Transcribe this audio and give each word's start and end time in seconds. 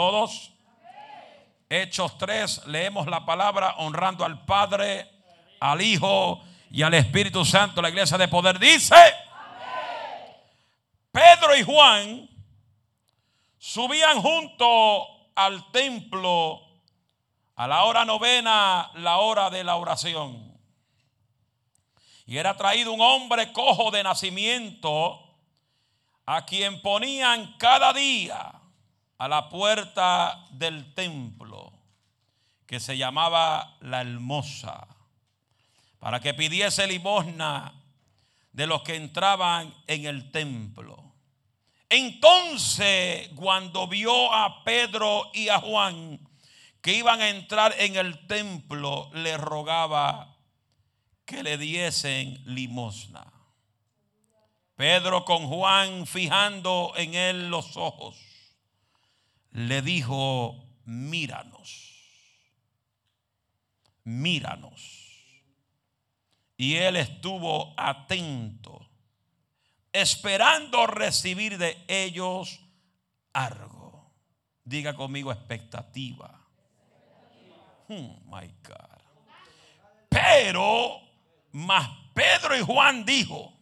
Todos. 0.00 0.50
Hechos 1.68 2.16
3, 2.16 2.68
leemos 2.68 3.06
la 3.06 3.26
palabra 3.26 3.74
honrando 3.76 4.24
al 4.24 4.46
Padre, 4.46 5.06
al 5.60 5.82
Hijo 5.82 6.40
y 6.70 6.80
al 6.80 6.94
Espíritu 6.94 7.44
Santo. 7.44 7.82
La 7.82 7.90
iglesia 7.90 8.16
de 8.16 8.26
poder 8.26 8.58
dice, 8.58 8.96
Pedro 11.12 11.54
y 11.54 11.62
Juan 11.62 12.30
subían 13.58 14.22
junto 14.22 15.06
al 15.34 15.70
templo 15.70 16.62
a 17.56 17.68
la 17.68 17.84
hora 17.84 18.06
novena, 18.06 18.90
la 18.94 19.18
hora 19.18 19.50
de 19.50 19.62
la 19.64 19.76
oración. 19.76 20.58
Y 22.24 22.38
era 22.38 22.56
traído 22.56 22.94
un 22.94 23.02
hombre 23.02 23.52
cojo 23.52 23.90
de 23.90 24.02
nacimiento 24.02 25.20
a 26.24 26.46
quien 26.46 26.80
ponían 26.80 27.54
cada 27.58 27.92
día 27.92 28.59
a 29.20 29.28
la 29.28 29.50
puerta 29.50 30.46
del 30.50 30.94
templo, 30.94 31.74
que 32.66 32.80
se 32.80 32.96
llamaba 32.96 33.76
la 33.82 34.00
hermosa, 34.00 34.88
para 35.98 36.20
que 36.20 36.32
pidiese 36.32 36.86
limosna 36.86 37.74
de 38.50 38.66
los 38.66 38.80
que 38.80 38.96
entraban 38.96 39.74
en 39.86 40.06
el 40.06 40.32
templo. 40.32 41.12
Entonces, 41.90 43.28
cuando 43.36 43.86
vio 43.88 44.32
a 44.32 44.64
Pedro 44.64 45.30
y 45.34 45.50
a 45.50 45.60
Juan 45.60 46.18
que 46.80 46.94
iban 46.94 47.20
a 47.20 47.28
entrar 47.28 47.74
en 47.76 47.96
el 47.96 48.26
templo, 48.26 49.10
le 49.12 49.36
rogaba 49.36 50.34
que 51.26 51.42
le 51.42 51.58
diesen 51.58 52.42
limosna. 52.46 53.30
Pedro 54.76 55.26
con 55.26 55.46
Juan 55.46 56.06
fijando 56.06 56.94
en 56.96 57.12
él 57.12 57.50
los 57.50 57.76
ojos 57.76 58.29
le 59.52 59.82
dijo, 59.82 60.64
míranos, 60.84 61.92
míranos. 64.04 65.06
Y 66.56 66.76
él 66.76 66.96
estuvo 66.96 67.74
atento, 67.76 68.86
esperando 69.92 70.86
recibir 70.86 71.58
de 71.58 71.82
ellos 71.88 72.60
algo. 73.32 74.12
Diga 74.62 74.94
conmigo 74.94 75.32
expectativa. 75.32 76.46
Hmm, 77.88 78.10
my 78.26 78.46
God. 78.62 79.00
Pero, 80.10 81.00
más 81.52 81.88
Pedro 82.14 82.56
y 82.56 82.60
Juan 82.60 83.04
dijo, 83.04 83.52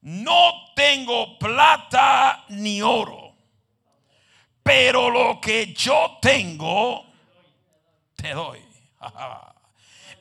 no 0.00 0.72
tengo 0.74 1.38
plata 1.38 2.44
ni 2.48 2.82
oro 2.82 3.31
pero 4.62 5.10
lo 5.10 5.40
que 5.40 5.72
yo 5.74 6.18
tengo, 6.20 7.04
te 8.16 8.32
doy. 8.32 8.60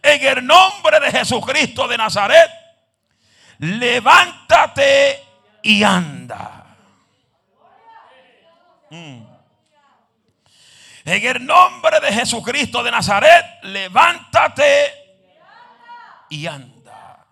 En 0.04 0.26
el 0.26 0.48
nombre 0.48 1.00
de 1.00 1.12
Jesucristo 1.12 1.88
de 1.88 1.96
Nazaret, 1.96 2.50
levántate 3.60 5.24
y 5.62 5.84
anda. 5.84 6.66
Mm. 8.90 9.22
En 11.06 11.26
el 11.26 11.46
nombre 11.46 12.00
de 12.00 12.14
Jesucristo 12.14 12.82
de 12.82 12.90
Nazaret, 12.90 13.46
levántate 13.62 14.92
y 16.30 16.48
anda. 16.48 17.28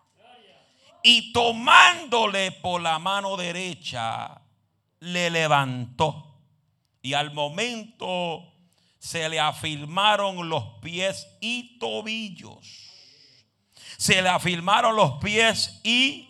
Y 1.01 1.33
tomándole 1.33 2.51
por 2.51 2.81
la 2.81 2.99
mano 2.99 3.35
derecha, 3.35 4.39
le 4.99 5.31
levantó 5.31 6.28
y 7.09 7.15
al 7.15 7.33
momento 7.33 8.53
se 8.99 9.27
le 9.29 9.39
afirmaron 9.39 10.47
los 10.47 10.63
pies 10.79 11.27
y 11.41 11.79
tobillos. 11.79 12.91
Se 13.97 14.21
le 14.21 14.29
afirmaron 14.29 14.95
los 14.95 15.13
pies 15.13 15.81
y 15.83 16.29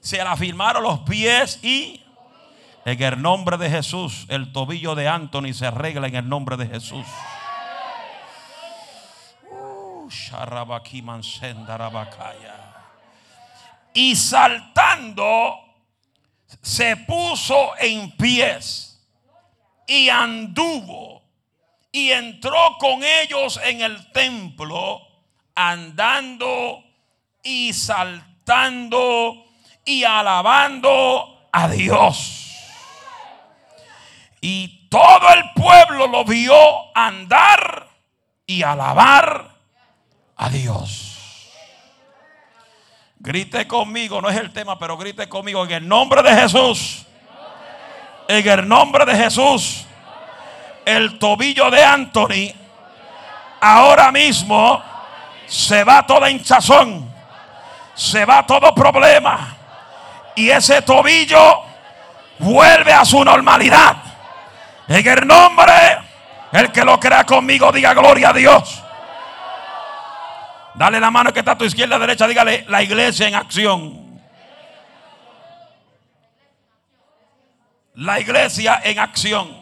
se 0.00 0.16
le 0.16 0.22
afirmaron 0.22 0.82
los 0.82 0.98
pies 1.00 1.62
y 1.62 2.02
en 2.84 3.00
el 3.00 3.22
nombre 3.22 3.56
de 3.56 3.70
Jesús 3.70 4.26
el 4.30 4.52
tobillo 4.52 4.96
de 4.96 5.06
Anthony 5.06 5.52
se 5.52 5.66
arregla 5.66 6.08
en 6.08 6.16
el 6.16 6.28
nombre 6.28 6.56
de 6.56 6.66
Jesús. 6.66 7.06
Uh, 9.48 10.08
y 13.94 14.16
saltando 14.16 15.54
se 16.62 16.96
puso 16.96 17.78
en 17.78 18.10
pies 18.16 18.87
y 19.88 20.10
anduvo 20.10 21.22
y 21.90 22.12
entró 22.12 22.76
con 22.78 23.02
ellos 23.02 23.58
en 23.64 23.80
el 23.80 24.12
templo 24.12 25.00
andando 25.54 26.84
y 27.42 27.72
saltando 27.72 29.44
y 29.84 30.04
alabando 30.04 31.48
a 31.50 31.68
Dios. 31.68 32.44
Y 34.40 34.88
todo 34.88 35.28
el 35.34 35.42
pueblo 35.54 36.06
lo 36.06 36.24
vio 36.24 36.54
andar 36.94 37.88
y 38.46 38.62
alabar 38.62 39.56
a 40.36 40.48
Dios. 40.50 41.50
Grite 43.18 43.66
conmigo, 43.66 44.20
no 44.20 44.28
es 44.28 44.36
el 44.36 44.52
tema, 44.52 44.78
pero 44.78 44.96
grite 44.96 45.28
conmigo 45.28 45.64
en 45.64 45.72
el 45.72 45.88
nombre 45.88 46.22
de 46.22 46.34
Jesús. 46.36 47.07
En 48.30 48.46
el 48.46 48.68
nombre 48.68 49.06
de 49.06 49.16
Jesús, 49.16 49.86
el 50.84 51.18
tobillo 51.18 51.70
de 51.70 51.82
Anthony 51.82 52.52
ahora 53.58 54.12
mismo 54.12 54.82
se 55.46 55.82
va 55.82 56.06
toda 56.06 56.28
hinchazón, 56.28 57.10
se 57.94 58.26
va 58.26 58.44
todo 58.44 58.74
problema. 58.74 59.56
Y 60.36 60.50
ese 60.50 60.82
tobillo 60.82 61.62
vuelve 62.38 62.92
a 62.92 63.02
su 63.06 63.24
normalidad. 63.24 63.96
En 64.86 65.06
el 65.06 65.26
nombre, 65.26 65.72
el 66.52 66.70
que 66.70 66.84
lo 66.84 67.00
crea 67.00 67.24
conmigo, 67.24 67.72
diga 67.72 67.94
gloria 67.94 68.28
a 68.28 68.32
Dios. 68.34 68.82
Dale 70.74 71.00
la 71.00 71.10
mano 71.10 71.32
que 71.32 71.38
está 71.38 71.52
a 71.52 71.58
tu 71.58 71.64
izquierda, 71.64 71.98
derecha, 71.98 72.26
dígale 72.26 72.66
la 72.68 72.82
iglesia 72.82 73.26
en 73.26 73.34
acción. 73.34 74.07
La 77.98 78.20
iglesia 78.20 78.80
en 78.84 79.00
acción. 79.00 79.58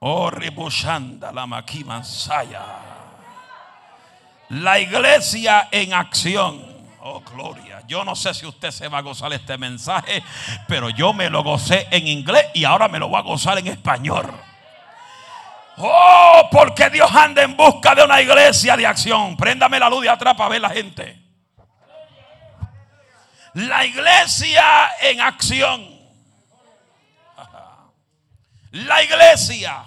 Oh, 0.00 0.28
ribushanda 0.28 1.32
la 1.32 1.46
maquimansaya. 1.46 2.60
La 4.50 4.78
iglesia 4.78 5.68
en 5.70 5.94
acción. 5.94 6.62
Oh, 7.00 7.20
gloria. 7.20 7.82
Yo 7.86 8.04
no 8.04 8.14
sé 8.14 8.34
si 8.34 8.44
usted 8.44 8.70
se 8.72 8.88
va 8.88 8.98
a 8.98 9.00
gozar 9.00 9.32
este 9.32 9.56
mensaje, 9.56 10.22
pero 10.68 10.90
yo 10.90 11.14
me 11.14 11.30
lo 11.30 11.42
gocé 11.42 11.88
en 11.90 12.06
inglés 12.06 12.44
y 12.52 12.64
ahora 12.64 12.88
me 12.88 12.98
lo 12.98 13.08
voy 13.08 13.20
a 13.20 13.22
gozar 13.22 13.56
en 13.56 13.68
español. 13.68 14.30
Oh, 15.78 16.46
porque 16.50 16.90
Dios 16.90 17.10
anda 17.10 17.42
en 17.42 17.56
busca 17.56 17.94
de 17.94 18.04
una 18.04 18.20
iglesia 18.20 18.76
de 18.76 18.86
acción. 18.86 19.34
Préndame 19.38 19.78
la 19.78 19.88
luz 19.88 20.02
de 20.02 20.10
atrás 20.10 20.34
para 20.34 20.50
ver 20.50 20.60
la 20.60 20.68
gente. 20.68 21.22
La 23.54 23.86
iglesia 23.86 24.90
en 25.00 25.22
acción. 25.22 25.93
La 28.74 29.04
iglesia 29.04 29.86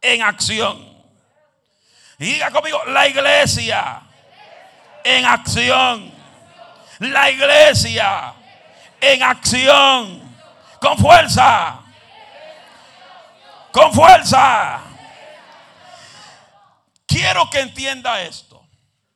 en 0.00 0.22
acción. 0.22 0.92
diga 2.18 2.50
conmigo, 2.50 2.84
la 2.86 3.06
iglesia 3.06 4.02
en 5.04 5.24
acción. 5.24 6.12
La 6.98 7.30
iglesia 7.30 8.34
en 9.00 9.22
acción. 9.22 10.36
Con 10.80 10.98
fuerza. 10.98 11.80
Con 13.70 13.92
fuerza. 13.92 14.80
Quiero 17.06 17.48
que 17.50 17.60
entienda 17.60 18.20
esto. 18.22 18.66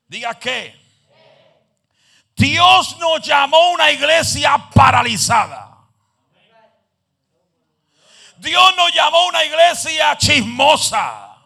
Diga 0.06 0.38
que 0.38 0.80
Dios 2.36 2.96
nos 2.98 3.20
llamó 3.20 3.70
una 3.70 3.90
iglesia 3.90 4.56
paralizada. 4.72 5.65
Dios 8.38 8.76
nos 8.76 8.92
llamó 8.92 9.26
una 9.26 9.44
iglesia 9.44 10.16
chismosa. 10.18 11.36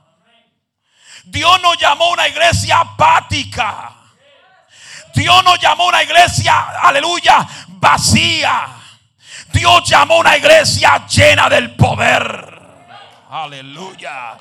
Dios 1.24 1.60
nos 1.62 1.76
llamó 1.78 2.10
una 2.10 2.26
iglesia 2.28 2.80
apática. 2.80 3.92
Dios 5.14 5.44
nos 5.44 5.58
llamó 5.58 5.86
una 5.86 6.02
iglesia, 6.02 6.70
aleluya, 6.82 7.46
vacía. 7.68 8.68
Dios 9.52 9.88
llamó 9.88 10.18
una 10.18 10.36
iglesia 10.36 11.06
llena 11.06 11.48
del 11.48 11.74
poder. 11.74 12.50
Aleluya. 13.30 14.36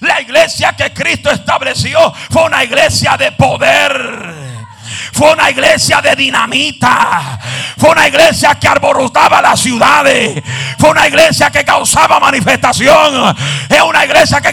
La 0.00 0.20
iglesia 0.20 0.72
que 0.74 0.92
Cristo 0.94 1.30
estableció 1.30 2.12
fue 2.30 2.44
una 2.44 2.64
iglesia 2.64 3.16
de 3.16 3.32
poder 3.32 4.19
fue 5.20 5.34
una 5.34 5.50
iglesia 5.50 6.00
de 6.00 6.16
dinamita. 6.16 7.38
Fue 7.76 7.90
una 7.90 8.08
iglesia 8.08 8.54
que 8.54 8.66
arborotaba 8.66 9.42
las 9.42 9.60
ciudades. 9.60 10.42
Fue 10.78 10.88
una 10.88 11.06
iglesia 11.06 11.50
que 11.50 11.62
causaba 11.62 12.18
manifestación. 12.18 13.36
Es 13.68 13.82
una 13.82 14.02
iglesia 14.06 14.40
que, 14.40 14.48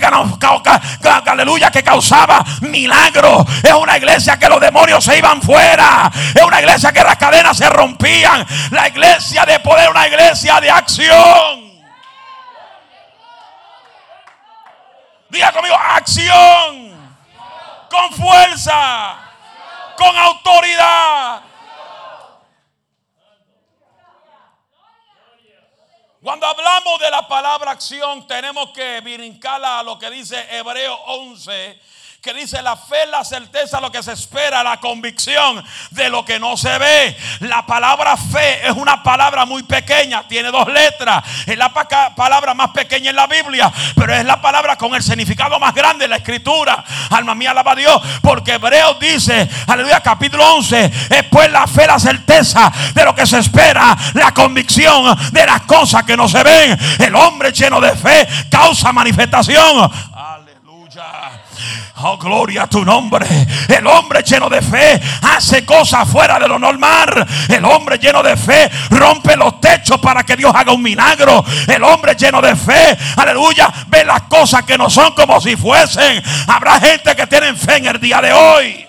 aleluya, 1.25 1.71
que 1.71 1.81
causaba 1.81 2.43
milagros. 2.59 3.45
Es 3.63 3.71
una 3.71 3.95
iglesia 3.95 4.37
que 4.37 4.49
los 4.49 4.59
demonios 4.59 5.05
se 5.05 5.17
iban 5.17 5.41
fuera. 5.41 6.11
Es 6.35 6.43
una 6.43 6.59
iglesia 6.59 6.91
que 6.91 7.01
las 7.01 7.15
cadenas 7.15 7.55
se 7.55 7.69
rompían. 7.69 8.45
La 8.71 8.89
iglesia 8.89 9.45
de 9.45 9.61
poder, 9.61 9.89
una 9.89 10.05
iglesia 10.05 10.59
de 10.59 10.69
acción. 10.69 11.77
Diga 15.29 15.49
conmigo, 15.53 15.75
acción. 15.75 16.91
Con 17.89 18.11
fuerza. 18.11 19.26
Con 19.97 20.15
autoridad. 20.15 21.41
Cuando 26.21 26.45
hablamos 26.45 26.99
de 26.99 27.09
la 27.09 27.27
palabra 27.27 27.71
acción, 27.71 28.27
tenemos 28.27 28.71
que 28.71 28.99
brincarla 29.01 29.79
a 29.79 29.83
lo 29.83 29.97
que 29.97 30.09
dice 30.09 30.35
Hebreo 30.57 30.93
11, 30.93 31.79
que 32.21 32.33
dice 32.33 32.61
la 32.63 32.75
fe, 32.75 33.05
la 33.11 33.23
certeza, 33.23 33.79
lo 33.79 33.91
que 33.91 34.01
se 34.01 34.11
espera, 34.11 34.63
la 34.63 34.77
convicción 34.77 35.63
de 35.91 36.09
lo 36.09 36.25
que 36.25 36.39
no 36.39 36.57
se 36.57 36.75
ve. 36.77 37.15
La 37.41 37.65
palabra 37.65 38.17
fe 38.17 38.67
es 38.67 38.73
una 38.75 39.03
palabra 39.03 39.45
muy 39.45 39.63
pequeña, 39.63 40.27
tiene 40.27 40.49
dos 40.49 40.67
letras. 40.67 41.23
Es 41.45 41.57
la 41.57 41.71
palabra 41.71 42.55
más 42.55 42.71
pequeña 42.71 43.11
en 43.11 43.15
la 43.15 43.27
Biblia, 43.27 43.71
pero 43.95 44.15
es 44.15 44.25
la 44.25 44.41
palabra 44.41 44.75
con 44.75 44.95
el 44.95 45.03
significado 45.03 45.59
más 45.59 45.73
grande 45.75 46.05
en 46.05 46.09
la 46.09 46.17
escritura. 46.17 46.83
Alma 47.11 47.35
mía, 47.35 47.51
alaba 47.51 47.73
a 47.73 47.75
Dios, 47.75 48.01
porque 48.21 48.53
Hebreos 48.53 48.99
dice, 48.99 49.47
aleluya, 49.67 50.01
capítulo 50.01 50.55
11, 50.55 50.85
es 50.85 51.23
pues 51.29 51.51
la 51.51 51.67
fe, 51.67 51.85
la 51.85 51.99
certeza 51.99 52.71
de 52.93 53.05
lo 53.05 53.13
que 53.13 53.27
se 53.27 53.37
espera, 53.37 53.95
la 54.15 54.33
convicción 54.33 55.15
de 55.31 55.45
las 55.45 55.61
cosas 55.61 56.03
que 56.03 56.17
no 56.17 56.27
se 56.27 56.43
ven. 56.43 56.77
El 56.99 57.15
hombre 57.15 57.51
lleno 57.51 57.79
de 57.79 57.95
fe 57.95 58.27
causa 58.49 58.91
manifestación. 58.91 59.89
Aleluya. 60.13 61.46
Oh, 61.99 62.15
gloria 62.17 62.63
a 62.63 62.67
tu 62.67 62.85
nombre. 62.85 63.25
El 63.67 63.87
hombre 63.87 64.21
lleno 64.21 64.49
de 64.49 64.61
fe 64.61 65.01
hace 65.23 65.65
cosas 65.65 66.07
fuera 66.07 66.37
de 66.37 66.47
lo 66.47 66.59
normal. 66.59 67.25
El 67.49 67.65
hombre 67.65 67.97
lleno 67.97 68.21
de 68.21 68.37
fe 68.37 68.69
rompe 68.91 69.35
los 69.35 69.59
techos 69.59 69.99
para 69.99 70.23
que 70.23 70.35
Dios 70.35 70.51
haga 70.53 70.73
un 70.73 70.83
milagro. 70.83 71.43
El 71.67 71.83
hombre 71.83 72.13
lleno 72.13 72.39
de 72.39 72.55
fe, 72.55 72.95
aleluya, 73.15 73.73
ve 73.87 74.05
las 74.05 74.23
cosas 74.23 74.63
que 74.63 74.77
no 74.77 74.91
son 74.91 75.13
como 75.13 75.41
si 75.41 75.55
fuesen. 75.55 76.21
Habrá 76.47 76.79
gente 76.79 77.15
que 77.15 77.25
tiene 77.25 77.55
fe 77.55 77.77
en 77.77 77.87
el 77.87 77.99
día 77.99 78.21
de 78.21 78.31
hoy. 78.31 78.87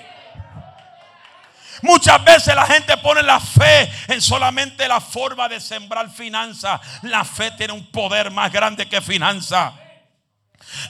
Muchas 1.80 2.22
veces 2.22 2.54
la 2.54 2.66
gente 2.66 2.94
pone 2.98 3.22
la 3.22 3.40
fe 3.40 3.90
en 4.08 4.20
solamente 4.20 4.86
la 4.86 5.00
forma 5.00 5.48
de 5.48 5.60
sembrar 5.60 6.10
finanzas. 6.10 6.78
La 7.02 7.24
fe 7.24 7.52
tiene 7.52 7.72
un 7.72 7.86
poder 7.86 8.30
más 8.30 8.52
grande 8.52 8.86
que 8.86 9.00
finanzas. 9.00 9.72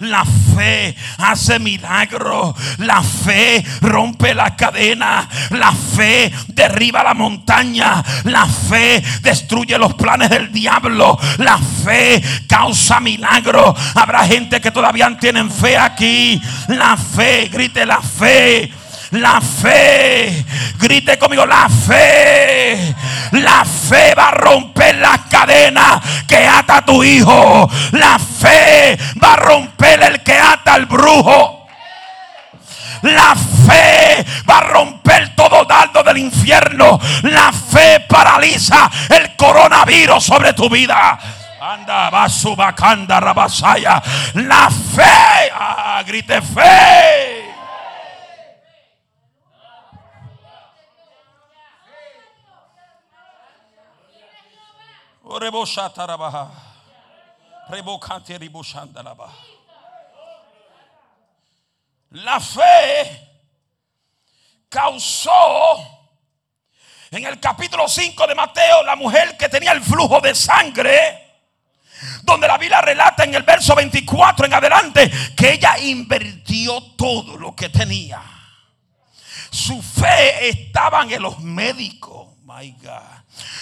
La 0.01 0.25
fe 0.25 0.95
hace 1.19 1.59
milagros. 1.59 2.55
La 2.79 3.03
fe 3.03 3.65
rompe 3.81 4.35
la 4.35 4.55
cadena. 4.55 5.29
La 5.51 5.73
fe 5.73 6.33
derriba 6.49 7.03
la 7.03 7.15
montaña. 7.15 8.03
La 8.25 8.47
fe 8.47 9.03
destruye 9.23 9.79
los 9.79 9.95
planes 9.95 10.31
del 10.31 10.53
diablo. 10.53 11.19
La 11.39 11.59
fe 11.59 12.23
causa 12.47 13.01
milagros. 13.01 13.75
Habrá 13.95 14.27
gente 14.27 14.61
que 14.61 14.71
todavía 14.71 15.17
tienen 15.19 15.51
fe 15.51 15.77
aquí. 15.77 16.41
La 16.69 16.97
fe, 16.97 17.49
grite 17.51 17.85
la 17.87 18.01
fe. 18.01 18.73
La 19.13 19.41
fe, 19.41 20.45
grite 20.79 21.17
conmigo, 21.17 21.47
la 21.47 21.67
fe. 21.69 22.95
La 23.33 23.65
fe 23.65 24.15
va 24.15 24.29
a 24.29 24.33
romper 24.33 24.97
la 24.97 25.19
cadena 25.31 26.01
que 26.27 26.47
ata 26.47 26.79
a 26.79 26.85
tu 26.85 27.03
hijo. 27.03 27.69
La 27.93 28.19
fe 28.19 28.99
va 29.23 29.33
a 29.33 29.37
romper 29.37 30.03
el 30.03 30.23
que 30.23 30.35
ata 30.35 30.75
al 30.75 30.85
brujo. 30.85 31.67
La 33.03 33.35
fe 33.35 34.27
va 34.49 34.59
a 34.59 34.61
romper 34.61 35.35
todo 35.35 35.65
dardo 35.65 36.03
del 36.03 36.19
infierno. 36.19 37.01
La 37.23 37.51
fe 37.51 38.01
paraliza 38.01 38.91
el 39.09 39.37
coronavirus 39.37 40.23
sobre 40.23 40.53
tu 40.53 40.69
vida. 40.69 41.19
Anda, 41.61 42.11
va 42.11 42.29
su 42.29 42.55
bacanda, 42.55 43.21
rabasaya. 43.21 44.03
La 44.35 44.69
fe, 44.69 45.51
ah, 45.55 46.03
grite 46.07 46.43
fe. 46.43 47.28
La 62.11 62.41
fe 62.41 63.29
causó 64.69 65.31
en 67.11 67.25
el 67.25 67.39
capítulo 67.41 67.87
5 67.89 68.27
de 68.27 68.35
Mateo 68.35 68.83
la 68.83 68.97
mujer 68.97 69.37
que 69.37 69.49
tenía 69.49 69.73
el 69.73 69.83
flujo 69.83 70.21
de 70.21 70.35
sangre. 70.35 71.25
Donde 72.23 72.47
la 72.47 72.59
Biblia 72.59 72.81
relata 72.81 73.25
en 73.25 73.35
el 73.35 73.43
verso 73.43 73.75
24 73.75 74.47
en 74.47 74.55
adelante 74.55 75.11
que 75.37 75.55
ella 75.55 75.79
invirtió 75.79 76.81
todo 76.97 77.37
lo 77.37 77.57
que 77.57 77.69
tenía. 77.69 78.23
Su 79.51 79.83
fe 79.83 80.49
estaba 80.49 81.03
en 81.03 81.21
los 81.21 81.41
médicos. 81.41 82.38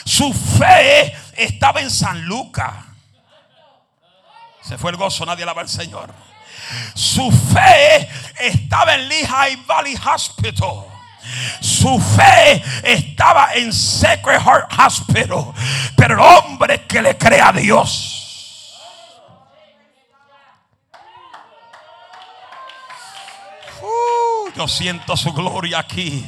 Su 0.05 0.33
fe 0.33 1.15
estaba 1.37 1.81
en 1.81 1.91
San 1.91 2.23
Lucas. 2.25 2.75
Se 4.63 4.79
fue 4.79 4.91
el 4.91 4.97
gozo, 4.97 5.25
nadie 5.27 5.43
alaba 5.43 5.63
al 5.63 5.69
Señor. 5.69 6.13
Su 6.95 7.31
fe 7.31 8.09
estaba 8.41 8.95
en 8.95 9.09
Lehigh 9.09 9.57
Valley 9.67 9.97
Hospital. 9.97 10.85
Su 11.61 12.01
fe 12.01 12.63
estaba 12.83 13.55
en 13.55 13.73
Sacred 13.73 14.41
Heart 14.41 14.73
Hospital. 14.79 15.53
Pero 15.97 16.15
el 16.15 16.21
hombre 16.21 16.87
que 16.87 17.03
le 17.03 17.17
cree 17.17 17.41
a 17.41 17.53
Dios. 17.53 18.13
Uh, 23.83 24.51
yo 24.57 24.67
siento 24.67 25.17
su 25.17 25.33
gloria 25.33 25.81
aquí. 25.81 26.25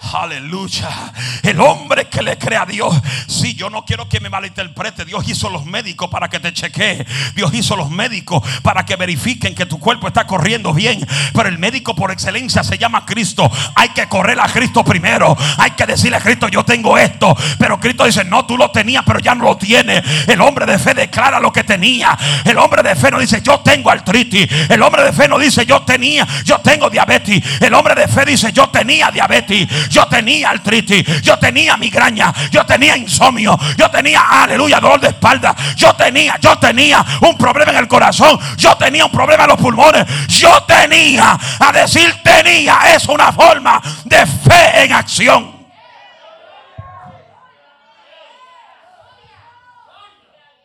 Aleluya. 0.00 1.12
El 1.42 1.60
hombre 1.60 2.08
que 2.08 2.22
le 2.22 2.38
cree 2.38 2.58
a 2.58 2.64
Dios. 2.64 2.94
Si 3.26 3.54
yo 3.54 3.68
no 3.68 3.84
quiero 3.84 4.08
que 4.08 4.18
me 4.18 4.30
malinterprete. 4.30 5.04
Dios 5.04 5.28
hizo 5.28 5.50
los 5.50 5.66
médicos 5.66 6.08
para 6.08 6.28
que 6.28 6.40
te 6.40 6.52
chequee. 6.52 7.06
Dios 7.34 7.52
hizo 7.52 7.76
los 7.76 7.90
médicos 7.90 8.42
para 8.62 8.84
que 8.84 8.96
verifiquen 8.96 9.54
que 9.54 9.66
tu 9.66 9.78
cuerpo 9.78 10.08
está 10.08 10.26
corriendo 10.26 10.72
bien. 10.72 11.06
Pero 11.34 11.48
el 11.48 11.58
médico 11.58 11.94
por 11.94 12.10
excelencia 12.10 12.64
se 12.64 12.78
llama 12.78 13.04
Cristo. 13.04 13.50
Hay 13.74 13.90
que 13.90 14.08
correr 14.08 14.40
a 14.40 14.48
Cristo 14.48 14.82
primero. 14.84 15.36
Hay 15.58 15.72
que 15.72 15.84
decirle 15.84 16.16
a 16.16 16.20
Cristo, 16.20 16.48
yo 16.48 16.64
tengo 16.64 16.96
esto. 16.96 17.36
Pero 17.58 17.78
Cristo 17.78 18.06
dice, 18.06 18.24
no, 18.24 18.46
tú 18.46 18.56
lo 18.56 18.70
tenías, 18.70 19.04
pero 19.06 19.18
ya 19.18 19.34
no 19.34 19.44
lo 19.44 19.56
tienes. 19.58 20.02
El 20.26 20.40
hombre 20.40 20.64
de 20.64 20.78
fe 20.78 20.94
declara 20.94 21.38
lo 21.40 21.52
que 21.52 21.62
tenía. 21.62 22.16
El 22.44 22.56
hombre 22.56 22.82
de 22.82 22.96
fe 22.96 23.10
no 23.10 23.18
dice, 23.18 23.42
yo 23.42 23.60
tengo 23.60 23.90
artritis. 23.90 24.48
El 24.68 24.82
hombre 24.82 25.04
de 25.04 25.12
fe 25.12 25.28
no 25.28 25.38
dice, 25.38 25.66
yo 25.66 25.82
tenía, 25.82 26.26
yo 26.44 26.58
tengo 26.60 26.88
diabetes. 26.88 27.42
El 27.60 27.74
hombre 27.74 27.94
de 27.94 28.08
fe 28.08 28.24
dice, 28.24 28.50
yo 28.52 28.70
tenía 28.70 29.10
diabetes. 29.10 29.68
Yo 29.90 30.06
tenía 30.06 30.50
artritis, 30.50 31.20
yo 31.20 31.38
tenía 31.38 31.76
migraña, 31.76 32.32
yo 32.50 32.64
tenía 32.64 32.96
insomnio, 32.96 33.58
yo 33.76 33.90
tenía, 33.90 34.20
aleluya, 34.20 34.80
dolor 34.80 35.00
de 35.00 35.08
espalda. 35.08 35.54
Yo 35.76 35.94
tenía, 35.94 36.38
yo 36.40 36.56
tenía 36.58 37.04
un 37.20 37.36
problema 37.36 37.72
en 37.72 37.78
el 37.78 37.88
corazón, 37.88 38.38
yo 38.56 38.76
tenía 38.76 39.04
un 39.04 39.12
problema 39.12 39.44
en 39.44 39.50
los 39.50 39.58
pulmones, 39.58 40.06
yo 40.28 40.62
tenía, 40.62 41.38
a 41.58 41.72
decir 41.72 42.14
tenía, 42.22 42.78
es 42.94 43.06
una 43.06 43.32
forma 43.32 43.80
de 44.04 44.26
fe 44.26 44.84
en 44.84 44.92
acción. 44.92 45.59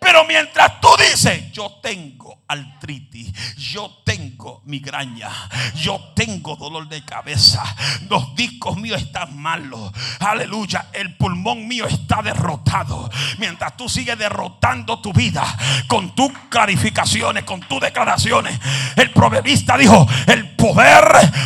Pero 0.06 0.24
mientras 0.26 0.80
tú 0.80 0.90
dices, 1.00 1.52
yo 1.52 1.80
tengo 1.82 2.44
artritis, 2.48 3.34
yo 3.58 4.04
tengo 4.06 4.62
migraña, 4.66 5.32
yo 5.74 6.00
tengo 6.16 6.56
dolor 6.56 6.88
de 6.88 7.04
cabeza, 7.04 7.64
los 8.08 8.36
discos 8.36 8.78
míos 8.78 9.02
están 9.02 9.36
malos, 9.36 9.92
aleluya, 10.20 10.90
el 10.94 11.18
pulmón 11.18 11.68
mío 11.68 11.88
está 11.88 12.22
derrotado. 12.22 13.10
Mientras 13.40 13.76
tú 13.76 13.90
sigues 13.90 14.16
derrotando 14.16 15.00
tu 15.00 15.12
vida 15.12 15.44
con 15.88 16.14
tus 16.14 16.32
clarificaciones, 16.50 17.44
con 17.44 17.62
tus 17.62 17.82
declaraciones, 17.82 18.60
el 18.96 19.10
proverbista 19.10 19.76
dijo, 19.76 20.08
el 20.28 20.56
poder 20.56 21.04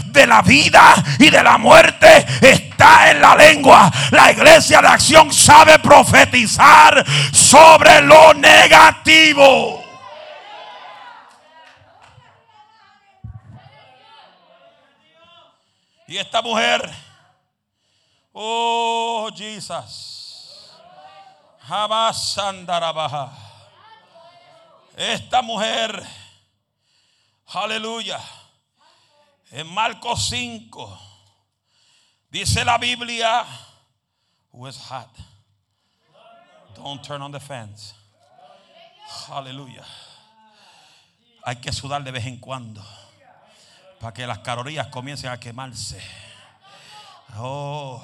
de 0.07 0.27
la 0.27 0.41
vida 0.41 0.95
y 1.17 1.29
de 1.29 1.41
la 1.41 1.57
muerte 1.57 2.25
está 2.41 3.11
en 3.11 3.21
la 3.21 3.35
lengua. 3.35 3.91
La 4.11 4.31
iglesia 4.31 4.81
de 4.81 4.87
acción 4.87 5.33
sabe 5.33 5.79
profetizar 5.79 7.05
sobre 7.31 8.01
lo 8.01 8.33
negativo. 8.49 9.83
Y 16.07 16.17
esta 16.17 16.41
mujer 16.41 16.81
Oh, 18.41 19.29
Jesus. 19.35 20.71
Jamás 21.67 22.37
andará 22.37 22.91
baja. 22.93 23.31
Esta 24.95 25.41
mujer, 25.41 26.01
aleluya, 27.47 28.19
en 29.51 29.67
Marcos 29.67 30.29
5, 30.29 30.99
dice 32.29 32.63
la 32.63 32.77
Biblia, 32.77 33.45
who 34.51 34.67
is 34.67 34.77
hot. 34.77 35.09
Don't 36.75 37.03
turn 37.03 37.21
on 37.21 37.31
the 37.31 37.39
fans. 37.39 37.93
Aleluya. 39.29 39.83
Hay 41.43 41.57
que 41.57 41.71
sudar 41.71 42.03
de 42.03 42.11
vez 42.11 42.25
en 42.25 42.37
cuando 42.37 42.85
para 43.99 44.13
que 44.13 44.27
las 44.27 44.39
calorías 44.39 44.87
comiencen 44.87 45.31
a 45.31 45.39
quemarse. 45.39 46.01
Oh, 47.37 48.03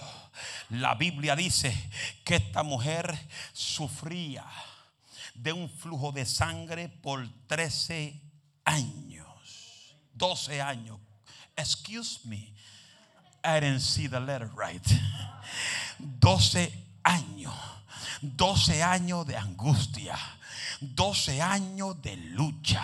la 0.70 0.96
Biblia 0.96 1.36
dice 1.36 1.74
que 2.24 2.36
esta 2.36 2.64
mujer 2.64 3.18
sufría 3.54 4.46
de 5.34 5.54
un 5.54 5.70
flujo 5.70 6.12
de 6.12 6.26
sangre 6.26 6.90
por 6.90 7.28
13 7.48 8.22
años. 8.66 9.28
12 10.14 10.62
años. 10.62 11.00
Excuse 11.56 12.22
me. 12.26 12.54
I 13.44 13.60
didn't 13.60 13.82
see 13.82 14.08
the 14.08 14.20
letter 14.20 14.50
right. 14.56 14.84
12 16.00 16.72
años. 17.04 17.54
12 18.22 18.82
años 18.82 19.26
de 19.28 19.38
angustia. 19.38 20.18
12 20.94 21.42
años 21.42 22.02
de 22.02 22.16
lucha, 22.18 22.84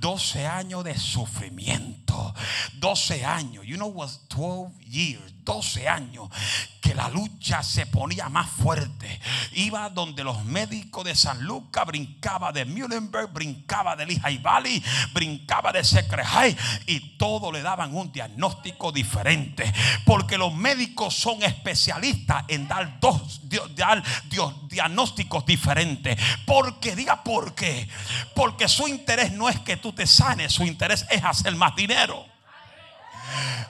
12 0.00 0.46
años 0.46 0.84
de 0.84 0.98
sufrimiento, 0.98 2.34
12 2.78 3.24
años, 3.24 3.64
you 3.66 3.76
know 3.76 3.88
what 3.88 4.10
12 4.28 4.72
years, 4.84 5.31
12 5.44 5.88
años 5.88 6.28
que 6.80 6.94
la 6.94 7.08
lucha 7.08 7.62
se 7.62 7.86
ponía 7.86 8.28
más 8.28 8.50
fuerte. 8.50 9.20
Iba 9.52 9.88
donde 9.88 10.24
los 10.24 10.44
médicos 10.44 11.04
de 11.04 11.14
San 11.14 11.42
Lucas 11.44 11.86
brincaba 11.86 12.50
de 12.50 12.64
Muhlenberg, 12.64 13.32
brincaba 13.32 13.94
de 13.94 14.06
Lehigh 14.06 14.38
Valley, 14.38 14.82
brincaba 15.12 15.72
de 15.72 15.84
Secret 15.84 16.26
High 16.26 16.56
y 16.86 17.16
todo 17.16 17.52
le 17.52 17.62
daban 17.62 17.94
un 17.94 18.10
diagnóstico 18.10 18.90
diferente, 18.90 19.72
porque 20.04 20.36
los 20.36 20.54
médicos 20.54 21.14
son 21.14 21.42
especialistas 21.42 22.44
en 22.48 22.66
dar 22.66 22.98
dos 23.00 23.40
dar 23.76 24.02
diagnósticos 24.68 25.46
diferentes. 25.46 26.18
Porque 26.46 26.96
diga 26.96 27.22
por 27.22 27.54
qué, 27.54 27.88
porque 28.34 28.68
su 28.68 28.88
interés 28.88 29.32
no 29.32 29.48
es 29.48 29.58
que 29.60 29.76
tú 29.76 29.92
te 29.92 30.06
sanes, 30.06 30.52
su 30.52 30.64
interés 30.64 31.06
es 31.10 31.22
hacer 31.22 31.54
más 31.54 31.76
dinero. 31.76 32.31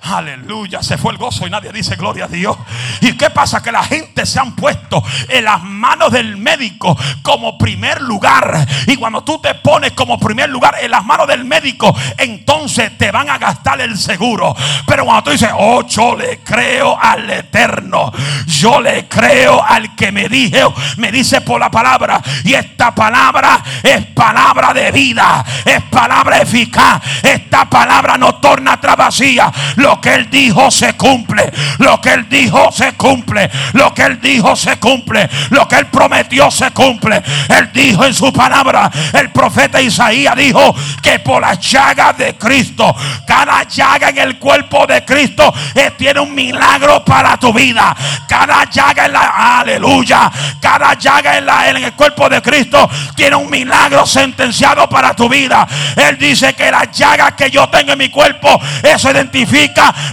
Aleluya, 0.05 0.83
se 0.83 0.99
fue 0.99 1.13
el 1.13 1.19
gozo 1.19 1.47
y 1.47 1.51
nadie 1.51 1.71
dice 1.71 1.95
gloria 1.95 2.25
a 2.25 2.29
Dios. 2.29 2.57
¿Y 3.01 3.13
qué 3.13 3.31
pasa? 3.31 3.63
Que 3.63 3.71
la 3.71 3.85
gente 3.85 4.27
se 4.27 4.41
han 4.41 4.57
puesto 4.57 5.03
en 5.29 5.45
las 5.45 5.63
manos 5.63 6.11
del 6.11 6.37
médico 6.37 6.99
como 7.23 7.57
primer 7.57 8.03
lugar. 8.03 8.67
Y 8.89 8.97
cuando 8.97 9.23
tú 9.23 9.41
te 9.41 9.55
pones 9.55 9.93
como 9.93 10.19
primer 10.19 10.51
lugar 10.51 10.75
en 10.83 10.91
las 10.91 11.05
manos 11.05 11.29
del 11.29 11.45
médico, 11.45 11.95
entonces 12.19 12.99
te 12.99 13.13
van 13.13 13.31
a 13.31 13.39
gastar 13.39 13.81
el 13.81 13.97
seguro. 13.97 14.57
Pero 14.89 15.05
cuando 15.05 15.23
tú 15.23 15.31
dices, 15.31 15.51
oh, 15.57 15.87
yo 15.87 16.17
le 16.17 16.41
creo 16.41 16.99
al 17.01 17.31
eterno, 17.31 18.13
yo 18.47 18.81
le 18.81 19.07
creo 19.07 19.63
al 19.63 19.95
que 19.95 20.11
me 20.11 20.29
dijo, 20.29 20.75
me 20.97 21.13
dice 21.13 21.43
por 21.43 21.61
la 21.61 21.71
palabra. 21.71 22.21
Y 22.45 22.55
esta 22.55 22.93
palabra 22.93 23.63
es 23.83 24.05
palabra 24.07 24.75
de 24.75 24.91
vida, 24.91 25.45
es 25.65 25.83
palabra 25.85 26.43
eficaz. 26.43 27.01
Esta 27.23 27.71
palabra 27.71 28.19
no 28.19 28.35
torna 28.37 28.73
atrás 28.73 28.97
vacía. 28.97 29.52
Lo 29.77 30.01
que 30.01 30.15
él 30.15 30.31
dijo 30.31 30.71
se 30.71 30.95
cumple. 30.95 31.53
Lo 31.79 32.01
que 32.01 32.11
él 32.11 32.29
dijo 32.29 32.71
se 32.73 32.93
cumple. 32.93 33.51
Lo 33.73 33.93
que 33.95 34.03
él 34.03 34.21
dijo 34.21 34.57
se 34.57 34.77
cumple. 34.79 35.29
Lo 35.51 35.67
que 35.69 35.77
él 35.77 35.87
prometió 35.87 36.51
se 36.51 36.71
cumple. 36.71 37.23
Él 37.49 37.71
dijo 37.73 38.05
en 38.05 38.15
su 38.15 38.33
palabra, 38.33 38.91
el 39.13 39.31
profeta 39.31 39.81
Isaías 39.81 40.37
dijo 40.37 40.75
que 41.03 41.19
por 41.19 41.43
la 41.43 41.55
llaga 41.55 42.13
de 42.13 42.37
Cristo, 42.37 42.95
cada 43.27 43.65
llaga 43.65 44.09
en 44.09 44.19
el 44.19 44.39
cuerpo 44.39 44.87
de 44.87 45.05
Cristo 45.05 45.53
eh, 45.75 45.93
tiene 45.97 46.21
un 46.21 46.35
milagro 46.35 47.05
para 47.05 47.37
tu 47.37 47.53
vida. 47.53 47.95
Cada 48.29 48.65
llaga 48.71 49.07
en 49.07 49.13
la 49.13 49.59
aleluya, 49.61 50.31
cada 50.61 50.95
llaga 50.95 51.39
en, 51.39 51.47
la, 51.47 51.69
en 51.71 51.77
el 51.77 51.93
cuerpo 51.93 52.29
de 52.29 52.41
Cristo 52.41 52.89
tiene 53.15 53.37
un 53.37 53.51
milagro 53.51 54.07
sentenciado 54.07 54.89
para 54.89 55.15
tu 55.15 55.29
vida. 55.29 55.67
Él 55.97 56.19
dice 56.19 56.55
que 56.55 56.71
la 56.71 56.91
llaga 56.91 57.37
que 57.37 57.51
yo 57.51 57.69
tengo 57.69 57.93
en 57.93 57.99
mi 57.99 58.09
cuerpo, 58.09 58.61
eso 58.83 59.11
identifica 59.11 59.42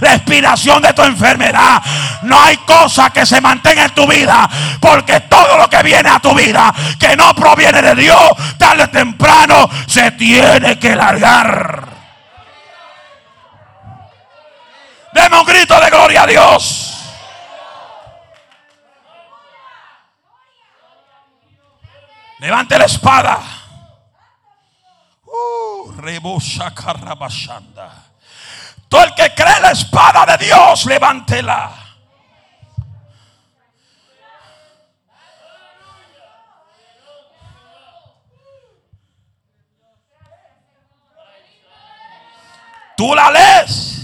la 0.00 0.14
expiración 0.14 0.82
de 0.82 0.92
tu 0.92 1.02
enfermedad. 1.02 1.82
No 2.22 2.40
hay 2.40 2.56
cosa 2.58 3.10
que 3.10 3.24
se 3.26 3.40
mantenga 3.40 3.84
en 3.84 3.94
tu 3.94 4.06
vida, 4.06 4.48
porque 4.80 5.20
todo 5.20 5.56
lo 5.56 5.68
que 5.68 5.82
viene 5.82 6.08
a 6.08 6.18
tu 6.18 6.34
vida, 6.34 6.72
que 6.98 7.16
no 7.16 7.34
proviene 7.34 7.82
de 7.82 7.94
Dios, 7.94 8.30
tarde 8.58 8.84
o 8.84 8.90
temprano 8.90 9.68
se 9.86 10.10
tiene 10.12 10.78
que 10.78 10.94
largar. 10.94 11.88
Deme 15.12 15.38
un 15.38 15.44
grito 15.44 15.80
de 15.80 15.90
gloria 15.90 16.22
a 16.22 16.26
Dios. 16.26 16.86
Levante 22.38 22.78
la 22.78 22.84
espada. 22.84 23.38
Uh, 25.26 25.92
carrabashanda. 26.74 28.09
Todo 28.90 29.04
el 29.04 29.14
que 29.14 29.32
cree 29.36 29.60
la 29.60 29.70
espada 29.70 30.36
de 30.36 30.46
Dios, 30.46 30.84
levántela. 30.84 31.70
Tú 42.96 43.14
la 43.14 43.30
lees. 43.30 44.02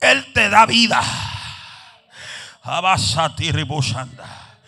Él 0.00 0.32
te 0.32 0.48
da 0.48 0.64
vida. 0.64 1.02
Abasati 2.62 3.52
ribosanda. 3.52 4.58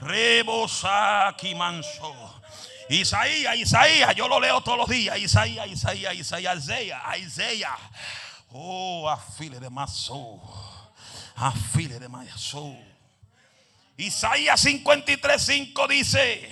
Rebosaki 0.00 1.54
manso. 1.54 2.42
Isaías, 2.90 3.56
Isaías, 3.56 4.14
yo 4.14 4.28
lo 4.28 4.38
leo 4.38 4.60
todos 4.60 4.76
los 4.76 4.88
días. 4.90 5.18
Isaías, 5.18 5.66
Isaías, 5.68 6.14
Isaías, 6.14 6.58
Isaías, 6.58 7.18
Isaías. 7.18 7.72
Oh, 8.54 9.04
I 9.04 9.16
feel 9.16 9.54
it 9.54 9.62
in 9.62 9.72
my 9.72 9.86
soul. 9.86 10.40
I 11.38 11.50
feel. 11.50 11.90
Isaías 13.98 14.60
53, 14.60 15.42
5 15.42 15.88
dice, 15.88 16.48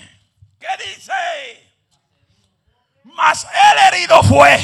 ¿qué 0.59 0.67
dice? 0.79 1.13
Mas 3.05 3.45
el 3.45 3.95
herido 3.95 4.23
fue 4.23 4.59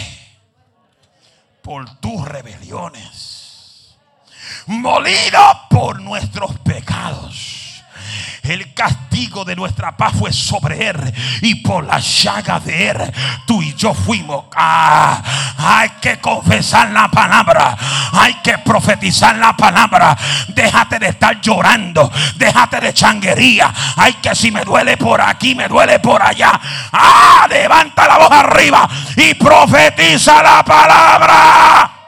por 1.63 2.01
tus 2.01 2.27
rebeliones, 2.27 3.97
molido 4.67 5.41
por 5.69 6.01
nuestros 6.01 6.59
pecados 6.61 7.60
el 8.51 8.75
castigo 8.75 9.45
de 9.45 9.55
nuestra 9.55 9.97
paz 9.97 10.13
fue 10.19 10.33
sobre 10.33 10.89
él. 10.89 11.15
Y 11.43 11.57
por 11.57 11.85
la 11.85 11.99
llaga 11.99 12.59
de 12.61 12.89
él, 12.91 13.13
tú 13.47 13.63
y 13.63 13.75
yo 13.75 13.95
fuimos. 13.95 14.45
Ah, 14.57 15.23
hay 15.59 15.91
que 16.01 16.19
confesar 16.19 16.91
la 16.91 17.09
palabra. 17.09 17.77
Hay 18.13 18.35
que 18.43 18.59
profetizar 18.59 19.37
la 19.37 19.57
palabra. 19.57 20.17
Déjate 20.49 20.99
de 20.99 21.09
estar 21.09 21.41
llorando. 21.41 22.11
Déjate 22.37 22.81
de 22.81 22.93
changuería. 22.93 23.73
Hay 23.97 24.15
que 24.15 24.35
si 24.35 24.51
me 24.51 24.65
duele 24.65 24.97
por 24.97 25.21
aquí, 25.21 25.55
me 25.55 25.69
duele 25.69 26.01
por 26.01 26.23
allá. 26.23 26.61
Ah, 26.93 27.47
levanta 27.49 28.09
la 28.09 28.19
voz 28.19 28.33
arriba 28.33 28.89
y 29.17 29.35
profetiza 29.35 30.43
la 30.43 30.65
palabra. 30.65 32.00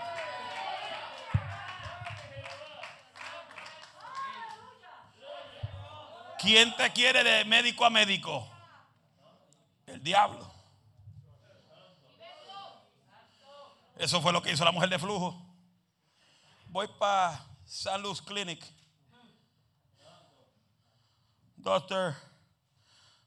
¿Quién 6.43 6.75
te 6.75 6.93
quiere 6.93 7.23
de 7.23 7.45
médico 7.45 7.85
a 7.85 7.91
médico? 7.91 8.51
El 9.87 10.03
diablo. 10.03 10.53
Eso 13.97 14.21
fue 14.21 14.33
lo 14.33 14.43
que 14.43 14.51
hizo 14.51 14.65
la 14.65 14.73
mujer 14.73 14.89
de 14.89 14.99
flujo. 14.99 15.41
Voy 16.67 16.89
para 16.99 17.47
San 17.65 18.03
Luz 18.03 18.21
Clinic. 18.21 18.65
Doctor, 21.55 22.17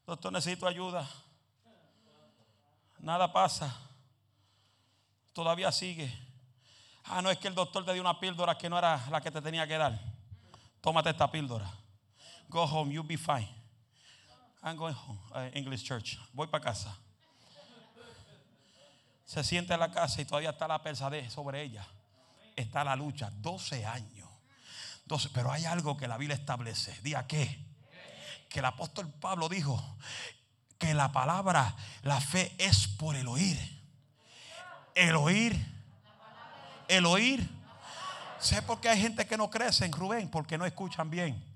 doctor, 0.05 0.33
necesito 0.33 0.67
ayuda. 0.67 1.09
Nada 2.99 3.31
pasa. 3.31 3.73
Todavía 5.31 5.71
sigue. 5.71 6.13
Ah, 7.05 7.21
no 7.21 7.29
es 7.29 7.37
que 7.37 7.47
el 7.47 7.55
doctor 7.55 7.85
te 7.85 7.93
dio 7.93 8.01
una 8.01 8.19
píldora 8.19 8.57
que 8.57 8.69
no 8.69 8.77
era 8.77 9.07
la 9.09 9.21
que 9.21 9.31
te 9.31 9.41
tenía 9.41 9.65
que 9.65 9.77
dar. 9.77 9.97
Tómate 10.81 11.11
esta 11.11 11.31
píldora. 11.31 11.71
Go 12.55 12.65
home, 12.65 12.89
you'll 12.89 13.03
be 13.03 13.17
fine. 13.17 13.49
I'm 14.63 14.77
going 14.77 14.93
home. 14.93 15.19
Uh, 15.33 15.49
English 15.53 15.83
church. 15.83 16.17
Voy 16.33 16.47
para 16.47 16.63
casa. 16.63 16.97
Se 19.25 19.43
siente 19.43 19.73
en 19.73 19.79
la 19.81 19.91
casa 19.91 20.21
y 20.21 20.25
todavía 20.25 20.51
está 20.51 20.65
la 20.65 20.81
pesadez 20.81 21.33
sobre 21.33 21.63
ella. 21.63 21.85
Está 22.55 22.85
la 22.85 22.95
lucha. 22.95 23.29
12 23.41 23.85
años. 23.85 24.29
Pero 25.33 25.51
hay 25.51 25.65
algo 25.65 25.97
que 25.97 26.07
la 26.07 26.17
Biblia 26.17 26.37
establece. 26.37 26.97
Diga 27.03 27.27
qué. 27.27 27.59
Que 28.47 28.59
el 28.59 28.65
apóstol 28.65 29.11
Pablo 29.11 29.49
dijo 29.49 29.97
que 30.77 30.93
la 30.93 31.11
palabra, 31.11 31.75
la 32.03 32.21
fe 32.21 32.55
es 32.57 32.87
por 32.87 33.17
el 33.17 33.27
oír. 33.27 33.59
El 34.93 35.17
oír. 35.17 35.59
El 36.87 37.05
oír. 37.05 37.49
Sé 38.39 38.61
por 38.61 38.79
qué 38.79 38.87
hay 38.87 39.01
gente 39.01 39.27
que 39.27 39.35
no 39.35 39.49
crece 39.49 39.83
en 39.83 39.91
Rubén, 39.91 40.31
porque 40.31 40.57
no 40.57 40.65
escuchan 40.65 41.09
bien. 41.09 41.54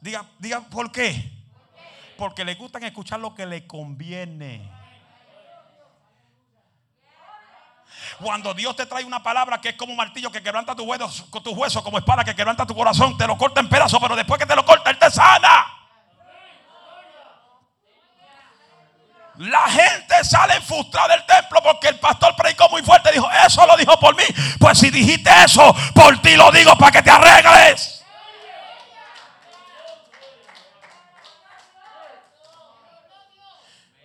Diga, 0.00 0.24
diga 0.38 0.60
por 0.60 0.90
qué. 0.92 1.32
Porque 2.16 2.44
le 2.44 2.54
gustan 2.54 2.84
escuchar 2.84 3.20
lo 3.20 3.34
que 3.34 3.44
le 3.44 3.66
conviene. 3.66 4.72
Cuando 8.18 8.54
Dios 8.54 8.74
te 8.76 8.86
trae 8.86 9.04
una 9.04 9.22
palabra 9.22 9.60
que 9.60 9.70
es 9.70 9.76
como 9.76 9.92
un 9.92 9.96
martillo 9.96 10.30
que 10.30 10.42
quebranta 10.42 10.74
tus 10.74 10.86
huesos, 10.86 11.26
tus 11.30 11.56
huesos, 11.56 11.82
como 11.82 11.98
espada 11.98 12.24
que 12.24 12.34
quebranta 12.34 12.66
tu 12.66 12.74
corazón, 12.74 13.16
te 13.16 13.26
lo 13.26 13.36
corta 13.36 13.60
en 13.60 13.68
pedazos, 13.68 13.98
pero 14.00 14.16
después 14.16 14.38
que 14.38 14.46
te 14.46 14.56
lo 14.56 14.64
corta, 14.64 14.90
Él 14.90 14.98
te 14.98 15.10
sana. 15.10 15.66
La 19.38 19.68
gente 19.68 20.24
sale 20.24 20.60
frustrada 20.62 21.08
del 21.08 21.26
templo 21.26 21.60
porque 21.62 21.88
el 21.88 21.98
pastor 21.98 22.34
predicó 22.36 22.70
muy 22.70 22.82
fuerte. 22.82 23.12
Dijo, 23.12 23.28
eso 23.46 23.66
lo 23.66 23.76
dijo 23.76 23.98
por 24.00 24.16
mí. 24.16 24.22
Pues 24.58 24.78
si 24.78 24.90
dijiste 24.90 25.30
eso, 25.44 25.74
por 25.94 26.16
ti 26.22 26.36
lo 26.36 26.50
digo 26.50 26.76
para 26.78 26.92
que 26.92 27.02
te 27.02 27.10
arregles. 27.10 28.02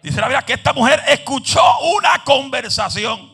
Dice 0.01 0.19
la 0.19 0.27
Biblia 0.27 0.41
que 0.45 0.53
esta 0.53 0.73
mujer 0.73 1.01
escuchó 1.07 1.61
una 1.97 2.23
conversación. 2.23 3.31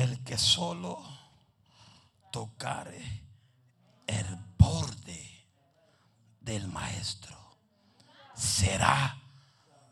el 0.00 0.24
que 0.24 0.38
solo 0.38 0.98
tocare 2.32 3.02
el 4.06 4.36
borde 4.56 5.29
del 6.40 6.66
maestro 6.68 7.36
será 8.34 9.16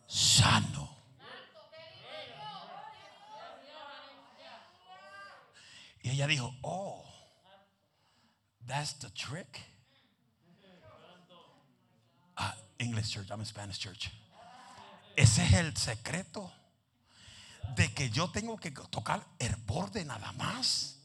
sano. 0.06 0.96
Y 6.02 6.10
ella 6.10 6.26
dijo, 6.26 6.54
oh, 6.62 7.04
that's 8.66 8.98
the 8.98 9.10
trick. 9.10 9.60
Ah, 12.36 12.54
English 12.78 13.10
church, 13.10 13.30
I'm 13.30 13.40
a 13.40 13.44
Spanish 13.44 13.78
church. 13.78 14.10
Ese 15.16 15.44
es 15.44 15.52
el 15.54 15.76
secreto 15.76 16.50
de 17.74 17.92
que 17.92 18.08
yo 18.10 18.30
tengo 18.30 18.56
que 18.56 18.70
tocar 18.70 19.26
el 19.38 19.54
borde 19.56 20.04
nada 20.04 20.32
más 20.32 21.00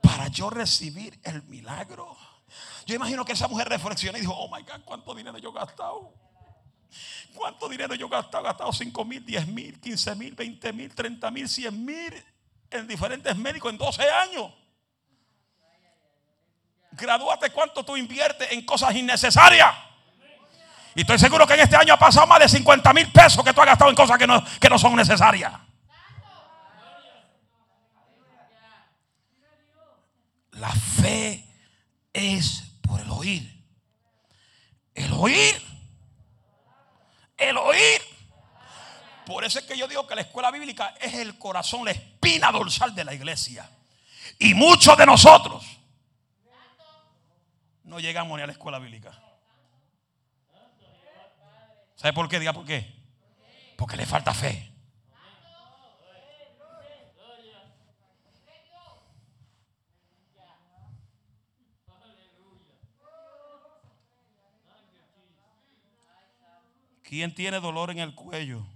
para 0.00 0.28
yo 0.28 0.48
recibir 0.48 1.18
el 1.24 1.42
milagro. 1.42 2.16
Yo 2.86 2.94
imagino 2.94 3.24
que 3.24 3.32
esa 3.32 3.48
mujer 3.48 3.68
reflexionó 3.68 4.16
y 4.18 4.20
dijo, 4.20 4.34
oh 4.34 4.48
my 4.48 4.62
God, 4.62 4.80
¿cuánto 4.84 5.14
dinero 5.14 5.38
yo 5.38 5.50
he 5.50 5.52
gastado? 5.52 6.12
¿Cuánto 7.34 7.68
dinero 7.68 7.94
yo 7.94 8.06
he 8.06 8.10
gastado? 8.10 8.44
He 8.44 8.46
gastado 8.46 8.72
5 8.72 9.04
mil, 9.04 9.24
10 9.24 9.48
mil, 9.48 9.80
15 9.80 10.14
mil, 10.14 10.34
20 10.34 10.72
mil, 10.72 10.94
30 10.94 11.30
mil, 11.30 11.48
100 11.48 11.84
mil 11.84 12.24
en 12.70 12.86
diferentes 12.86 13.36
médicos 13.36 13.72
en 13.72 13.78
12 13.78 14.10
años. 14.10 14.52
Gradúate 16.92 17.50
cuánto 17.50 17.84
tú 17.84 17.96
inviertes 17.96 18.50
en 18.52 18.64
cosas 18.64 18.94
innecesarias. 18.94 19.74
Y 20.94 21.02
estoy 21.02 21.18
seguro 21.18 21.46
que 21.46 21.54
en 21.54 21.60
este 21.60 21.76
año 21.76 21.92
ha 21.92 21.98
pasado 21.98 22.26
más 22.26 22.38
de 22.38 22.48
50 22.48 22.92
mil 22.94 23.12
pesos 23.12 23.44
que 23.44 23.52
tú 23.52 23.60
has 23.60 23.66
gastado 23.66 23.90
en 23.90 23.96
cosas 23.96 24.16
que 24.16 24.26
no, 24.26 24.42
que 24.58 24.70
no 24.70 24.78
son 24.78 24.96
necesarias. 24.96 25.52
La 30.52 30.70
fe 30.70 31.45
es 32.16 32.64
por 32.80 33.00
el 33.00 33.10
oír. 33.10 33.64
El 34.94 35.12
oír. 35.12 35.62
El 37.36 37.56
oír. 37.58 38.00
Por 39.26 39.44
eso 39.44 39.58
es 39.58 39.66
que 39.66 39.76
yo 39.76 39.86
digo 39.86 40.06
que 40.06 40.14
la 40.14 40.22
escuela 40.22 40.50
bíblica 40.50 40.94
es 41.00 41.12
el 41.14 41.38
corazón, 41.38 41.84
la 41.84 41.90
espina 41.90 42.50
dorsal 42.50 42.94
de 42.94 43.04
la 43.04 43.12
iglesia. 43.12 43.68
Y 44.38 44.54
muchos 44.54 44.96
de 44.96 45.04
nosotros 45.04 45.64
no 47.84 48.00
llegamos 48.00 48.36
ni 48.36 48.42
a 48.42 48.46
la 48.46 48.52
escuela 48.52 48.78
bíblica. 48.78 49.12
¿Sabe 51.96 52.12
por 52.14 52.28
qué? 52.28 52.38
Diga 52.38 52.52
por 52.52 52.64
qué. 52.64 52.94
Porque 53.76 53.96
le 53.96 54.06
falta 54.06 54.32
fe. 54.32 54.72
¿Quién 67.16 67.34
tiene 67.34 67.60
dolor 67.60 67.90
en 67.90 67.98
el 67.98 68.14
cuello? 68.14 68.66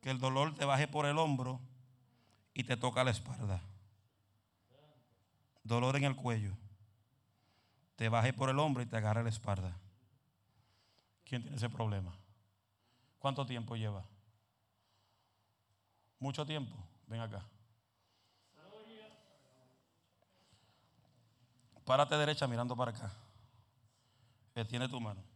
Que 0.00 0.10
el 0.10 0.20
dolor 0.20 0.54
te 0.54 0.64
baje 0.64 0.86
por 0.86 1.04
el 1.04 1.18
hombro 1.18 1.60
y 2.54 2.62
te 2.62 2.76
toca 2.76 3.02
la 3.02 3.10
espalda. 3.10 3.60
Dolor 5.64 5.96
en 5.96 6.04
el 6.04 6.14
cuello. 6.14 6.56
Te 7.96 8.08
baje 8.08 8.32
por 8.32 8.50
el 8.50 8.60
hombro 8.60 8.84
y 8.84 8.86
te 8.86 8.96
agarra 8.96 9.24
la 9.24 9.30
espalda. 9.30 9.76
¿Quién 11.24 11.42
tiene 11.42 11.56
ese 11.56 11.68
problema? 11.68 12.16
¿Cuánto 13.18 13.44
tiempo 13.44 13.74
lleva? 13.74 14.04
Mucho 16.20 16.46
tiempo. 16.46 16.76
Ven 17.08 17.20
acá. 17.20 17.44
Párate 21.84 22.14
derecha 22.16 22.46
mirando 22.46 22.76
para 22.76 22.92
acá. 22.92 23.12
Que 24.54 24.64
tiene 24.64 24.88
tu 24.88 25.00
mano. 25.00 25.35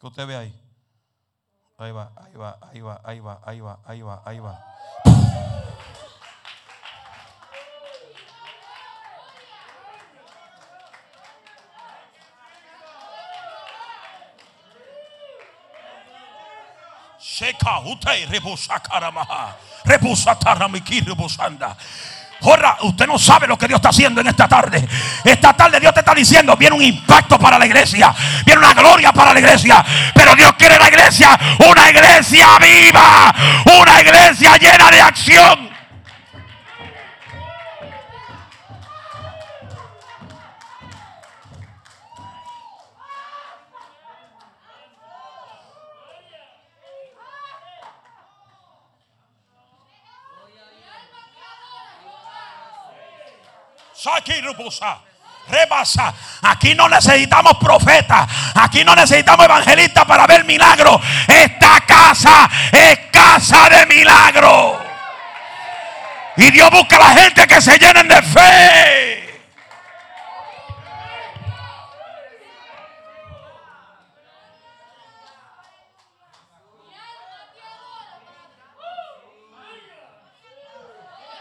Que 0.00 0.06
usted 0.06 0.26
ve 0.26 0.36
ahí. 0.36 0.62
Ahí 1.78 1.92
va, 1.92 2.12
ahí 2.16 2.36
va, 2.36 2.58
ahí 2.62 2.80
va, 2.80 3.00
ahí 3.04 3.20
va, 3.20 3.40
ahí 3.44 3.60
va, 3.60 3.78
ahí 3.84 4.02
va, 4.02 4.22
ahí 4.24 4.38
va. 4.40 4.64
Sheka 17.18 17.80
utay 17.80 18.24
rebusa 18.26 18.80
karamaha. 18.80 19.56
Jorra, 22.40 22.76
usted 22.82 23.06
no 23.06 23.18
sabe 23.18 23.46
lo 23.46 23.56
que 23.56 23.66
Dios 23.66 23.78
está 23.78 23.88
haciendo 23.88 24.20
en 24.20 24.28
esta 24.28 24.46
tarde. 24.46 24.86
Esta 25.24 25.52
tarde 25.54 25.80
Dios 25.80 25.92
te 25.94 26.00
está 26.00 26.14
diciendo, 26.14 26.56
viene 26.56 26.76
un 26.76 26.82
impacto 26.82 27.38
para 27.38 27.58
la 27.58 27.66
iglesia, 27.66 28.14
viene 28.44 28.60
una 28.60 28.74
gloria 28.74 29.12
para 29.12 29.32
la 29.32 29.40
iglesia, 29.40 29.84
pero 30.14 30.34
Dios 30.34 30.52
quiere 30.58 30.78
la 30.78 30.88
iglesia, 30.88 31.38
una 31.58 31.90
iglesia 31.90 32.46
viva, 32.60 33.34
una 33.80 34.00
iglesia 34.00 34.56
llena 34.56 34.90
de 34.90 35.00
acción. 35.00 35.65
Rebasa. 55.48 56.12
Aquí 56.42 56.74
no 56.74 56.88
necesitamos 56.88 57.56
profetas. 57.58 58.28
Aquí 58.54 58.84
no 58.84 58.94
necesitamos 58.94 59.44
evangelistas 59.44 60.04
para 60.04 60.26
ver 60.26 60.44
milagros. 60.44 61.00
Esta 61.28 61.80
casa 61.82 62.48
es 62.72 62.98
casa 63.10 63.68
de 63.68 63.86
milagros. 63.86 64.78
Y 66.36 66.50
Dios 66.50 66.70
busca 66.70 66.96
a 66.96 67.00
la 67.00 67.20
gente 67.22 67.46
que 67.46 67.60
se 67.60 67.78
llenen 67.78 68.08
de 68.08 68.22
fe. 68.22 69.16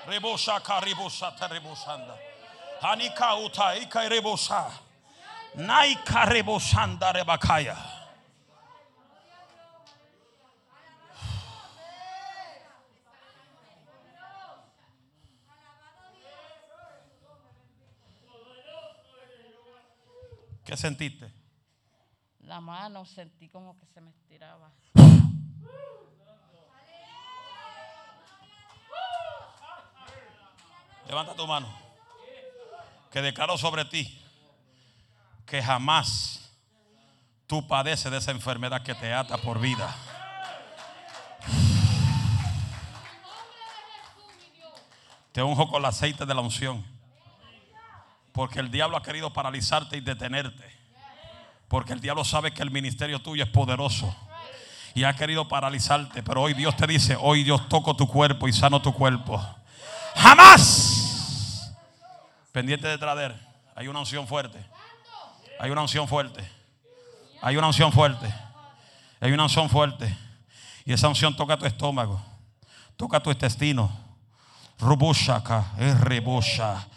Rebosa, 0.08 0.62
caribosa, 0.62 1.34
rebosanda. 1.50 2.16
Naika 5.56 6.26
rebosanda 6.26 7.12
rebakaya. 7.12 7.76
¿Qué 20.64 20.78
sentiste? 20.78 21.32
La 22.42 22.62
mano 22.62 23.06
sentí 23.06 23.50
como 23.50 23.80
que 23.80 23.88
se 23.88 24.02
me 24.02 24.12
estiraba. 24.12 24.72
Levanta 31.08 31.34
tu 31.34 31.48
mano. 31.48 31.85
Que 33.16 33.22
declaro 33.22 33.58
sobre 33.58 33.86
ti 33.86 34.22
que 35.46 35.64
jamás 35.64 36.52
tú 37.48 37.66
padeces 37.66 38.12
de 38.12 38.18
esa 38.18 38.32
enfermedad 38.32 38.84
que 38.84 38.94
te 38.94 39.14
ata 39.14 39.38
por 39.38 39.62
vida. 39.62 39.96
Te 45.32 45.42
unjo 45.42 45.70
con 45.70 45.80
el 45.80 45.86
aceite 45.86 46.26
de 46.26 46.34
la 46.34 46.42
unción. 46.42 46.86
Porque 48.34 48.60
el 48.60 48.70
diablo 48.70 48.98
ha 48.98 49.02
querido 49.02 49.32
paralizarte 49.32 49.96
y 49.96 50.02
detenerte. 50.02 50.70
Porque 51.70 51.94
el 51.94 52.02
diablo 52.02 52.26
sabe 52.26 52.54
que 52.54 52.64
el 52.64 52.70
ministerio 52.70 53.22
tuyo 53.22 53.46
es 53.46 53.50
poderoso. 53.50 54.14
Y 54.94 55.06
ha 55.06 55.16
querido 55.16 55.48
paralizarte. 55.48 56.22
Pero 56.22 56.42
hoy 56.42 56.54
Dios 56.54 56.76
te 56.76 56.86
dice, 56.86 57.16
hoy 57.18 57.46
Dios 57.46 57.70
toco 57.70 57.96
tu 57.96 58.10
cuerpo 58.10 58.50
y 58.50 58.52
sano 58.52 58.82
tu 58.82 58.94
cuerpo. 58.94 59.42
Jamás. 60.16 61.05
Pendiente 62.56 62.88
de 62.88 62.98
traer. 62.98 63.36
Hay 63.76 63.90
una 63.90 64.00
unción 64.00 64.26
fuerte. 64.26 64.58
Hay 65.60 65.72
una 65.72 65.82
unción 65.82 66.08
fuerte. 66.08 66.42
Hay 67.42 67.58
una 67.58 67.68
unción 67.68 67.92
fuerte. 67.92 68.34
Hay 69.20 69.34
una 69.34 69.44
unción 69.44 69.70
fuerte. 69.70 70.18
Y 70.86 70.94
esa 70.94 71.10
unción 71.10 71.36
toca 71.36 71.58
tu 71.58 71.66
estómago. 71.66 72.24
Toca 72.96 73.20
tu 73.20 73.30
intestino. 73.30 73.92
Rubushaka, 74.80 75.66
rebusha. 76.00 76.88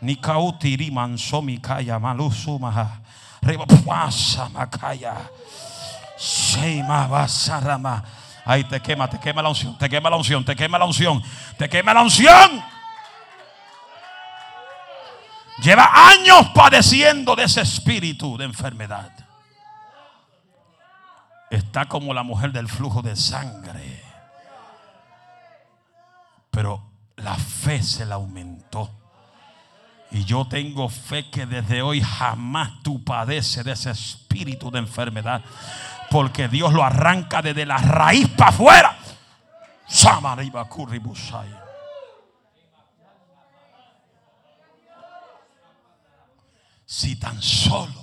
Nikautiri 0.00 0.92
mansomikaya 0.92 1.98
malusumaha. 1.98 3.00
Rebapasa 3.42 4.48
makaya. 4.50 5.28
Sheima 6.16 7.08
basarama. 7.08 8.04
Ahí 8.44 8.62
te 8.62 8.78
quema, 8.78 9.10
te 9.10 9.18
quema 9.18 9.42
la 9.42 9.48
unción, 9.48 9.76
te 9.76 9.88
quema 9.88 10.08
la 10.08 10.16
unción, 10.16 10.44
te 10.44 10.54
quema 10.54 10.78
la 10.78 10.84
unción, 10.84 11.20
te 11.58 11.68
quema 11.68 11.94
la 11.94 12.02
unción. 12.02 12.79
Lleva 15.62 15.90
años 16.08 16.48
padeciendo 16.54 17.36
de 17.36 17.44
ese 17.44 17.60
espíritu 17.60 18.36
de 18.38 18.44
enfermedad. 18.44 19.10
Está 21.50 21.86
como 21.86 22.14
la 22.14 22.22
mujer 22.22 22.52
del 22.52 22.68
flujo 22.68 23.02
de 23.02 23.16
sangre. 23.16 24.02
Pero 26.50 26.82
la 27.16 27.34
fe 27.36 27.82
se 27.82 28.06
la 28.06 28.14
aumentó. 28.14 28.90
Y 30.12 30.24
yo 30.24 30.46
tengo 30.46 30.88
fe 30.88 31.28
que 31.30 31.46
desde 31.46 31.82
hoy 31.82 32.00
jamás 32.00 32.82
tú 32.82 33.04
padeces 33.04 33.64
de 33.64 33.72
ese 33.72 33.90
espíritu 33.90 34.70
de 34.70 34.78
enfermedad. 34.78 35.42
Porque 36.10 36.48
Dios 36.48 36.72
lo 36.72 36.82
arranca 36.82 37.42
desde 37.42 37.66
la 37.66 37.78
raíz 37.78 38.28
para 38.28 38.50
afuera. 38.50 38.96
Si 46.92 47.14
tan 47.14 47.40
solo 47.40 48.02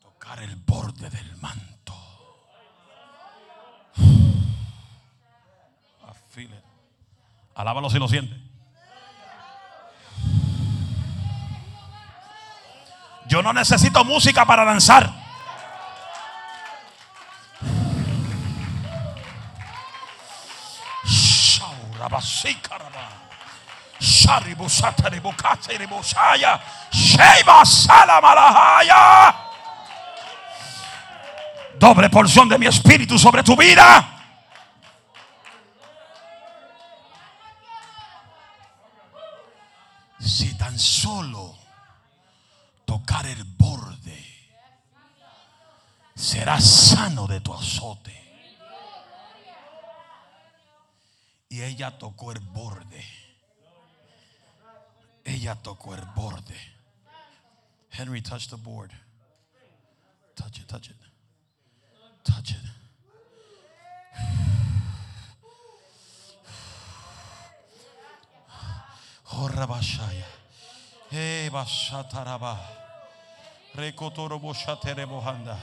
tocar 0.00 0.42
el 0.42 0.56
borde 0.56 1.10
del 1.10 1.36
manto. 1.36 1.94
It. 6.36 6.48
Alábalo 7.56 7.90
si 7.90 7.98
lo 7.98 8.08
siente. 8.08 8.34
Yo 13.26 13.42
no 13.42 13.52
necesito 13.52 14.02
música 14.02 14.46
para 14.46 14.64
danzar. 14.64 15.20
Doble 31.78 32.08
porción 32.08 32.48
de 32.48 32.58
mi 32.58 32.66
espíritu 32.66 33.18
sobre 33.18 33.42
tu 33.42 33.56
vida. 33.56 34.06
Si 40.18 40.56
tan 40.56 40.78
solo 40.78 41.56
tocar 42.86 43.26
el 43.26 43.44
borde, 43.44 44.24
serás 46.14 46.64
sano 46.64 47.26
de 47.26 47.40
tu 47.40 47.54
azote. 47.54 48.16
Y 51.48 51.62
ella 51.62 51.98
tocó 51.98 52.32
el 52.32 52.40
borde. 52.40 53.29
Ella 55.24 55.54
tocó 55.56 55.94
el 55.94 56.04
borde. 56.14 56.56
Henry, 57.90 58.22
touch 58.22 58.48
the 58.48 58.56
board. 58.56 58.92
Touch 60.34 60.58
it, 60.60 60.68
touch 60.68 60.88
it. 60.88 60.96
Touch 62.24 62.50
it. 62.50 62.56
Horabashaya. 69.24 70.26
Eh, 71.10 71.50
bashataraba. 71.52 72.58
Rekotorobohaterebohanda. 73.74 75.58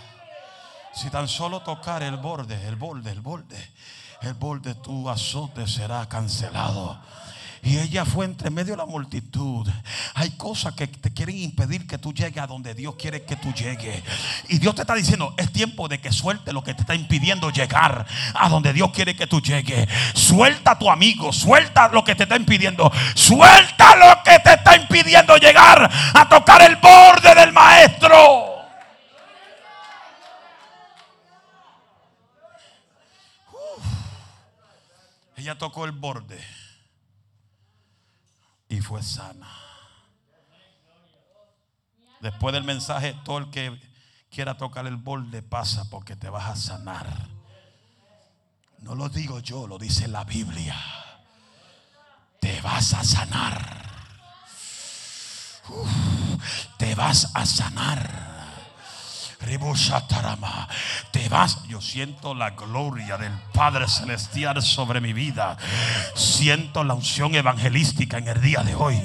Si 0.93 1.09
tan 1.09 1.27
solo 1.27 1.61
tocar 1.61 2.01
el 2.01 2.17
borde, 2.17 2.67
el 2.67 2.75
borde, 2.75 3.11
el 3.11 3.21
borde, 3.21 3.71
el 4.21 4.33
borde, 4.33 4.75
tu 4.75 5.09
azote 5.09 5.67
será 5.67 6.07
cancelado. 6.07 6.99
Y 7.63 7.77
ella 7.79 8.05
fue 8.05 8.25
entre 8.25 8.49
medio 8.49 8.73
de 8.73 8.77
la 8.77 8.85
multitud. 8.85 9.67
Hay 10.13 10.31
cosas 10.31 10.73
que 10.73 10.87
te 10.87 11.11
quieren 11.11 11.37
impedir 11.37 11.87
que 11.87 11.97
tú 11.97 12.13
llegues 12.13 12.41
a 12.41 12.47
donde 12.47 12.73
Dios 12.73 12.95
quiere 12.95 13.23
que 13.23 13.35
tú 13.35 13.53
llegues. 13.53 14.03
Y 14.47 14.59
Dios 14.59 14.75
te 14.75 14.81
está 14.81 14.93
diciendo, 14.93 15.33
es 15.37 15.51
tiempo 15.51 15.87
de 15.87 15.99
que 15.99 16.11
suelte 16.11 16.53
lo 16.53 16.63
que 16.63 16.73
te 16.73 16.81
está 16.81 16.95
impidiendo 16.95 17.49
llegar 17.49 18.05
a 18.33 18.49
donde 18.49 18.73
Dios 18.73 18.91
quiere 18.91 19.15
que 19.15 19.27
tú 19.27 19.41
llegues. 19.41 19.87
Suelta 20.13 20.71
a 20.71 20.79
tu 20.79 20.89
amigo, 20.89 21.33
suelta 21.33 21.87
lo 21.89 22.03
que 22.03 22.15
te 22.15 22.23
está 22.23 22.35
impidiendo. 22.35 22.91
Suelta 23.15 23.95
lo 23.95 24.23
que 24.23 24.39
te 24.39 24.53
está 24.53 24.75
impidiendo 24.75 25.35
llegar 25.37 25.89
a 26.13 26.29
tocar 26.29 26.61
el 26.61 26.75
borde 26.77 27.33
del 27.35 27.51
maestro. 27.51 28.55
Ella 35.35 35.55
tocó 35.57 35.85
el 35.85 35.91
borde 35.91 36.66
y 38.69 38.81
fue 38.81 39.01
sana. 39.03 39.49
Después 42.19 42.53
del 42.53 42.63
mensaje, 42.63 43.15
todo 43.23 43.37
el 43.37 43.51
que 43.51 43.79
quiera 44.29 44.57
tocar 44.57 44.87
el 44.87 44.97
borde 44.97 45.41
pasa 45.41 45.89
porque 45.89 46.15
te 46.15 46.29
vas 46.29 46.49
a 46.49 46.55
sanar. 46.55 47.07
No 48.79 48.95
lo 48.95 49.09
digo 49.09 49.39
yo, 49.39 49.67
lo 49.67 49.77
dice 49.77 50.07
la 50.07 50.23
Biblia. 50.23 50.75
Te 52.39 52.61
vas 52.61 52.93
a 52.93 53.03
sanar. 53.03 53.85
Te 56.77 56.95
vas 56.95 57.31
a 57.33 57.45
sanar. 57.45 58.36
Te 61.11 61.29
vas. 61.29 61.63
Yo 61.67 61.81
siento 61.81 62.33
la 62.33 62.51
gloria 62.51 63.17
del 63.17 63.31
Padre 63.53 63.87
Celestial 63.87 64.61
sobre 64.61 65.01
mi 65.01 65.13
vida. 65.13 65.57
Siento 66.15 66.83
la 66.83 66.93
unción 66.93 67.35
evangelística 67.35 68.17
en 68.17 68.27
el 68.27 68.41
día 68.41 68.61
de 68.63 68.75
hoy. 68.75 68.99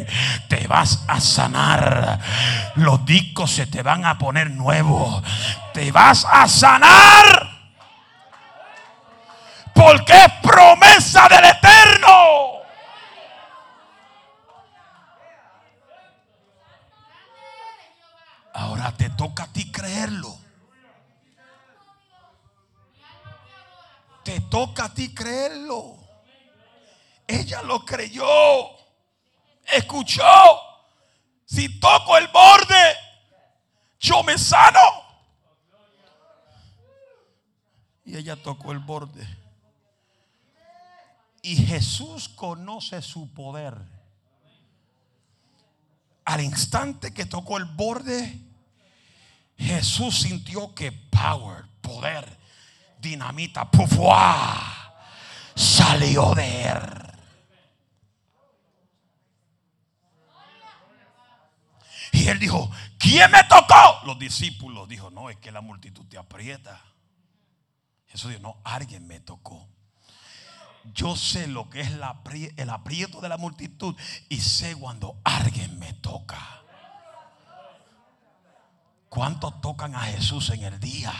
Te 0.48 0.66
vas 0.66 1.04
a 1.08 1.20
sanar. 1.20 2.20
Los 2.76 3.04
discos 3.04 3.50
se 3.50 3.66
te 3.66 3.82
van 3.82 4.04
a 4.04 4.18
poner 4.18 4.50
nuevos. 4.50 5.22
Te 5.72 5.92
vas 5.92 6.26
a 6.30 6.48
sanar. 6.48 7.50
Porque 9.74 10.12
es 10.12 10.32
promesa 10.42 11.28
del 11.28 11.44
Eterno. 11.44 12.52
Ahora 18.54 18.91
te 19.02 19.10
toca 19.10 19.42
a 19.42 19.52
ti 19.52 19.72
creerlo. 19.72 20.38
Te 24.22 24.40
toca 24.42 24.84
a 24.84 24.94
ti 24.94 25.12
creerlo. 25.12 25.98
Ella 27.26 27.62
lo 27.62 27.84
creyó. 27.84 28.24
Escuchó. 29.64 30.22
Si 31.44 31.80
toco 31.80 32.16
el 32.16 32.28
borde, 32.28 32.96
yo 33.98 34.22
me 34.22 34.38
sano. 34.38 34.78
Y 38.04 38.16
ella 38.16 38.40
tocó 38.40 38.70
el 38.70 38.78
borde. 38.78 39.26
Y 41.42 41.56
Jesús 41.56 42.28
conoce 42.28 43.02
su 43.02 43.34
poder. 43.34 43.76
Al 46.24 46.40
instante 46.40 47.12
que 47.12 47.26
tocó 47.26 47.56
el 47.58 47.64
borde, 47.64 48.51
Jesús 49.62 50.20
sintió 50.20 50.74
que 50.74 50.90
power, 50.92 51.64
poder, 51.80 52.38
dinamita, 52.98 53.70
pufuá, 53.70 54.94
salió 55.54 56.34
de 56.34 56.64
él. 56.64 56.78
Y 62.12 62.28
él 62.28 62.38
dijo, 62.38 62.70
¿quién 62.98 63.30
me 63.30 63.42
tocó? 63.44 64.04
Los 64.04 64.18
discípulos 64.18 64.88
dijo, 64.88 65.10
no, 65.10 65.30
es 65.30 65.38
que 65.38 65.50
la 65.50 65.60
multitud 65.60 66.06
te 66.06 66.18
aprieta. 66.18 66.80
Jesús 68.08 68.30
dijo, 68.30 68.42
no, 68.42 68.60
alguien 68.64 69.06
me 69.06 69.20
tocó. 69.20 69.68
Yo 70.92 71.16
sé 71.16 71.46
lo 71.46 71.70
que 71.70 71.80
es 71.80 71.90
el 71.92 72.70
aprieto 72.70 73.20
de 73.20 73.28
la 73.28 73.38
multitud 73.38 73.96
y 74.28 74.40
sé 74.40 74.76
cuando 74.76 75.20
alguien 75.24 75.78
me 75.78 75.92
toca. 75.94 76.62
¿Cuántos 79.12 79.60
tocan 79.60 79.94
a 79.94 80.00
Jesús 80.00 80.48
en 80.48 80.62
el 80.62 80.80
día? 80.80 81.12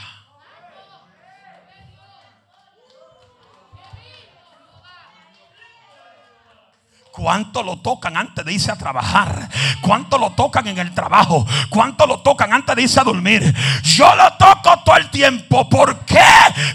¿Cuánto 7.13 7.63
lo 7.63 7.77
tocan 7.77 8.17
antes 8.17 8.43
de 8.43 8.55
irse 8.55 8.73
a 8.73 8.77
trabajar? 8.77 9.47
¿Cuánto 9.83 10.17
lo 10.17 10.31
tocan 10.31 10.67
en 10.67 10.79
el 10.79 10.95
trabajo? 10.95 11.47
¿Cuánto 11.69 12.07
lo 12.07 12.21
tocan 12.21 12.55
antes 12.55 12.75
de 12.75 12.83
irse 12.83 13.01
a 13.01 13.05
dormir? 13.05 13.55
Yo 13.83 14.15
lo 14.15 14.33
toco 14.39 14.81
todo 14.83 14.97
el 14.97 15.11
tiempo. 15.11 15.69
¿Por 15.69 16.07
qué? 16.07 16.25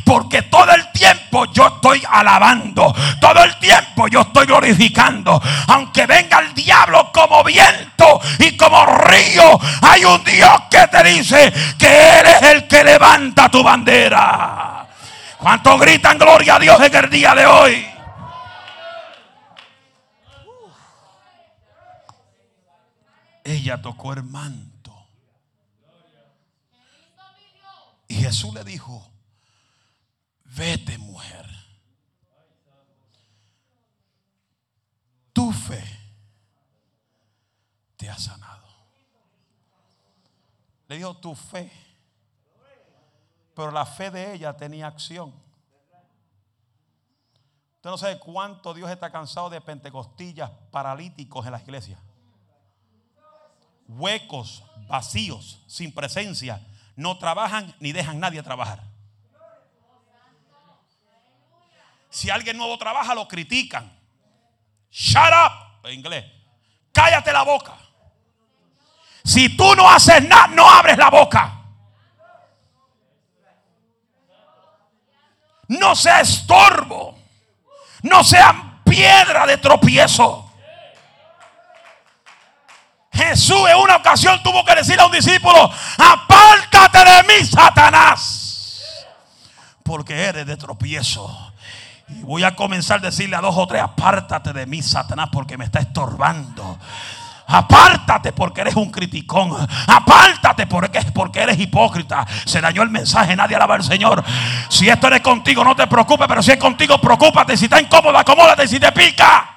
Porque 0.05 0.43
todo 0.43 0.71
el 0.75 0.91
tiempo 0.91 1.45
yo 1.51 1.65
estoy 1.65 2.03
alabando. 2.07 2.93
Todo 3.19 3.43
el 3.43 3.57
tiempo 3.57 4.07
yo 4.07 4.21
estoy 4.21 4.45
glorificando. 4.45 5.41
Aunque 5.69 6.05
venga 6.05 6.37
el 6.37 6.53
diablo 6.53 7.11
como 7.11 7.43
viento 7.43 8.21
y 8.37 8.55
como 8.55 8.85
río, 8.85 9.59
hay 9.81 10.05
un 10.05 10.23
Dios 10.23 10.61
que 10.69 10.85
te 10.87 11.03
dice 11.03 11.51
que 11.79 11.87
eres 11.87 12.43
el 12.43 12.67
que 12.67 12.83
levanta 12.83 13.49
tu 13.49 13.63
bandera. 13.63 14.85
¿Cuánto 15.39 15.79
gritan 15.79 16.19
gloria 16.19 16.57
a 16.57 16.59
Dios 16.59 16.79
en 16.79 16.95
el 16.95 17.09
día 17.09 17.33
de 17.33 17.45
hoy? 17.47 17.96
Ella 23.47 23.81
tocó 23.81 24.11
el 24.11 24.23
manto. 24.23 24.93
Y 28.09 28.15
Jesús 28.15 28.53
le 28.53 28.63
dijo, 28.65 29.09
vete 30.43 30.97
mujer. 30.97 31.45
Tu 35.31 35.51
fe 35.53 35.83
te 37.95 38.09
ha 38.09 38.17
sanado. 38.17 38.67
Le 40.89 40.97
dijo 40.97 41.15
tu 41.17 41.33
fe. 41.33 41.71
Pero 43.55 43.71
la 43.71 43.85
fe 43.85 44.11
de 44.11 44.33
ella 44.33 44.57
tenía 44.57 44.87
acción. 44.87 45.33
Usted 47.75 47.89
no 47.89 47.97
sabe 47.97 48.19
cuánto 48.19 48.73
Dios 48.73 48.89
está 48.91 49.09
cansado 49.09 49.49
de 49.49 49.61
pentecostillas 49.61 50.51
paralíticos 50.69 51.45
en 51.45 51.53
las 51.53 51.61
iglesias 51.61 52.06
huecos, 53.87 54.63
vacíos, 54.87 55.61
sin 55.67 55.93
presencia, 55.93 56.61
no 56.95 57.17
trabajan 57.17 57.75
ni 57.79 57.91
dejan 57.91 58.19
nadie 58.19 58.41
trabajar. 58.43 58.83
Si 62.09 62.29
alguien 62.29 62.57
nuevo 62.57 62.77
trabaja, 62.77 63.13
lo 63.13 63.27
critican. 63.27 63.95
Shut 64.89 65.31
up, 65.31 65.87
en 65.87 65.93
inglés. 65.99 66.25
Cállate 66.91 67.31
la 67.31 67.43
boca. 67.43 67.77
Si 69.23 69.55
tú 69.55 69.75
no 69.75 69.89
haces 69.89 70.27
nada, 70.27 70.47
no 70.47 70.67
abres 70.67 70.97
la 70.97 71.09
boca. 71.09 71.53
No 75.67 75.95
sea 75.95 76.21
estorbo. 76.21 77.19
No 78.03 78.23
sean 78.23 78.81
piedra 78.83 79.45
de 79.45 79.57
tropiezo. 79.57 80.46
Jesús 83.17 83.67
en 83.69 83.77
una 83.77 83.97
ocasión 83.97 84.41
tuvo 84.43 84.63
que 84.63 84.75
decirle 84.75 85.01
a 85.01 85.05
un 85.07 85.11
discípulo, 85.11 85.71
apártate 85.97 86.99
de 86.99 87.23
mí, 87.23 87.45
Satanás, 87.45 89.05
porque 89.83 90.13
eres 90.13 90.45
de 90.45 90.55
tropiezo. 90.55 91.53
Y 92.09 92.21
voy 92.23 92.43
a 92.43 92.55
comenzar 92.55 92.99
a 92.99 93.01
decirle 93.01 93.35
a 93.35 93.41
dos 93.41 93.55
o 93.57 93.67
tres, 93.67 93.81
apártate 93.81 94.53
de 94.53 94.65
mí, 94.65 94.81
Satanás, 94.81 95.29
porque 95.31 95.57
me 95.57 95.65
está 95.65 95.79
estorbando. 95.79 96.77
Apártate 97.49 98.33
porque 98.33 98.61
eres 98.61 98.75
un 98.75 98.91
criticón. 98.91 99.55
Apártate 99.87 100.67
porque, 100.67 101.01
porque 101.13 101.41
eres 101.41 101.57
hipócrita. 101.59 102.25
Se 102.45 102.59
dañó 102.59 102.83
el 102.83 102.89
mensaje, 102.89 103.35
nadie 103.35 103.55
alaba 103.55 103.75
al 103.75 103.83
Señor. 103.83 104.23
Si 104.69 104.87
esto 104.89 105.07
eres 105.07 105.21
contigo, 105.21 105.63
no 105.63 105.75
te 105.75 105.87
preocupes, 105.87 106.27
pero 106.27 106.43
si 106.43 106.51
es 106.51 106.57
contigo, 106.57 106.97
preocúpate. 106.99 107.55
Si 107.55 107.65
está 107.65 107.79
incómodo, 107.79 108.17
acomódate. 108.17 108.67
Si 108.67 108.79
te 108.79 108.91
pica, 108.91 109.56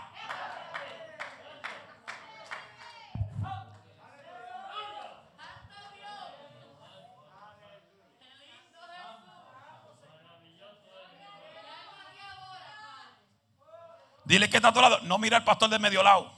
Dile 14.31 14.49
que 14.49 14.59
está 14.59 14.69
a 14.69 14.73
tu 14.73 14.81
lado. 14.81 15.01
No 15.01 15.19
mira 15.19 15.39
al 15.39 15.43
pastor 15.43 15.69
de 15.69 15.81
medio 15.81 16.05
lado. 16.05 16.31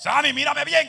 Sammy, 0.00 0.32
mírame 0.32 0.64
bien. 0.64 0.88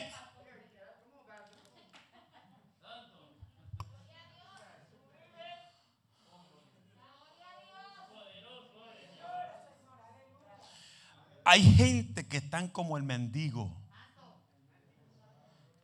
Hay 11.43 11.61
gente 11.61 12.25
que 12.25 12.38
están 12.38 12.69
como 12.69 12.95
el 12.95 13.03
mendigo 13.03 13.84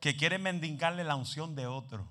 que 0.02 0.16
quiere 0.16 0.36
mendigarle 0.36 1.04
la 1.04 1.14
unción 1.14 1.54
de 1.54 1.68
otro. 1.68 2.04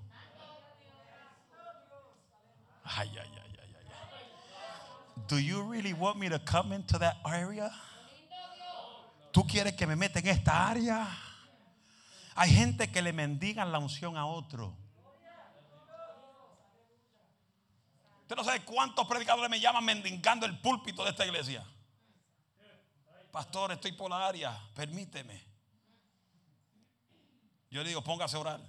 Ay, 2.86 3.12
ay, 3.20 3.30
ay, 3.36 3.60
ay, 3.62 3.76
ay. 3.76 5.26
Do 5.28 5.38
you 5.38 5.70
really 5.70 5.92
want 5.92 6.18
me 6.18 6.30
to 6.30 6.40
come 6.40 6.74
into 6.74 6.98
that 6.98 7.18
area? 7.26 7.70
¿Tú 9.34 9.46
quieres 9.46 9.74
que 9.74 9.86
me 9.86 9.98
meta 9.98 10.20
en 10.20 10.28
esta 10.28 10.70
área? 10.70 11.06
Hay 12.36 12.52
gente 12.52 12.90
que 12.90 13.02
le 13.02 13.12
mendigan 13.12 13.74
la 13.74 13.80
unción 13.80 14.16
a 14.16 14.26
otro. 14.26 14.74
Usted 18.22 18.38
no 18.38 18.44
sabe 18.46 18.64
cuántos 18.64 19.06
predicadores 19.06 19.50
me 19.50 19.60
llaman 19.60 19.84
mendigando 19.84 20.46
el 20.46 20.58
púlpito 20.62 21.04
de 21.04 21.10
esta 21.10 21.26
iglesia. 21.26 21.66
Pastor, 23.34 23.74
estoy 23.74 23.92
por 23.92 24.10
la 24.10 24.26
área, 24.26 24.58
permíteme. 24.74 25.51
Yo 27.72 27.82
le 27.82 27.90
digo, 27.90 28.04
póngase 28.04 28.36
a 28.36 28.40
orar. 28.40 28.62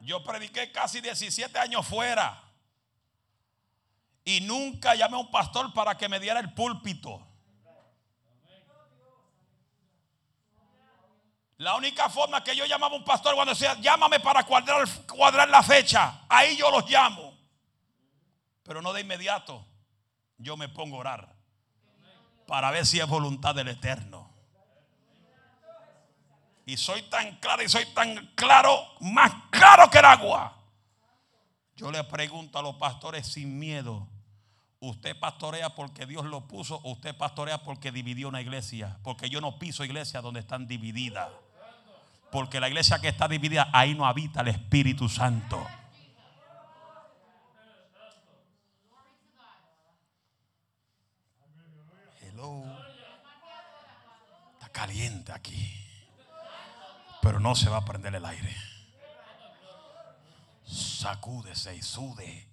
Yo 0.00 0.22
prediqué 0.22 0.70
casi 0.70 1.00
17 1.00 1.58
años 1.58 1.84
fuera. 1.84 2.40
Y 4.24 4.40
nunca 4.40 4.94
llamé 4.94 5.16
a 5.16 5.20
un 5.20 5.30
pastor 5.30 5.72
para 5.74 5.98
que 5.98 6.08
me 6.08 6.20
diera 6.20 6.38
el 6.38 6.54
púlpito. 6.54 7.26
La 11.58 11.74
única 11.74 12.08
forma 12.08 12.44
que 12.44 12.54
yo 12.54 12.64
llamaba 12.66 12.94
a 12.94 12.98
un 12.98 13.04
pastor 13.04 13.34
cuando 13.34 13.54
decía, 13.54 13.74
llámame 13.80 14.20
para 14.20 14.44
cuadrar, 14.44 14.86
cuadrar 15.06 15.48
la 15.48 15.62
fecha, 15.62 16.26
ahí 16.28 16.56
yo 16.56 16.70
los 16.70 16.88
llamo. 16.88 17.36
Pero 18.62 18.82
no 18.82 18.92
de 18.92 19.00
inmediato. 19.00 19.66
Yo 20.38 20.56
me 20.56 20.68
pongo 20.68 20.96
a 20.96 21.00
orar 21.00 21.36
para 22.46 22.70
ver 22.70 22.84
si 22.86 23.00
es 23.00 23.08
voluntad 23.08 23.54
del 23.54 23.68
Eterno. 23.68 24.25
Y 26.68 26.76
soy 26.76 27.02
tan 27.02 27.36
claro 27.36 27.62
y 27.62 27.68
soy 27.68 27.86
tan 27.94 28.26
claro, 28.34 28.76
más 29.00 29.32
claro 29.50 29.88
que 29.88 29.98
el 29.98 30.04
agua. 30.04 30.52
Yo 31.76 31.92
le 31.92 32.02
pregunto 32.02 32.58
a 32.58 32.62
los 32.62 32.74
pastores 32.74 33.24
sin 33.24 33.56
miedo. 33.56 34.08
¿Usted 34.80 35.16
pastorea 35.16 35.76
porque 35.76 36.06
Dios 36.06 36.24
lo 36.24 36.48
puso 36.48 36.80
o 36.82 36.90
usted 36.90 37.16
pastorea 37.16 37.62
porque 37.62 37.92
dividió 37.92 38.28
una 38.28 38.40
iglesia? 38.40 38.98
Porque 39.04 39.30
yo 39.30 39.40
no 39.40 39.60
piso 39.60 39.84
iglesias 39.84 40.20
donde 40.24 40.40
están 40.40 40.66
divididas. 40.66 41.30
Porque 42.32 42.58
la 42.58 42.66
iglesia 42.66 42.98
que 42.98 43.08
está 43.08 43.28
dividida, 43.28 43.70
ahí 43.72 43.94
no 43.94 44.04
habita 44.04 44.40
el 44.40 44.48
Espíritu 44.48 45.08
Santo. 45.08 45.64
Hello. 52.20 52.64
Está 54.54 54.68
caliente 54.70 55.30
aquí. 55.30 55.85
Pero 57.26 57.40
no 57.40 57.56
se 57.56 57.68
va 57.68 57.78
a 57.78 57.84
prender 57.84 58.14
el 58.14 58.24
aire. 58.24 58.56
Sacúdese 60.64 61.74
y 61.74 61.82
sude. 61.82 62.48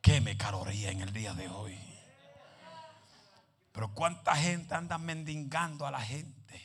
Queme 0.00 0.36
caloría 0.36 0.90
en 0.90 1.02
el 1.02 1.12
día 1.12 1.34
de 1.34 1.48
hoy. 1.48 1.78
Pero 3.70 3.94
cuánta 3.94 4.34
gente 4.34 4.74
anda 4.74 4.98
mendigando 4.98 5.86
a 5.86 5.92
la 5.92 6.00
gente. 6.00 6.60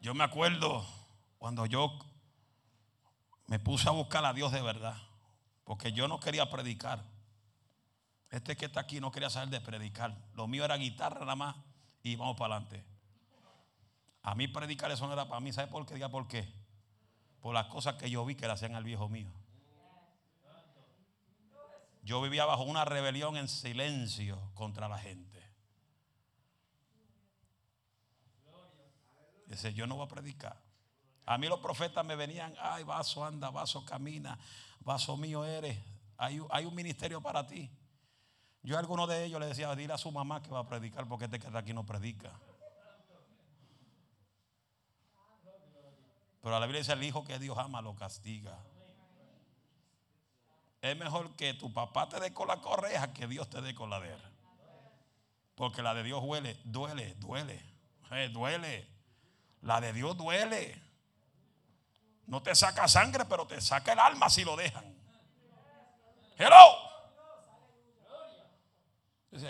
Yo 0.00 0.14
me 0.14 0.22
acuerdo 0.22 0.86
cuando 1.38 1.66
yo 1.66 1.98
me 3.48 3.58
puse 3.58 3.88
a 3.88 3.92
buscar 3.92 4.24
a 4.24 4.32
Dios 4.32 4.52
de 4.52 4.62
verdad. 4.62 4.96
Porque 5.64 5.90
yo 5.90 6.06
no 6.06 6.20
quería 6.20 6.48
predicar. 6.48 7.02
Este 8.30 8.56
que 8.56 8.66
está 8.66 8.78
aquí 8.78 9.00
no 9.00 9.10
quería 9.10 9.30
saber 9.30 9.48
de 9.48 9.60
predicar. 9.60 10.16
Lo 10.34 10.46
mío 10.46 10.64
era 10.64 10.76
guitarra 10.76 11.18
nada 11.18 11.34
más 11.34 11.67
y 12.02 12.16
vamos 12.16 12.36
para 12.36 12.56
adelante. 12.56 12.84
A 14.22 14.34
mí 14.34 14.48
predicar 14.48 14.90
eso 14.90 15.06
no 15.06 15.12
era 15.12 15.28
para 15.28 15.40
mí. 15.40 15.52
¿Sabe 15.52 15.68
por 15.68 15.86
qué? 15.86 15.94
Diga 15.94 16.08
por 16.08 16.28
qué. 16.28 16.52
Por 17.40 17.54
las 17.54 17.66
cosas 17.66 17.94
que 17.94 18.10
yo 18.10 18.24
vi 18.24 18.34
que 18.34 18.46
le 18.46 18.52
hacían 18.52 18.74
al 18.74 18.84
viejo 18.84 19.08
mío. 19.08 19.30
Yo 22.02 22.22
vivía 22.22 22.44
bajo 22.44 22.62
una 22.62 22.84
rebelión 22.84 23.36
en 23.36 23.48
silencio 23.48 24.38
contra 24.54 24.88
la 24.88 24.98
gente. 24.98 25.42
Dice, 29.46 29.72
yo 29.72 29.86
no 29.86 29.96
voy 29.96 30.06
a 30.06 30.08
predicar. 30.08 30.60
A 31.24 31.38
mí 31.38 31.46
los 31.48 31.60
profetas 31.60 32.04
me 32.04 32.16
venían, 32.16 32.54
ay, 32.60 32.84
vaso 32.84 33.24
anda, 33.24 33.50
vaso 33.50 33.84
camina, 33.84 34.38
vaso 34.80 35.16
mío 35.16 35.44
eres. 35.44 35.78
Hay, 36.16 36.40
hay 36.50 36.64
un 36.64 36.74
ministerio 36.74 37.20
para 37.20 37.46
ti. 37.46 37.70
Yo 38.62 38.76
a 38.76 38.80
alguno 38.80 39.06
de 39.06 39.24
ellos 39.24 39.40
le 39.40 39.46
decía, 39.46 39.74
dile 39.74 39.94
a 39.94 39.98
su 39.98 40.10
mamá 40.10 40.42
que 40.42 40.50
va 40.50 40.60
a 40.60 40.66
predicar 40.66 41.06
porque 41.06 41.26
este 41.26 41.38
que 41.38 41.46
está 41.46 41.60
aquí 41.60 41.72
no 41.72 41.86
predica. 41.86 42.32
Pero 46.42 46.56
a 46.56 46.60
la 46.60 46.66
Biblia 46.66 46.80
dice, 46.80 46.92
el 46.92 47.02
hijo 47.02 47.24
que 47.24 47.38
Dios 47.38 47.58
ama 47.58 47.82
lo 47.82 47.94
castiga. 47.94 48.58
Es 50.80 50.96
mejor 50.96 51.34
que 51.34 51.54
tu 51.54 51.72
papá 51.72 52.08
te 52.08 52.20
dé 52.20 52.32
con 52.32 52.48
la 52.48 52.60
correja 52.60 53.12
que 53.12 53.26
Dios 53.26 53.50
te 53.50 53.60
dé 53.60 53.74
con 53.74 53.90
la 53.90 54.00
de 54.00 54.12
él. 54.12 54.22
Porque 55.54 55.82
la 55.82 55.92
de 55.92 56.04
Dios 56.04 56.22
duele, 56.22 56.60
duele, 56.64 57.14
duele, 57.16 57.60
eh, 58.12 58.28
duele. 58.28 58.88
La 59.62 59.80
de 59.80 59.92
Dios 59.92 60.16
duele. 60.16 60.80
No 62.26 62.42
te 62.42 62.54
saca 62.54 62.86
sangre, 62.86 63.24
pero 63.24 63.46
te 63.46 63.60
saca 63.60 63.92
el 63.92 63.98
alma 63.98 64.30
si 64.30 64.44
lo 64.44 64.54
dejan. 64.56 64.84
Hello. 66.36 66.88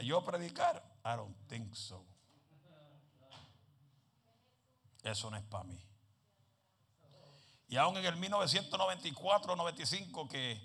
Yo 0.02 0.24
predicar, 0.24 0.82
I 1.04 1.16
don't 1.16 1.36
think 1.48 1.74
so. 1.74 2.04
Eso 5.02 5.30
no 5.30 5.36
es 5.36 5.44
para 5.44 5.64
mí. 5.64 5.78
Y 7.68 7.76
aún 7.76 7.98
en 7.98 8.06
el 8.06 8.16
1994-95 8.16 10.28
que, 10.28 10.60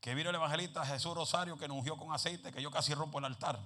que 0.00 0.14
vino 0.14 0.30
el 0.30 0.36
evangelista 0.36 0.86
Jesús 0.86 1.14
Rosario 1.14 1.58
que 1.58 1.68
nos 1.68 1.76
ungió 1.78 1.96
con 1.96 2.12
aceite, 2.12 2.52
que 2.52 2.62
yo 2.62 2.70
casi 2.70 2.94
rompo 2.94 3.18
el 3.18 3.24
altar, 3.26 3.58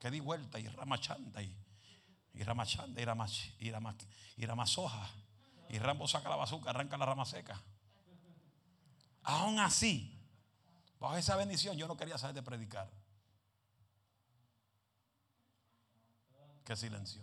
que 0.00 0.10
di 0.10 0.20
vuelta 0.20 0.58
y 0.58 0.66
ramachanda 0.68 1.42
y, 1.42 1.54
y 2.34 2.42
ramachanda 2.42 3.00
y 3.00 3.04
ramach, 3.04 3.32
y, 3.58 3.70
rama, 3.70 3.94
y 4.36 4.46
y 5.72 5.78
Rambo 5.78 6.06
saca 6.06 6.28
la 6.28 6.36
bazooka, 6.36 6.70
arranca 6.70 6.98
la 6.98 7.06
rama 7.06 7.24
seca. 7.24 7.60
Aún 9.22 9.58
así, 9.58 10.20
bajo 11.00 11.16
esa 11.16 11.34
bendición 11.36 11.76
yo 11.76 11.88
no 11.88 11.96
quería 11.96 12.18
saber 12.18 12.34
de 12.34 12.42
predicar. 12.42 12.90
Qué 16.64 16.76
silencio. 16.76 17.22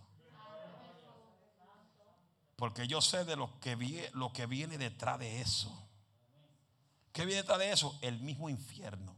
Porque 2.55 2.87
yo 2.87 3.01
sé 3.01 3.23
de 3.23 3.37
lo 3.37 3.57
que, 3.61 3.75
viene, 3.75 4.09
lo 4.13 4.33
que 4.33 4.45
viene 4.45 4.77
detrás 4.77 5.17
de 5.17 5.39
eso. 5.39 5.71
¿Qué 7.13 7.25
viene 7.25 7.41
detrás 7.41 7.59
de 7.59 7.71
eso? 7.71 7.97
El 8.01 8.19
mismo 8.19 8.49
infierno. 8.49 9.15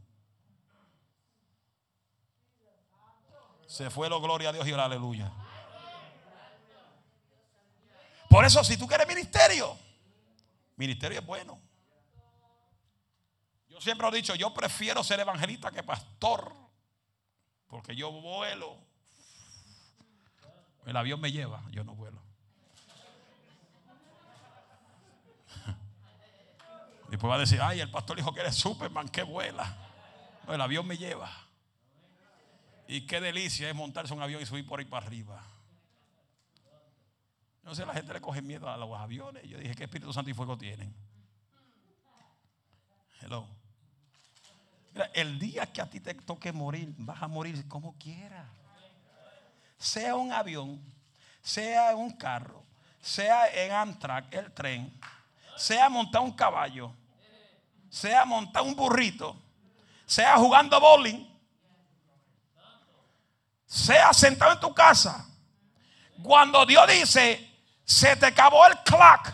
Se 3.66 3.90
fue 3.90 4.10
lo 4.10 4.22
gloria 4.22 4.50
a 4.50 4.54
Dios 4.54 4.68
y 4.68 4.74
aleluya. 4.74 5.32
Por 8.30 8.46
eso, 8.46 8.64
si 8.64 8.78
tú 8.78 8.88
quieres 8.88 9.08
ministerio, 9.08 9.78
ministerio 10.76 11.20
es 11.20 11.26
bueno. 11.26 11.60
Yo 13.70 13.82
siempre 13.82 14.08
he 14.08 14.12
dicho, 14.12 14.36
yo 14.36 14.54
prefiero 14.54 15.04
ser 15.04 15.20
evangelista 15.20 15.72
que 15.72 15.82
pastor. 15.84 16.54
Porque 17.68 17.96
yo 17.96 18.12
vuelo. 18.12 18.78
El 20.86 20.98
avión 20.98 21.22
me 21.22 21.32
lleva, 21.32 21.64
yo 21.72 21.84
no 21.84 21.96
vuelo. 21.96 22.22
Después 27.10 27.30
va 27.30 27.36
a 27.36 27.40
decir, 27.40 27.60
ay, 27.62 27.80
el 27.82 27.92
pastor 27.92 28.18
dijo 28.18 28.34
que 28.34 28.42
eres 28.42 28.56
Superman, 28.56 29.10
que 29.10 29.24
vuela. 29.24 29.78
el 30.48 30.62
avión 30.62 30.88
me 30.88 30.98
lleva. 30.98 31.30
Y 32.88 33.06
qué 33.08 33.22
delicia 33.22 33.70
es 33.70 33.76
montarse 33.76 34.14
un 34.14 34.22
avión 34.22 34.42
y 34.42 34.46
subir 34.46 34.66
por 34.66 34.80
ahí 34.80 34.86
para 34.86 35.06
arriba. 35.06 35.44
No 37.64 37.76
sé, 37.76 37.86
la 37.86 37.94
gente 37.94 38.12
le 38.12 38.22
coge 38.22 38.42
miedo 38.42 38.68
a 38.70 38.76
los 38.76 38.98
aviones. 38.98 39.44
Yo 39.44 39.58
dije, 39.60 39.76
¿qué 39.76 39.84
Espíritu 39.84 40.12
Santo 40.12 40.32
y 40.32 40.34
Fuego 40.34 40.58
tienen? 40.58 40.94
Hello. 43.22 43.48
Mira, 44.94 45.06
el 45.14 45.40
día 45.40 45.72
que 45.72 45.82
a 45.82 45.90
ti 45.90 46.00
te 46.00 46.14
toque 46.16 46.52
morir, 46.52 46.94
vas 46.98 47.22
a 47.22 47.28
morir 47.28 47.68
como 47.68 47.98
quieras. 47.98 48.48
Sea 49.82 50.14
un 50.14 50.32
avión, 50.32 50.80
sea 51.42 51.96
un 51.96 52.12
carro, 52.12 52.64
sea 53.02 53.48
en 53.48 53.72
Amtrak, 53.72 54.32
el 54.32 54.54
tren, 54.54 54.94
sea 55.58 55.90
montar 55.90 56.22
un 56.22 56.34
caballo, 56.34 56.94
sea 57.90 58.24
montar 58.24 58.62
un 58.62 58.76
burrito, 58.76 59.36
sea 60.06 60.38
jugando 60.38 60.80
bowling, 60.80 61.28
sea 63.66 64.14
sentado 64.14 64.52
en 64.52 64.60
tu 64.60 64.72
casa. 64.72 65.28
Cuando 66.22 66.64
Dios 66.64 66.88
dice, 66.88 67.64
se 67.84 68.16
te 68.18 68.28
acabó 68.28 68.64
el 68.68 68.78
clock. 68.84 69.34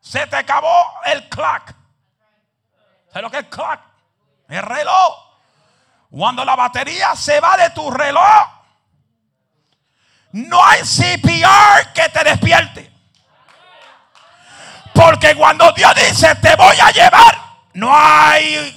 Se 0.00 0.26
te 0.26 0.34
acabó 0.34 0.84
el 1.04 1.28
clock. 1.28 1.74
¿Sabes 3.06 3.22
lo 3.22 3.30
que 3.30 3.38
es 3.38 3.46
clock? 3.46 3.80
El 4.48 4.62
reloj. 4.62 5.27
Cuando 6.10 6.44
la 6.44 6.56
batería 6.56 7.14
se 7.14 7.40
va 7.40 7.56
de 7.56 7.70
tu 7.70 7.90
reloj, 7.90 8.48
no 10.32 10.64
hay 10.64 10.80
CPR 10.82 11.92
que 11.92 12.08
te 12.08 12.24
despierte. 12.24 12.92
Porque 14.94 15.36
cuando 15.36 15.70
Dios 15.72 15.94
dice 15.94 16.34
te 16.36 16.56
voy 16.56 16.76
a 16.80 16.90
llevar, 16.90 17.38
no 17.74 17.90
hay 17.94 18.74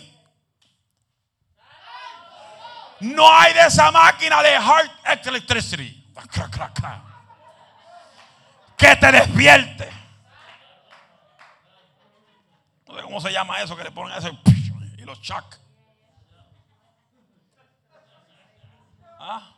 no 3.01 3.35
hay 3.35 3.53
de 3.53 3.65
esa 3.65 3.91
máquina 3.91 4.43
de 4.43 4.51
heart 4.51 5.25
electricity 5.25 6.01
que 8.77 8.95
te 8.95 9.11
despierte. 9.11 9.89
Cómo 12.85 13.19
se 13.19 13.31
llama 13.31 13.61
eso 13.61 13.75
que 13.75 13.83
le 13.83 13.91
ponen 13.91 14.17
ese 14.17 14.31
y 14.97 15.01
los 15.01 15.21
chuck. 15.21 15.43
¿Ah? 19.19 19.53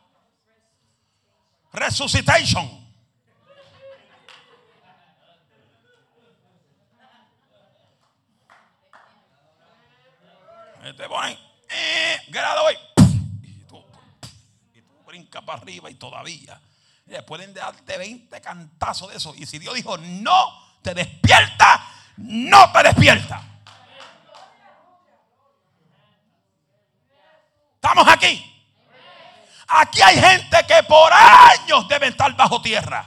Resucitation. 1.94 2.68
Te 10.96 11.08
ponen, 11.08 11.38
eh, 11.68 12.20
grado 12.30 12.64
hoy 12.64 12.76
brinca 15.06 15.40
para 15.42 15.60
arriba 15.60 15.88
y 15.88 15.94
todavía. 15.94 16.60
pueden 17.28 17.54
darte 17.54 17.96
20 17.96 18.40
cantazos 18.40 19.10
de 19.10 19.18
eso. 19.18 19.32
Y 19.36 19.46
si 19.46 19.60
Dios 19.60 19.76
dijo, 19.76 19.96
no 19.96 20.78
te 20.82 20.94
despierta, 20.94 21.80
no 22.16 22.72
te 22.72 22.82
despierta. 22.82 23.40
Estamos 27.76 28.08
aquí. 28.08 28.50
Aquí 29.68 30.02
hay 30.02 30.20
gente 30.20 30.63
por 30.86 31.12
años 31.12 31.88
deben 31.88 32.10
estar 32.10 32.34
bajo 32.36 32.60
tierra. 32.60 33.04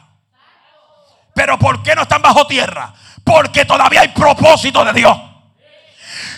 Pero 1.34 1.58
¿por 1.60 1.84
qué 1.84 1.96
no 1.96 2.04
están 2.04 2.22
bajo 2.22 2.48
tierra? 2.48 2.94
Porque 3.24 3.66
todavía 3.66 4.02
hay 4.02 4.10
propósito 4.10 4.84
de 4.86 4.94
Dios. 4.94 5.18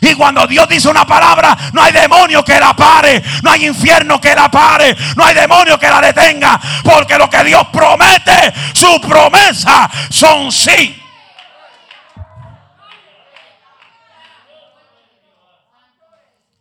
Y 0.02 0.16
cuando 0.16 0.46
Dios 0.48 0.68
dice 0.68 0.90
una 0.90 1.06
palabra, 1.06 1.58
no 1.74 1.82
hay 1.82 1.92
demonio 1.92 2.44
que 2.44 2.60
la 2.60 2.74
pare, 2.74 3.24
no 3.44 3.52
hay 3.52 3.68
infierno 3.68 4.20
que 4.20 4.34
la 4.36 4.50
pare, 4.50 4.96
no 5.16 5.26
hay 5.26 5.36
demonio 5.36 5.78
que 5.78 5.90
la 5.90 6.02
detenga, 6.02 6.60
porque 6.84 7.18
lo 7.18 7.30
que 7.30 7.44
Dios 7.44 7.68
promete, 7.72 8.54
su 8.74 9.00
promesa 9.02 9.90
son 10.10 10.52
sí. 10.52 11.02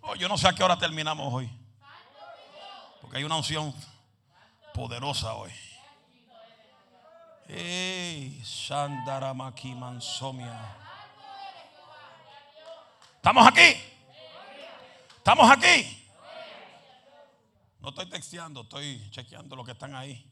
Oh, 0.02 0.14
yo 0.14 0.28
no 0.28 0.38
sé 0.38 0.48
a 0.48 0.52
qué 0.52 0.62
hora 0.62 0.78
terminamos 0.78 1.32
hoy. 1.32 1.50
Porque 3.00 3.18
hay 3.18 3.24
una 3.24 3.36
unción 3.36 3.74
poderosa 4.78 5.34
hoy. 5.34 5.50
Ey, 7.48 8.40
Shandaramaki 8.44 9.74
Mansomia. 9.74 10.56
¿Estamos 13.16 13.48
aquí? 13.48 13.76
¿Estamos 15.16 15.50
aquí? 15.50 16.06
No 17.80 17.88
estoy 17.88 18.08
texteando, 18.08 18.60
estoy 18.60 19.10
chequeando 19.10 19.56
lo 19.56 19.64
que 19.64 19.72
están 19.72 19.96
ahí. 19.96 20.24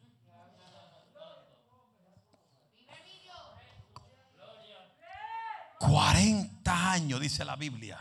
Cuarenta 5.81 6.93
años, 6.93 7.21
dice 7.21 7.45
la 7.45 7.57
Biblia, 7.57 8.01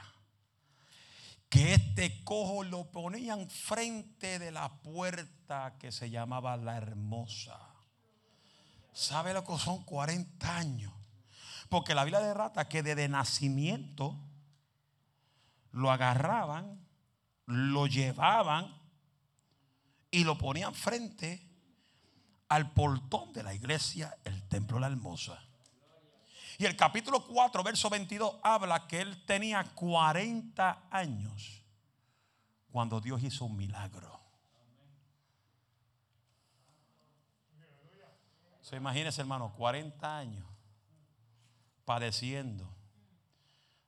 que 1.56 1.74
este 1.74 2.22
cojo 2.26 2.66
lo 2.66 2.92
ponían 2.92 3.50
frente 3.50 4.40
de 4.40 4.52
la 4.52 4.68
puerta 4.82 5.78
que 5.80 5.90
se 5.90 6.10
llamaba 6.10 6.58
la 6.58 6.76
hermosa. 6.76 7.58
¿Sabe 8.92 9.34
lo 9.34 9.46
que 9.46 9.58
son 9.58 9.86
40 9.86 10.58
años? 10.58 10.92
Porque 11.70 11.96
la 11.96 12.04
Biblia 12.04 12.34
rata 12.34 12.68
que 12.68 12.84
desde 12.84 13.08
nacimiento 13.08 14.20
lo 15.72 15.92
agarraban, 15.92 16.86
lo 17.46 17.88
llevaban 17.88 18.76
y 20.12 20.26
lo 20.26 20.38
ponían 20.38 20.76
frente 20.76 21.42
al 22.50 22.74
portón 22.74 23.32
de 23.32 23.44
la 23.44 23.54
iglesia, 23.54 24.18
el 24.26 24.46
templo 24.50 24.76
de 24.76 24.82
la 24.82 24.88
hermosa. 24.88 25.42
Y 26.58 26.66
el 26.66 26.76
capítulo 26.76 27.26
4, 27.26 27.64
verso 27.64 27.90
22, 27.90 28.38
habla 28.42 28.88
que 28.88 29.02
él 29.02 29.26
tenía 29.26 29.64
40 29.64 30.88
años 30.90 31.64
cuando 32.72 33.02
Dios 33.02 33.24
hizo 33.24 33.46
un 33.46 33.58
milagro. 33.58 34.20
Se 38.62 38.78
imagínese, 38.78 39.22
hermano, 39.22 39.54
40 39.54 40.18
años 40.18 40.48
padeciendo. 41.86 42.76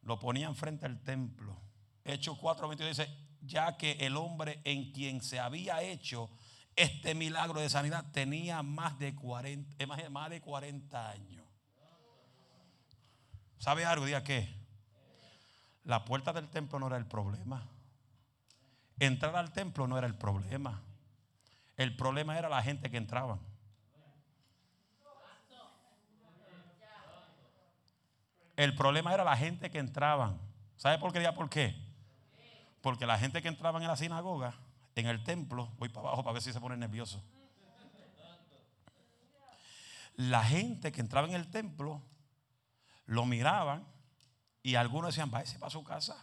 Lo 0.02 0.20
ponían 0.20 0.56
frente 0.56 0.86
al 0.86 1.02
templo. 1.04 1.60
Hechos 2.06 2.38
4, 2.38 2.68
22 2.68 2.98
dice, 2.98 3.18
ya 3.42 3.76
que 3.76 3.94
el 3.94 4.16
hombre 4.16 4.62
en 4.64 4.92
quien 4.92 5.22
se 5.22 5.40
había 5.40 5.82
hecho 5.82 6.30
este 6.78 7.16
milagro 7.16 7.60
de 7.60 7.70
sanidad 7.70 8.06
tenía 8.12 8.62
más 8.62 9.00
de 9.00 9.16
40, 9.16 9.76
eh, 9.80 10.10
más 10.10 10.30
de 10.30 10.40
40 10.40 11.10
años. 11.10 11.37
¿Sabe 13.60 13.86
algo? 13.86 14.06
Diga 14.06 14.24
que 14.24 14.48
la 15.84 16.06
puerta 16.06 16.34
del 16.34 16.48
templo 16.50 16.80
no 16.80 16.88
era 16.88 16.98
el 16.98 17.06
problema. 17.06 17.66
Entrar 19.00 19.36
al 19.36 19.52
templo 19.52 19.88
no 19.88 19.98
era 19.98 20.08
el 20.08 20.16
problema. 20.16 20.82
El 21.76 21.96
problema 21.96 22.38
era 22.38 22.50
la 22.50 22.62
gente 22.62 22.90
que 22.90 22.98
entraba. 22.98 23.40
El 28.56 28.74
problema 28.76 29.14
era 29.14 29.24
la 29.24 29.38
gente 29.38 29.70
que 29.70 29.78
entraban. 29.78 30.40
¿Sabe 30.76 30.98
por 30.98 31.14
qué? 31.14 31.32
¿Por 31.32 31.50
qué? 31.50 31.76
Porque 32.82 33.06
la 33.06 33.20
gente 33.20 33.42
que 33.42 33.48
entraba 33.48 33.80
en 33.80 33.88
la 33.88 33.96
sinagoga, 33.96 34.56
en 34.96 35.06
el 35.06 35.24
templo, 35.24 35.72
voy 35.78 35.90
para 35.90 36.08
abajo 36.08 36.24
para 36.24 36.34
ver 36.34 36.42
si 36.42 36.52
se 36.52 36.60
pone 36.60 36.76
nervioso. 36.76 37.22
La 40.16 40.44
gente 40.44 40.92
que 40.92 41.02
entraba 41.02 41.28
en 41.28 41.36
el 41.36 41.52
templo 41.52 42.02
lo 43.08 43.26
miraban 43.26 43.86
y 44.62 44.76
algunos 44.76 45.10
decían, 45.10 45.32
váyase 45.32 45.58
para 45.58 45.72
su 45.72 45.84
casa. 45.84 46.16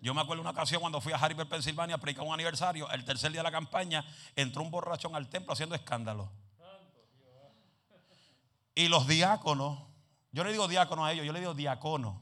Yo 0.00 0.12
me 0.12 0.20
acuerdo 0.20 0.40
una 0.42 0.50
ocasión 0.50 0.80
cuando 0.80 1.00
fui 1.00 1.12
a 1.12 1.16
Harrisburg, 1.16 1.48
Pensilvania, 1.48 1.94
a 1.94 1.98
predicar 1.98 2.26
un 2.26 2.34
aniversario, 2.34 2.90
el 2.90 3.04
tercer 3.04 3.30
día 3.30 3.40
de 3.40 3.44
la 3.44 3.52
campaña, 3.52 4.04
entró 4.34 4.62
un 4.62 4.70
borrachón 4.70 5.14
al 5.14 5.28
templo 5.28 5.52
haciendo 5.52 5.76
escándalo. 5.76 6.28
Y 8.74 8.88
los 8.88 9.06
diáconos 9.06 9.92
yo 10.32 10.44
le 10.44 10.52
digo 10.52 10.66
diácono 10.66 11.04
a 11.04 11.12
ellos, 11.12 11.26
yo 11.26 11.32
le 11.32 11.40
digo 11.40 11.52
diácono. 11.52 12.18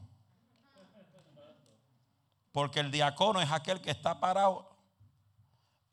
Porque 2.51 2.81
el 2.81 2.91
diácono 2.91 3.41
es 3.41 3.49
aquel 3.49 3.81
que 3.81 3.89
está 3.89 4.19
parado 4.19 4.69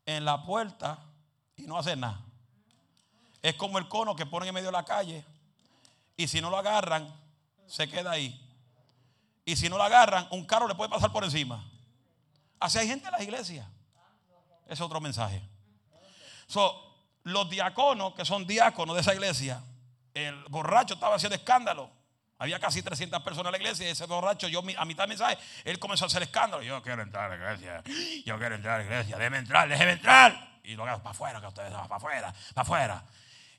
en 0.05 0.25
la 0.25 0.43
puerta 0.43 0.99
y 1.55 1.61
no 1.61 1.77
hace 1.77 1.95
nada. 1.95 2.21
Es 3.41 3.55
como 3.55 3.77
el 3.77 3.87
cono 3.87 4.17
que 4.17 4.25
ponen 4.25 4.49
en 4.49 4.55
medio 4.55 4.67
de 4.67 4.73
la 4.73 4.83
calle 4.83 5.23
y 6.17 6.27
si 6.27 6.41
no 6.41 6.49
lo 6.49 6.57
agarran, 6.57 7.09
se 7.69 7.87
queda 7.87 8.11
ahí. 8.11 8.39
Y 9.45 9.55
si 9.55 9.69
no 9.69 9.77
lo 9.77 9.83
agarran, 9.83 10.27
un 10.31 10.45
carro 10.45 10.67
le 10.67 10.75
puede 10.75 10.89
pasar 10.89 11.11
por 11.11 11.23
encima. 11.23 11.69
Así 12.59 12.77
hay 12.77 12.87
gente 12.87 13.05
en 13.05 13.11
las 13.11 13.21
iglesias. 13.21 13.65
Ese 14.65 14.73
es 14.73 14.81
otro 14.81 14.99
mensaje. 14.99 15.41
los 17.23 17.49
diáconos, 17.49 18.13
que 18.13 18.25
son 18.25 18.45
diáconos 18.45 18.95
de 18.95 19.01
esa 19.01 19.13
iglesia, 19.13 19.63
el 20.13 20.43
borracho 20.45 20.95
estaba 20.95 21.15
haciendo 21.15 21.35
escándalo. 21.35 21.89
Había 22.37 22.59
casi 22.59 22.81
300 22.81 23.21
personas 23.21 23.47
en 23.47 23.51
la 23.51 23.57
iglesia 23.57 23.87
y 23.87 23.91
ese 23.91 24.05
borracho, 24.05 24.47
yo 24.47 24.59
a 24.77 24.85
mitad 24.85 25.03
del 25.03 25.09
mensaje, 25.09 25.37
él 25.65 25.77
comenzó 25.77 26.05
a 26.05 26.07
hacer 26.07 26.23
escándalo. 26.23 26.63
Yo 26.63 26.81
quiero 26.81 27.01
entrar 27.01 27.31
a 27.31 27.35
la 27.35 27.35
iglesia, 27.35 27.83
yo 28.25 28.37
quiero 28.37 28.55
entrar 28.55 28.75
a 28.75 28.77
la 28.79 28.83
iglesia, 28.85 29.17
déjeme 29.17 29.37
entrar, 29.39 29.67
déjeme 29.67 29.91
entrar. 29.91 30.59
Y 30.63 30.75
lo 30.75 30.85
hago 30.85 31.03
para 31.03 31.11
afuera, 31.11 31.41
que 31.41 31.47
ustedes 31.47 31.71
van 31.71 31.87
para 31.87 31.97
afuera, 31.97 32.33
para 32.53 32.61
afuera. 32.63 33.03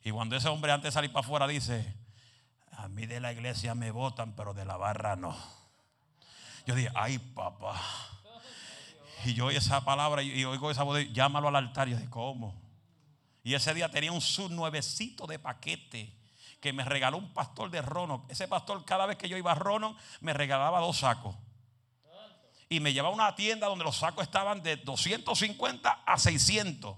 Y 0.02 0.11
cuando 0.11 0.36
ese 0.36 0.48
hombre 0.48 0.72
antes 0.72 0.88
de 0.88 0.92
salir 0.92 1.12
para 1.12 1.24
afuera 1.24 1.46
dice, 1.46 1.99
a 2.81 2.89
mí 2.89 3.05
de 3.05 3.20
la 3.20 3.33
iglesia 3.33 3.74
me 3.74 3.91
votan, 3.91 4.35
pero 4.35 4.55
de 4.55 4.64
la 4.64 4.78
barra 4.78 5.14
no. 5.14 5.37
Yo 6.66 6.74
dije, 6.74 6.91
ay 6.95 7.18
papá. 7.18 7.78
Y 9.24 9.35
yo 9.35 9.47
oí 9.47 9.57
esa 9.57 9.85
palabra 9.85 10.22
y 10.22 10.45
oigo 10.47 10.70
esa 10.70 10.83
voz, 10.83 10.99
llámalo 11.12 11.49
al 11.49 11.57
altar. 11.57 11.89
Yo 11.89 11.97
dije, 11.97 12.09
¿cómo? 12.09 12.59
Y 13.43 13.53
ese 13.53 13.74
día 13.74 13.91
tenía 13.91 14.12
un 14.12 14.22
sub 14.22 14.51
nuevecito 14.51 15.26
de 15.26 15.39
paquete 15.39 16.16
que 16.59 16.72
me 16.72 16.83
regaló 16.85 17.18
un 17.18 17.35
pastor 17.35 17.70
de 17.70 17.83
Rono. 17.83 18.24
Ese 18.31 18.49
pastor 18.49 18.83
cada 18.87 19.05
vez 19.05 19.18
que 19.18 19.28
yo 19.28 19.37
iba 19.37 19.53
a 19.53 19.57
Rono 19.57 19.95
me 20.20 20.33
regalaba 20.33 20.81
dos 20.81 20.99
sacos. 20.99 21.37
Y 22.70 22.81
me 22.81 22.95
llevaba 22.95 23.12
a 23.12 23.14
una 23.14 23.35
tienda 23.35 23.66
donde 23.66 23.85
los 23.85 23.97
sacos 23.97 24.24
estaban 24.24 24.62
de 24.62 24.76
250 24.76 26.03
a 26.07 26.18
600. 26.18 26.97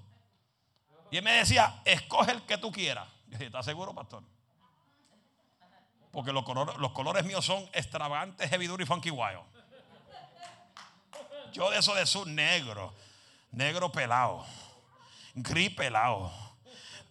Y 1.10 1.16
él 1.16 1.24
me 1.24 1.32
decía, 1.32 1.82
escoge 1.84 2.30
el 2.30 2.42
que 2.42 2.56
tú 2.58 2.70
quieras. 2.70 3.08
Yo 3.26 3.32
dije, 3.32 3.46
¿estás 3.46 3.64
seguro, 3.64 3.92
pastor? 3.94 4.22
Porque 6.12 6.32
los 6.32 6.44
colores, 6.44 6.76
los 6.76 6.92
colores 6.92 7.24
míos 7.24 7.44
son 7.44 7.68
extravagantes, 7.72 8.48
heavy 8.48 8.66
duty, 8.66 8.84
funky 8.84 9.10
wild. 9.10 9.40
Yo 11.52 11.70
de 11.70 11.78
eso 11.78 11.94
de 11.94 12.06
sur 12.06 12.26
negro, 12.26 12.94
negro 13.50 13.90
pelado, 13.90 14.46
gris 15.34 15.70
pelado, 15.70 16.30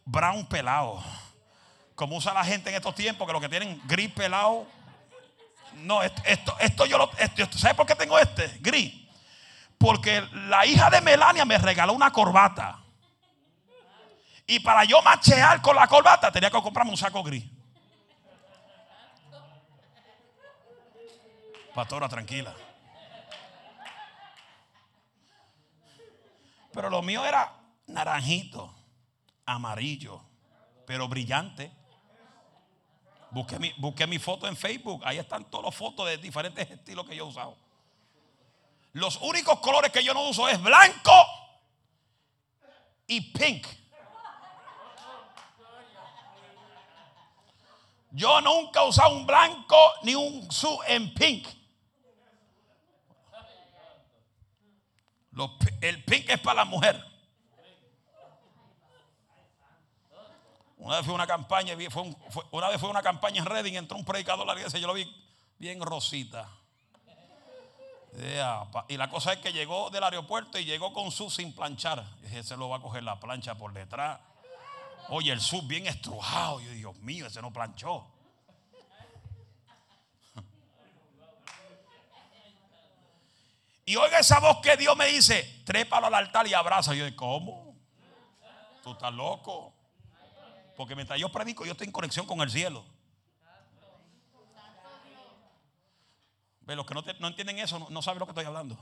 brown 0.05 0.45
pelado 0.45 1.03
como 2.01 2.15
usa 2.15 2.33
la 2.33 2.43
gente 2.43 2.71
en 2.71 2.75
estos 2.77 2.95
tiempos, 2.95 3.27
que 3.27 3.33
lo 3.33 3.39
que 3.39 3.47
tienen 3.47 3.79
gris 3.85 4.11
pelado. 4.11 4.65
No, 5.83 6.01
esto, 6.01 6.57
esto, 6.59 6.85
yo 6.87 6.97
lo. 6.97 7.11
Esto, 7.15 7.59
¿Sabe 7.59 7.75
por 7.75 7.85
qué 7.85 7.93
tengo 7.93 8.17
este? 8.17 8.57
Gris. 8.59 8.91
Porque 9.77 10.19
la 10.47 10.65
hija 10.65 10.89
de 10.89 10.99
Melania 10.99 11.45
me 11.45 11.59
regaló 11.59 11.93
una 11.93 12.11
corbata. 12.11 12.79
Y 14.47 14.61
para 14.61 14.83
yo 14.83 14.99
machear 15.03 15.61
con 15.61 15.75
la 15.75 15.85
corbata 15.85 16.31
tenía 16.31 16.49
que 16.49 16.59
comprarme 16.59 16.89
un 16.89 16.97
saco 16.97 17.21
gris. 17.21 17.45
Pastora, 21.73 22.09
tranquila. 22.09 22.53
Pero 26.73 26.89
lo 26.89 27.01
mío 27.01 27.25
era 27.25 27.53
naranjito, 27.87 28.73
amarillo, 29.45 30.21
pero 30.85 31.07
brillante. 31.07 31.71
Busqué 33.31 33.59
mi, 33.59 33.73
busqué 33.77 34.07
mi 34.07 34.19
foto 34.19 34.47
en 34.47 34.57
Facebook. 34.57 35.01
Ahí 35.05 35.17
están 35.17 35.45
todas 35.45 35.65
las 35.65 35.75
fotos 35.75 36.07
de 36.07 36.17
diferentes 36.17 36.69
estilos 36.69 37.05
que 37.07 37.15
yo 37.15 37.25
he 37.25 37.29
usado. 37.29 37.57
Los 38.93 39.17
únicos 39.21 39.59
colores 39.59 39.91
que 39.91 40.03
yo 40.03 40.13
no 40.13 40.27
uso 40.27 40.49
es 40.49 40.61
blanco 40.61 41.13
y 43.07 43.21
pink. 43.31 43.65
Yo 48.11 48.41
nunca 48.41 48.81
he 48.81 48.89
usado 48.89 49.15
un 49.15 49.25
blanco 49.25 49.77
ni 50.03 50.15
un 50.15 50.51
su 50.51 50.77
en 50.87 51.13
pink. 51.13 51.60
El 55.81 56.03
pink 56.03 56.29
es 56.29 56.39
para 56.39 56.55
la 56.55 56.65
mujer. 56.65 57.11
Una 60.77 60.97
vez 60.97 61.05
fue 61.05 61.13
una 61.13 61.27
campaña, 61.27 61.75
fue 61.91 62.03
una 62.51 62.69
vez 62.69 62.79
fue 62.79 62.89
una 62.89 63.03
campaña 63.03 63.39
en 63.39 63.45
Reading, 63.45 63.73
entró 63.75 63.97
un 63.97 64.05
predicador 64.05 64.47
la 64.47 64.53
iglesia, 64.53 64.79
yo 64.79 64.87
lo 64.87 64.93
vi 64.93 65.05
bien 65.59 65.79
rosita. 65.79 66.49
Y 68.87 68.97
la 68.97 69.09
cosa 69.09 69.33
es 69.33 69.39
que 69.39 69.53
llegó 69.53 69.89
del 69.89 70.03
aeropuerto 70.03 70.59
y 70.59 70.65
llegó 70.65 70.91
con 70.91 71.11
su 71.11 71.29
sin 71.29 71.53
planchar. 71.53 72.03
ese 72.31 72.57
lo 72.57 72.67
va 72.67 72.77
a 72.77 72.81
coger 72.81 73.03
la 73.03 73.19
plancha 73.19 73.55
por 73.55 73.73
detrás. 73.73 74.19
Oye, 75.09 75.31
el 75.31 75.39
sub 75.39 75.65
bien 75.67 75.87
estrujado. 75.87 76.59
Yo, 76.61 76.71
Dios 76.71 76.95
mío, 76.97 77.27
ese 77.27 77.41
no 77.41 77.53
planchó. 77.53 78.05
Y 83.85 83.95
oiga 83.95 84.19
esa 84.19 84.39
voz 84.39 84.59
que 84.61 84.77
Dios 84.77 84.95
me 84.95 85.07
dice, 85.07 85.63
trépalo 85.65 86.07
al 86.07 86.13
altar 86.15 86.47
y 86.47 86.53
abraza. 86.53 86.93
Yo, 86.93 87.05
¿cómo? 87.15 87.75
Tú 88.83 88.91
estás 88.91 89.13
loco. 89.13 89.73
Porque 90.75 90.95
mientras 90.95 91.19
yo 91.19 91.31
predico, 91.31 91.65
yo 91.65 91.73
estoy 91.73 91.87
en 91.87 91.93
conexión 91.93 92.25
con 92.25 92.41
el 92.41 92.49
cielo. 92.49 92.85
Ve, 96.61 96.75
los 96.75 96.85
que 96.85 96.93
no, 96.93 97.27
entienden 97.27 97.59
eso 97.59 97.79
no, 97.79 97.89
no 97.89 98.01
saben 98.01 98.19
lo 98.19 98.25
que 98.25 98.31
estoy 98.31 98.45
hablando. 98.45 98.77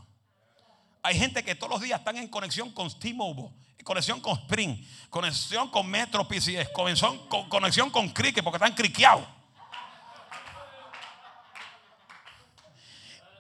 Hay 1.01 1.17
gente 1.17 1.43
que 1.43 1.55
todos 1.55 1.71
los 1.71 1.81
días 1.81 1.99
están 1.99 2.17
en 2.17 2.27
conexión 2.27 2.71
con 2.71 2.89
T-Mobile, 2.99 3.49
conexión 3.83 4.19
con 4.19 4.37
Spring, 4.37 4.85
conexión 5.09 5.69
con 5.69 5.87
Metro 5.87 6.27
PCS, 6.27 6.69
conexión 6.73 7.27
con, 7.27 7.47
conexión 7.47 7.89
con 7.89 8.09
Cricket 8.09 8.43
porque 8.43 8.57
están 8.57 8.73
criqueados. 8.73 9.25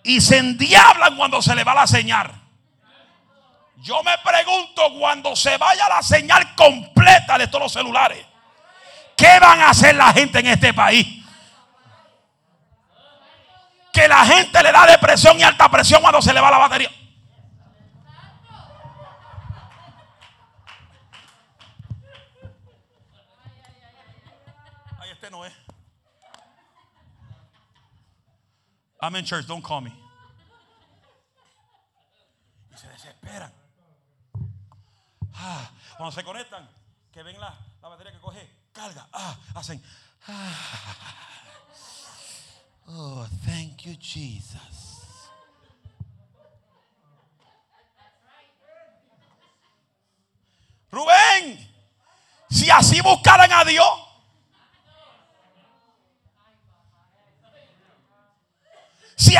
Y 0.09 0.21
se 0.21 0.39
endiablan 0.39 1.15
cuando 1.15 1.39
se 1.39 1.53
le 1.53 1.63
va 1.63 1.75
la 1.75 1.85
señal. 1.85 2.31
Yo 3.75 4.01
me 4.01 4.17
pregunto 4.17 4.81
cuando 4.97 5.35
se 5.35 5.55
vaya 5.59 5.87
la 5.87 6.01
señal 6.01 6.55
completa 6.55 7.37
de 7.37 7.45
todos 7.45 7.65
los 7.65 7.73
celulares, 7.73 8.25
¿qué 9.15 9.39
van 9.39 9.61
a 9.61 9.69
hacer 9.69 9.93
la 9.93 10.11
gente 10.11 10.39
en 10.39 10.47
este 10.47 10.73
país? 10.73 11.05
Que 13.93 14.07
la 14.07 14.25
gente 14.25 14.63
le 14.63 14.71
da 14.71 14.87
depresión 14.87 15.39
y 15.39 15.43
alta 15.43 15.69
presión 15.69 16.01
cuando 16.01 16.23
se 16.23 16.33
le 16.33 16.41
va 16.41 16.49
la 16.49 16.57
batería. 16.57 16.89
Ay, 24.99 25.11
este 25.11 25.29
no 25.29 25.45
es. 25.45 25.58
I'm 29.01 29.15
in 29.15 29.25
church, 29.25 29.47
don't 29.47 29.63
call 29.63 29.81
me. 29.81 29.93
Y 32.71 32.77
se 32.77 32.87
desesperan. 32.87 33.51
Ah, 35.35 35.71
cuando 35.97 36.11
se 36.11 36.23
conectan, 36.23 36.67
que 37.11 37.23
ven 37.23 37.39
la, 37.39 37.57
la 37.81 37.89
batería 37.89 38.11
que 38.11 38.19
coge, 38.19 38.49
carga, 38.73 39.07
ah, 39.13 39.37
hacen. 39.55 39.81
ah. 40.27 41.15
Oh, 42.87 43.27
thank 43.45 43.85
you, 43.85 43.95
Jesus. 43.99 44.89
Rubén, 50.91 51.69
si 52.49 52.69
así 52.69 52.99
buscaran 53.01 53.51
a 53.53 53.63
Dios, 53.63 53.87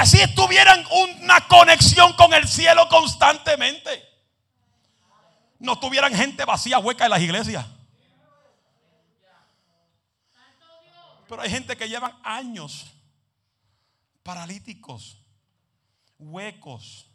si 0.10 0.34
tuvieran 0.34 0.84
una 0.91 1.47
conexión 1.47 2.14
con 2.14 2.34
el 2.34 2.47
cielo 2.47 2.88
constantemente, 2.89 4.07
no 5.60 5.80
tuvieran 5.80 6.16
gente 6.16 6.45
vacía, 6.45 6.80
hueca 6.80 7.05
en 7.05 7.12
las 7.12 7.22
iglesias. 7.22 7.66
Pero 11.28 11.41
hay 11.43 11.49
gente 11.51 11.78
que 11.78 11.88
llevan 11.88 12.18
años 12.24 12.88
paralíticos, 14.24 15.22
huecos, 16.18 17.07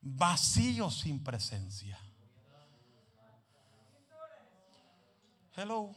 vacíos 0.00 0.98
sin 1.00 1.22
presencia. 1.22 2.00
Hello. 5.54 5.94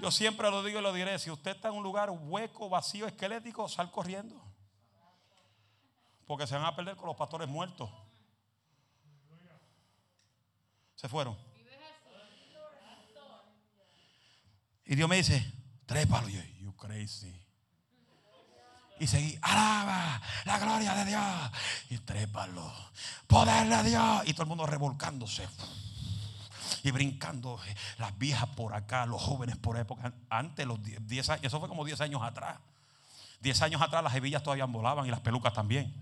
Yo 0.00 0.10
siempre 0.10 0.50
lo 0.50 0.62
digo 0.62 0.78
y 0.78 0.82
lo 0.82 0.92
diré. 0.92 1.18
Si 1.18 1.30
usted 1.30 1.52
está 1.52 1.68
en 1.68 1.74
un 1.74 1.82
lugar 1.82 2.10
hueco, 2.10 2.68
vacío, 2.68 3.06
esquelético, 3.06 3.68
sal 3.68 3.90
corriendo. 3.90 4.40
Porque 6.26 6.46
se 6.46 6.54
van 6.54 6.66
a 6.66 6.76
perder 6.76 6.96
con 6.96 7.06
los 7.06 7.16
pastores 7.16 7.48
muertos. 7.48 7.90
Se 10.94 11.08
fueron. 11.08 11.36
Y 14.84 14.94
Dios 14.94 15.08
me 15.08 15.16
dice, 15.16 15.52
trépalo. 15.86 16.28
Yo, 16.28 16.40
you 16.60 16.74
crazy. 16.76 17.44
Y 19.00 19.06
seguí, 19.06 19.38
alaba 19.42 20.20
la 20.44 20.58
gloria 20.58 20.94
de 20.94 21.04
Dios. 21.06 21.22
Y 21.90 21.98
trépalo. 21.98 22.72
Poder 23.26 23.68
de 23.68 23.90
Dios. 23.90 24.22
Y 24.26 24.32
todo 24.32 24.42
el 24.42 24.48
mundo 24.48 24.66
revolcándose. 24.66 25.48
Y 26.82 26.90
brincando. 26.90 27.58
eh, 27.66 27.74
Las 27.98 28.16
viejas 28.18 28.48
por 28.50 28.74
acá, 28.74 29.06
los 29.06 29.22
jóvenes 29.22 29.56
por 29.56 29.76
época. 29.76 30.12
Antes, 30.30 30.66
los 30.66 30.78
10 30.82 31.28
años, 31.30 31.44
eso 31.44 31.60
fue 31.60 31.68
como 31.68 31.84
10 31.84 32.00
años 32.00 32.22
atrás. 32.22 32.58
10 33.40 33.62
años 33.62 33.82
atrás 33.82 34.02
las 34.02 34.14
hebillas 34.14 34.42
todavía 34.42 34.64
volaban 34.64 35.06
y 35.06 35.10
las 35.10 35.20
pelucas 35.20 35.52
también. 35.52 35.94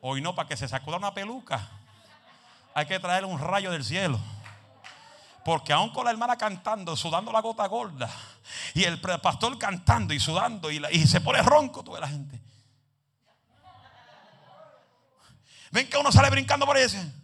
Hoy 0.00 0.20
no, 0.20 0.34
para 0.34 0.48
que 0.48 0.56
se 0.56 0.68
sacuda 0.68 0.96
una 0.96 1.12
peluca, 1.12 1.68
hay 2.74 2.86
que 2.86 3.00
traer 3.00 3.24
un 3.24 3.38
rayo 3.38 3.70
del 3.72 3.84
cielo. 3.84 4.20
Porque 5.44 5.72
aún 5.72 5.90
con 5.90 6.04
la 6.04 6.10
hermana 6.10 6.36
cantando, 6.36 6.96
sudando 6.96 7.32
la 7.32 7.40
gota 7.40 7.66
gorda, 7.66 8.10
y 8.74 8.84
el 8.84 9.00
pastor 9.00 9.58
cantando 9.58 10.14
y 10.14 10.20
sudando, 10.20 10.70
y, 10.70 11.06
se 11.06 11.20
pone 11.20 11.42
ronco 11.42 11.82
toda 11.82 12.00
la 12.00 12.08
gente. 12.08 12.40
Ven 15.70 15.88
que 15.88 15.96
uno 15.96 16.12
sale 16.12 16.30
brincando 16.30 16.64
por 16.64 16.76
ahí 16.76 16.84
y 16.84 17.17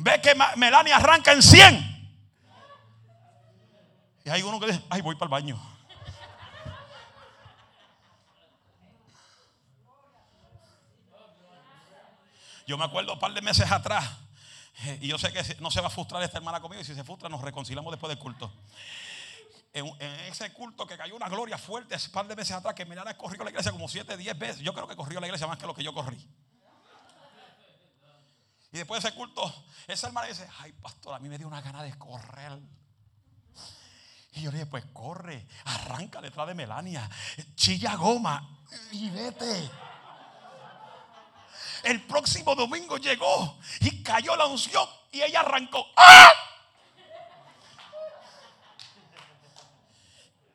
Ve 0.00 0.20
que 0.20 0.32
Melania 0.56 0.96
arranca 0.96 1.32
en 1.32 1.42
100. 1.42 1.98
Y 4.24 4.30
hay 4.30 4.42
uno 4.42 4.60
que 4.60 4.66
dice, 4.66 4.80
ay, 4.90 5.00
voy 5.00 5.16
para 5.16 5.24
el 5.24 5.30
baño. 5.30 5.60
Yo 12.64 12.78
me 12.78 12.84
acuerdo 12.84 13.14
un 13.14 13.18
par 13.18 13.32
de 13.32 13.42
meses 13.42 13.68
atrás, 13.72 14.08
eh, 14.84 14.98
y 15.00 15.08
yo 15.08 15.18
sé 15.18 15.32
que 15.32 15.42
no 15.58 15.70
se 15.70 15.80
va 15.80 15.88
a 15.88 15.90
frustrar 15.90 16.22
esta 16.22 16.38
hermana 16.38 16.60
conmigo, 16.60 16.80
y 16.80 16.84
si 16.84 16.94
se 16.94 17.02
frustra 17.02 17.28
nos 17.28 17.40
reconciliamos 17.40 17.90
después 17.90 18.08
del 18.08 18.18
culto. 18.18 18.52
En, 19.72 19.86
ese 20.30 20.52
culto 20.52 20.86
que 20.86 20.96
cayó 20.96 21.16
una 21.16 21.28
gloria 21.28 21.58
fuerte, 21.58 21.96
un 21.96 22.12
par 22.12 22.28
de 22.28 22.36
meses 22.36 22.54
atrás, 22.54 22.74
que 22.74 22.84
Melania 22.84 23.16
corrió 23.16 23.40
a 23.40 23.46
la 23.46 23.50
iglesia 23.50 23.72
como 23.72 23.88
7, 23.88 24.16
10 24.16 24.38
veces. 24.38 24.58
Yo 24.60 24.72
creo 24.74 24.86
que 24.86 24.94
corrió 24.94 25.18
a 25.18 25.22
la 25.22 25.26
iglesia 25.26 25.48
más 25.48 25.58
que 25.58 25.66
lo 25.66 25.74
que 25.74 25.82
yo 25.82 25.92
corrí. 25.92 26.24
Y 28.72 28.78
después 28.78 29.02
de 29.02 29.08
ese 29.08 29.16
culto, 29.16 29.64
esa 29.86 30.08
hermana 30.08 30.26
dice, 30.26 30.46
ay 30.60 30.72
pastor, 30.72 31.14
a 31.14 31.18
mí 31.18 31.28
me 31.28 31.38
dio 31.38 31.46
una 31.46 31.60
gana 31.60 31.82
de 31.82 31.96
correr. 31.96 32.58
Y 34.34 34.42
yo 34.42 34.50
le 34.50 34.58
dije, 34.58 34.70
pues 34.70 34.84
corre, 34.92 35.46
arranca 35.64 36.20
detrás 36.20 36.46
de 36.46 36.54
Melania, 36.54 37.08
chilla 37.54 37.96
goma 37.96 38.58
y 38.92 39.08
vete. 39.10 39.70
El 41.84 42.02
próximo 42.02 42.54
domingo 42.54 42.98
llegó 42.98 43.58
y 43.80 44.02
cayó 44.02 44.36
la 44.36 44.46
unción 44.46 44.86
y 45.12 45.22
ella 45.22 45.40
arrancó. 45.40 45.86
¡Ah! 45.96 46.28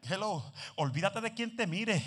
Hello, 0.04 0.44
olvídate 0.76 1.22
de 1.22 1.34
quien 1.34 1.56
te 1.56 1.66
mire. 1.66 2.04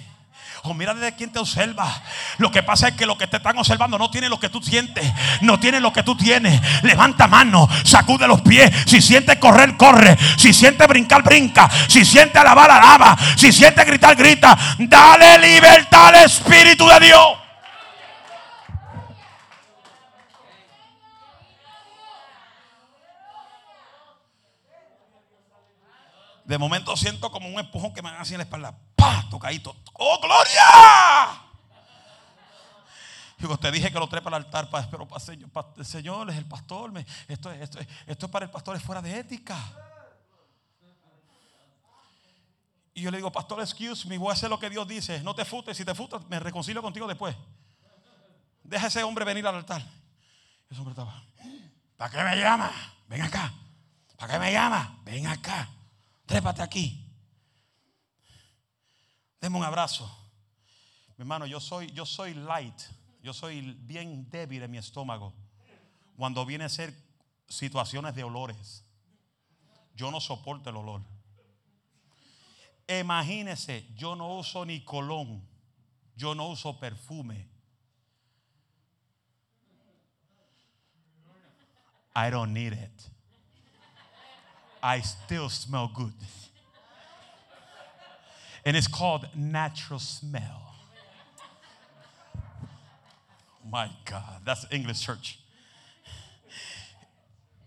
O 0.63 0.75
mírate 0.75 1.01
de 1.01 1.15
quien 1.15 1.31
te 1.31 1.39
observa. 1.39 2.03
Lo 2.39 2.51
que 2.51 2.63
pasa 2.63 2.89
es 2.89 2.95
que 2.95 3.07
lo 3.07 3.17
que 3.17 3.27
te 3.27 3.37
están 3.37 3.57
observando 3.57 3.99
no 3.99 4.11
tiene 4.11 4.29
lo 4.29 4.41
que 4.41 4.49
tú 4.49 4.61
sientes. 4.61 5.05
No 5.41 5.61
tiene 5.61 5.81
lo 5.81 5.93
que 5.93 6.03
tú 6.03 6.17
tienes. 6.17 6.61
Levanta 6.83 7.29
mano, 7.29 7.69
sacude 7.85 8.27
los 8.27 8.41
pies. 8.41 8.71
Si 8.87 9.01
siente 9.01 9.39
correr, 9.39 9.77
corre. 9.77 10.17
Si 10.37 10.53
siente 10.53 10.87
brincar, 10.87 11.23
brinca. 11.23 11.71
Si 11.89 12.05
siente 12.05 12.39
alabar, 12.39 12.71
alaba. 12.71 13.17
Si 13.37 13.53
siente 13.53 13.85
gritar, 13.85 14.17
grita. 14.17 14.59
Dale 14.79 15.39
libertad 15.39 16.09
al 16.09 16.25
Espíritu 16.25 16.89
de 16.89 17.01
Dios. 17.01 17.46
De 26.47 26.59
momento 26.59 26.97
siento 26.97 27.31
como 27.33 27.49
un 27.49 27.59
empujón 27.59 27.93
que 27.93 28.03
me 28.03 28.11
dan 28.11 28.21
así 28.21 28.35
en 28.35 28.39
la 28.39 28.45
espalda. 28.45 28.79
¡Pah! 28.95 29.25
Tocadito. 29.29 29.75
¡Oh, 29.95 30.21
gloria! 30.21 31.43
Digo, 33.39 33.59
te 33.59 33.71
dije 33.71 33.93
que 33.93 33.99
lo 33.99 34.09
trepa 34.09 34.29
al 34.31 34.35
altar, 34.35 34.69
pero 34.91 35.07
señor, 35.19 35.51
señor, 35.85 36.31
es 36.31 36.37
el 36.37 36.47
pastor. 36.47 36.93
me- 36.93 37.05
esto, 37.29 37.51
es- 37.51 37.61
esto, 37.63 37.81
es- 37.81 37.89
esto 38.07 38.27
es 38.27 38.33
para 38.33 38.45
el 38.47 38.51
pastor, 38.51 38.77
es 38.77 38.83
fuera 38.83 39.03
de 39.03 39.19
ética. 39.19 39.59
Y 42.95 43.03
yo 43.03 43.11
le 43.11 43.19
digo, 43.19 43.31
pastor, 43.31 43.61
excuse 43.61 44.07
me, 44.09 44.17
voy 44.17 44.31
a 44.31 44.33
hacer 44.33 44.49
lo 44.49 44.59
que 44.59 44.71
Dios 44.71 44.87
dice. 44.89 45.21
No 45.23 45.35
te 45.35 45.45
futes, 45.45 45.77
si 45.77 45.85
te 45.85 45.95
futas, 45.95 46.25
me 46.29 46.41
reconcilio 46.41 46.81
contigo 46.81 47.07
después. 47.07 47.37
Deja 48.63 48.87
a 48.87 48.89
ese 48.89 49.03
hombre 49.03 49.25
venir 49.25 49.47
al 49.47 49.57
altar. 49.57 49.83
Ese 50.71 50.79
hombre 50.81 50.93
estaba, 50.93 51.23
¿para 51.99 52.11
qué 52.11 52.23
me 52.25 52.37
llama? 52.41 52.71
Ven 53.09 53.21
acá. 53.23 53.53
¿Para 54.17 54.33
qué 54.33 54.39
me 54.39 54.53
llama? 54.53 54.99
Ven 55.05 55.27
acá. 55.27 55.69
Trépate 56.27 56.61
aquí. 56.61 57.03
Deme 59.41 59.57
un 59.57 59.65
abrazo. 59.65 60.11
Mi 61.17 61.23
hermano, 61.23 61.47
yo 61.47 61.61
soy, 61.61 61.91
yo 61.93 62.05
soy 62.05 62.35
light. 62.35 62.81
Yo 63.23 63.33
soy 63.33 63.61
bien 63.81 64.29
débil 64.31 64.63
en 64.63 64.71
mi 64.71 64.79
estómago. 64.79 65.33
Cuando 66.17 66.45
viene 66.45 66.65
a 66.65 66.69
ser 66.69 66.95
situaciones 67.49 68.15
de 68.15 68.25
olores. 68.25 68.85
Yo 69.95 70.11
no 70.11 70.21
soporto 70.21 70.71
el 70.71 70.77
olor. 70.77 71.03
Imagínese, 72.89 73.87
yo 73.97 74.15
no 74.15 74.37
uso 74.37 74.65
ni 74.65 74.85
colón. 74.85 75.47
Yo 76.17 76.35
no 76.35 76.49
uso 76.49 76.79
perfume. 76.79 77.49
I 82.15 82.31
don't 82.31 82.53
need 82.53 82.73
it. 82.73 83.16
I 84.87 85.01
still 85.01 85.49
smell 85.49 85.91
good. 85.93 86.15
And 88.65 88.77
it's 88.77 88.87
called 88.87 89.27
natural 89.35 89.99
smell. 89.99 90.75
My 93.69 93.91
God, 94.05 94.43
that's 94.45 94.65
English 94.71 95.01
church. 95.01 95.41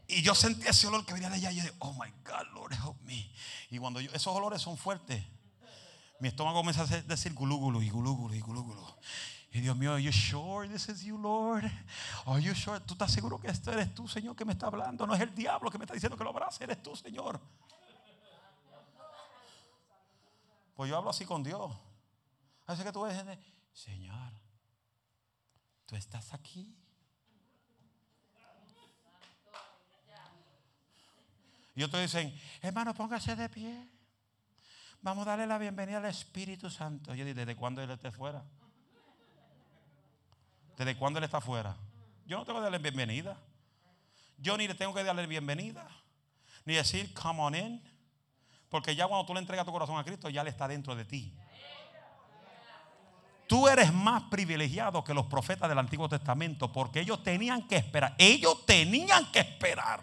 Y 0.08 0.22
yo 0.22 0.34
sentí 0.34 0.66
ese 0.66 0.88
olor 0.88 1.06
que 1.06 1.14
venía 1.14 1.30
de 1.30 1.36
allá. 1.36 1.52
Y 1.52 1.58
yo 1.58 1.64
dije, 1.64 1.74
oh 1.82 1.94
my 2.00 2.08
God, 2.24 2.46
Lord, 2.56 2.74
help 2.74 2.96
me. 3.06 3.30
Y 3.70 3.80
cuando 3.80 4.00
yo, 4.00 4.10
esos 4.14 4.34
olores 4.34 4.62
son 4.62 4.78
fuertes, 4.78 5.22
mi 6.22 6.30
estómago 6.30 6.60
comienza 6.60 6.84
a 6.84 7.02
decir 7.02 7.34
gulúgulo 7.34 7.82
y 7.82 7.90
gulúgulo 7.90 8.34
y 8.34 8.40
gulúgulo. 8.40 8.98
Y 9.52 9.62
Dios 9.62 9.76
mío, 9.76 9.94
are 9.94 10.04
you 10.04 10.12
sure 10.12 10.68
this 10.68 10.90
is 10.90 11.02
you, 11.04 11.18
Lord? 11.18 11.64
Are 12.26 12.42
you 12.42 12.54
sure? 12.54 12.80
¿Tú 12.82 12.94
estás 12.94 13.12
seguro 13.12 13.40
que 13.40 13.48
esto 13.48 13.72
eres 13.72 13.94
tú, 13.96 14.08
Señor, 14.08 14.36
que 14.36 14.46
me 14.46 14.54
está 14.54 14.68
hablando? 14.68 15.08
No 15.08 15.16
es 15.16 15.22
el 15.22 15.34
diablo 15.34 15.72
que 15.72 15.80
me 15.80 15.86
está 15.86 15.96
diciendo 15.96 16.16
que 16.16 16.24
lo 16.24 16.30
abrace, 16.30 16.64
eres 16.64 16.82
tú, 16.84 16.96
Señor. 16.96 17.40
Pues 20.76 20.90
yo 20.90 20.98
hablo 20.98 21.10
así 21.10 21.26
con 21.26 21.44
Dios. 21.44 21.76
Así 22.68 22.84
que 22.84 22.92
tú 22.92 23.02
ves, 23.02 23.18
Señor, 23.74 24.32
tú 25.88 25.96
estás 25.96 26.32
aquí. 26.34 26.76
Y 31.74 31.84
otros 31.84 32.02
dicen, 32.04 32.38
hermano, 32.62 32.94
póngase 32.94 33.36
de 33.36 33.50
pie. 33.50 33.90
Vamos 35.02 35.26
a 35.26 35.32
darle 35.32 35.48
la 35.48 35.58
bienvenida 35.58 35.98
al 35.98 36.06
Espíritu 36.06 36.70
Santo. 36.70 37.16
Yo 37.16 37.26
digo, 37.26 37.38
¿desde 37.38 37.56
cuándo 37.56 37.82
Él 37.82 37.90
está 37.90 38.12
fuera? 38.12 38.44
¿Desde 40.80 40.96
cuándo 40.96 41.20
Él 41.20 41.26
está 41.26 41.42
fuera? 41.42 41.76
Yo 42.26 42.38
no 42.38 42.46
tengo 42.46 42.60
que 42.60 42.64
darle 42.64 42.78
bienvenida. 42.78 43.36
Yo 44.38 44.58
ni 44.58 44.66
le 44.66 44.76
tengo 44.76 44.94
que 44.94 45.04
darle 45.04 45.28
bienvenida. 45.28 45.86
Ni 46.64 46.76
decir, 46.76 47.14
come 47.14 47.42
on 47.42 47.54
in. 47.54 47.84
Porque 48.70 48.96
ya 48.96 49.06
cuando 49.06 49.26
tú 49.26 49.34
le 49.34 49.42
entregas 49.42 49.66
tu 49.66 49.74
corazón 49.74 49.98
a 49.98 50.06
Cristo, 50.06 50.30
ya 50.30 50.40
Él 50.40 50.48
está 50.48 50.70
dentro 50.70 50.96
de 50.96 51.04
ti. 51.04 51.36
Tú 53.46 53.68
eres 53.68 53.94
más 53.94 54.24
privilegiado 54.32 55.04
que 55.04 55.14
los 55.14 55.26
profetas 55.26 55.68
del 55.68 55.80
Antiguo 55.80 56.08
Testamento 56.08 56.72
porque 56.72 57.02
ellos 57.02 57.22
tenían 57.24 57.68
que 57.68 57.76
esperar. 57.76 58.16
Ellos 58.18 58.66
tenían 58.66 59.30
que 59.34 59.40
esperar 59.40 60.00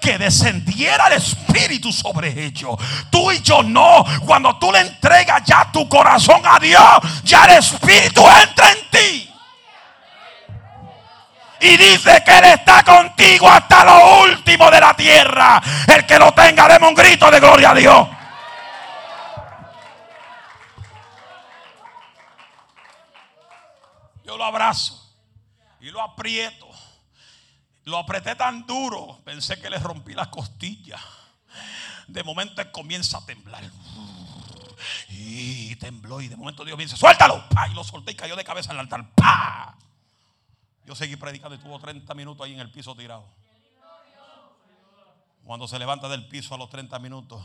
que 0.00 0.18
descendiera 0.18 1.06
el 1.06 1.12
Espíritu 1.12 1.92
sobre 1.92 2.46
ellos. 2.46 2.76
Tú 3.08 3.30
y 3.30 3.40
yo 3.40 3.62
no. 3.62 4.04
Cuando 4.26 4.58
tú 4.58 4.72
le 4.72 4.80
entregas 4.80 5.44
ya 5.44 5.70
tu 5.70 5.88
corazón 5.88 6.42
a 6.44 6.58
Dios, 6.58 7.22
ya 7.22 7.44
el 7.44 7.58
Espíritu 7.58 8.24
entra 8.28 8.72
en 8.72 8.90
ti. 8.90 9.31
Y 11.62 11.76
dice 11.76 12.24
que 12.24 12.38
Él 12.38 12.44
está 12.44 12.82
contigo 12.82 13.48
hasta 13.48 13.84
lo 13.84 14.22
último 14.22 14.68
de 14.68 14.80
la 14.80 14.94
tierra. 14.94 15.62
El 15.86 16.04
que 16.04 16.18
lo 16.18 16.32
tenga, 16.34 16.66
demos 16.66 16.88
un 16.88 16.94
grito 16.96 17.30
de 17.30 17.38
gloria 17.38 17.70
a 17.70 17.74
Dios. 17.74 18.08
Yo 24.24 24.36
lo 24.36 24.44
abrazo 24.44 25.08
y 25.80 25.92
lo 25.92 26.00
aprieto. 26.02 26.68
Lo 27.84 27.98
apreté 27.98 28.34
tan 28.34 28.66
duro, 28.66 29.20
pensé 29.24 29.60
que 29.60 29.70
le 29.70 29.78
rompí 29.78 30.14
las 30.14 30.28
costillas. 30.28 31.00
De 32.08 32.24
momento 32.24 32.60
él 32.60 32.72
comienza 32.72 33.18
a 33.18 33.24
temblar. 33.24 33.62
Y 35.10 35.76
tembló 35.76 36.20
y 36.20 36.26
de 36.26 36.36
momento 36.36 36.64
Dios 36.64 36.76
me 36.76 36.84
dice, 36.84 36.96
suéltalo. 36.96 37.44
Y 37.70 37.74
lo 37.74 37.84
solté 37.84 38.12
y 38.12 38.16
cayó 38.16 38.34
de 38.34 38.42
cabeza 38.42 38.72
el 38.72 38.80
altar. 38.80 39.08
¡Pa! 39.14 39.76
Yo 40.84 40.94
seguí 40.94 41.16
predicando 41.16 41.54
y 41.54 41.58
tuvo 41.58 41.78
30 41.78 42.12
minutos 42.14 42.44
ahí 42.44 42.54
en 42.54 42.60
el 42.60 42.70
piso 42.70 42.94
tirado. 42.94 43.24
Cuando 45.44 45.66
se 45.66 45.78
levanta 45.78 46.08
del 46.08 46.28
piso 46.28 46.54
a 46.54 46.58
los 46.58 46.70
30 46.70 46.98
minutos, 46.98 47.44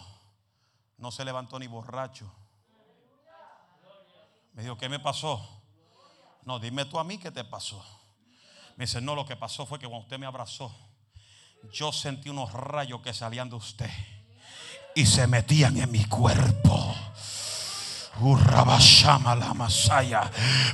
no 0.97 1.11
se 1.11 1.25
levantó 1.25 1.59
ni 1.59 1.67
borracho. 1.67 2.31
Me 4.53 4.63
dijo, 4.63 4.77
¿qué 4.77 4.89
me 4.89 4.99
pasó? 4.99 5.47
No, 6.43 6.59
dime 6.59 6.85
tú 6.85 6.97
a 6.99 7.03
mí 7.03 7.17
qué 7.17 7.31
te 7.31 7.43
pasó. 7.43 7.83
Me 8.75 8.85
dice, 8.85 9.01
no, 9.01 9.15
lo 9.15 9.25
que 9.25 9.35
pasó 9.35 9.65
fue 9.65 9.79
que 9.79 9.87
cuando 9.87 10.03
usted 10.03 10.17
me 10.17 10.25
abrazó, 10.25 10.73
yo 11.71 11.91
sentí 11.91 12.29
unos 12.29 12.53
rayos 12.53 13.01
que 13.01 13.13
salían 13.13 13.49
de 13.49 13.55
usted 13.55 13.89
y 14.95 15.05
se 15.05 15.27
metían 15.27 15.77
en 15.77 15.91
mi 15.91 16.05
cuerpo. 16.05 16.95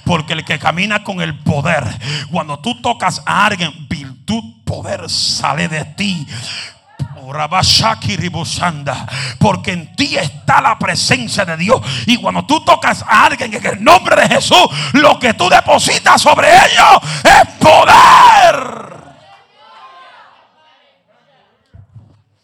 Porque 0.06 0.34
el 0.34 0.46
que 0.46 0.60
camina 0.60 1.04
con 1.04 1.22
el 1.22 1.38
poder, 1.40 1.84
cuando 2.32 2.60
tú 2.60 2.82
tocas 2.82 3.22
a 3.26 3.46
alguien, 3.46 3.88
virtud, 3.90 4.64
poder 4.66 5.10
sale 5.10 5.68
de 5.68 5.86
ti. 5.86 6.28
Porque 9.40 9.72
en 9.72 9.96
ti 9.96 10.18
está 10.18 10.62
la 10.62 10.78
presencia 10.78 11.46
de 11.46 11.58
Dios. 11.58 11.82
Y 12.06 12.18
cuando 12.18 12.46
tú 12.46 12.64
tocas 12.64 13.04
a 13.04 13.26
alguien 13.26 13.54
en 13.54 13.66
el 13.66 13.84
nombre 13.84 14.16
de 14.16 14.36
Jesús, 14.36 14.68
lo 14.94 15.18
que 15.20 15.34
tú 15.34 15.50
depositas 15.50 16.22
sobre 16.22 16.50
ellos 16.50 17.00
es 17.24 17.48
poder. 17.60 18.84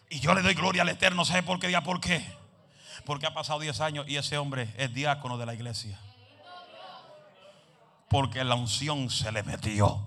Y 0.08 0.20
yo 0.20 0.34
le 0.34 0.42
doy 0.42 0.54
gloria 0.54 0.82
al 0.82 0.88
Eterno. 0.88 1.24
¿Sabe 1.24 1.42
por 1.42 1.58
qué? 1.58 1.66
Diga 1.66 1.82
por 1.82 2.00
qué. 2.00 2.39
Porque 3.10 3.26
ha 3.26 3.34
pasado 3.34 3.58
10 3.58 3.80
años 3.80 4.06
y 4.08 4.18
ese 4.18 4.38
hombre 4.38 4.72
es 4.76 4.94
diácono 4.94 5.36
de 5.36 5.44
la 5.44 5.52
iglesia. 5.52 5.98
Porque 8.08 8.44
la 8.44 8.54
unción 8.54 9.10
se 9.10 9.32
le 9.32 9.42
metió. 9.42 10.00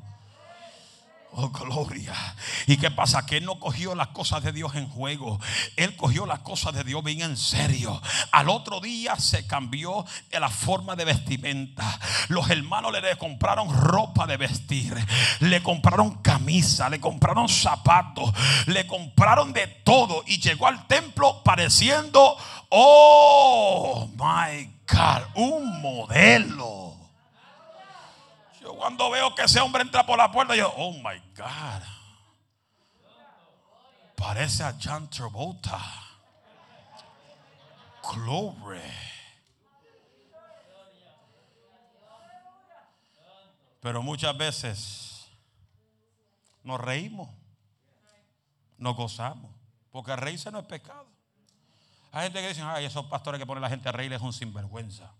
Oh, 1.36 1.50
gloria. 1.50 2.14
¿Y 2.68 2.78
qué 2.78 2.92
pasa? 2.92 3.26
Que 3.26 3.38
él 3.38 3.46
no 3.46 3.60
cogió 3.60 3.96
las 3.96 4.10
cosas 4.10 4.44
de 4.44 4.52
Dios 4.52 4.76
en 4.76 4.88
juego. 4.88 5.40
Él 5.78 5.96
cogió 5.96 6.28
las 6.28 6.40
cosas 6.40 6.76
de 6.76 6.84
Dios 6.84 7.04
bien 7.04 7.22
en 7.22 7.38
serio. 7.38 8.00
Al 8.32 8.50
otro 8.50 8.80
día 8.80 9.16
se 9.16 9.48
cambió 9.48 10.06
la 10.32 10.50
forma 10.50 10.96
de 10.96 11.06
vestimenta. 11.06 12.00
Los 12.28 12.52
hermanos 12.52 12.92
le 12.92 13.18
compraron 13.18 13.74
ropa 13.74 14.28
de 14.28 14.38
vestir. 14.38 14.96
Le 15.40 15.64
compraron 15.64 16.22
camisa. 16.22 16.88
Le 16.90 17.00
compraron 17.00 17.50
zapatos. 17.50 18.32
Le 18.68 18.86
compraron 18.86 19.54
de 19.54 19.66
todo. 19.66 20.24
Y 20.28 20.40
llegó 20.40 20.68
al 20.68 20.86
templo 20.86 21.42
pareciendo, 21.44 22.38
oh 22.70 24.08
my 24.18 24.72
God, 24.88 25.24
un 25.34 25.82
modelo. 25.82 26.83
Yo 28.64 28.74
cuando 28.76 29.12
veo 29.12 29.36
que 29.36 29.44
ese 29.44 29.60
hombre 29.60 29.82
entra 29.82 30.06
por 30.06 30.18
la 30.18 30.32
puerta, 30.32 30.56
yo, 30.56 30.74
oh 30.78 30.94
my 30.94 31.20
God. 31.36 31.84
Parece 34.16 34.64
a 34.64 34.74
John 34.82 35.10
Travolta. 35.10 35.82
Glory. 38.02 38.80
Pero 43.82 44.02
muchas 44.02 44.38
veces 44.38 45.28
nos 46.64 46.80
reímos, 46.80 47.30
nos 48.78 48.96
gozamos, 48.96 49.52
porque 49.92 50.16
reírse 50.16 50.50
no 50.52 50.60
es 50.60 50.66
pecado. 50.66 51.06
Hay 52.14 52.24
gente 52.24 52.40
que 52.40 52.48
dice, 52.48 52.62
ay, 52.62 52.86
esos 52.86 53.06
pastores 53.08 53.40
que 53.40 53.46
ponen 53.46 53.62
a 53.62 53.68
la 53.68 53.70
gente 53.70 53.90
a 53.90 53.92
reír 53.92 54.14
es 54.14 54.22
un 54.22 54.32
sinvergüenza. 54.32 55.12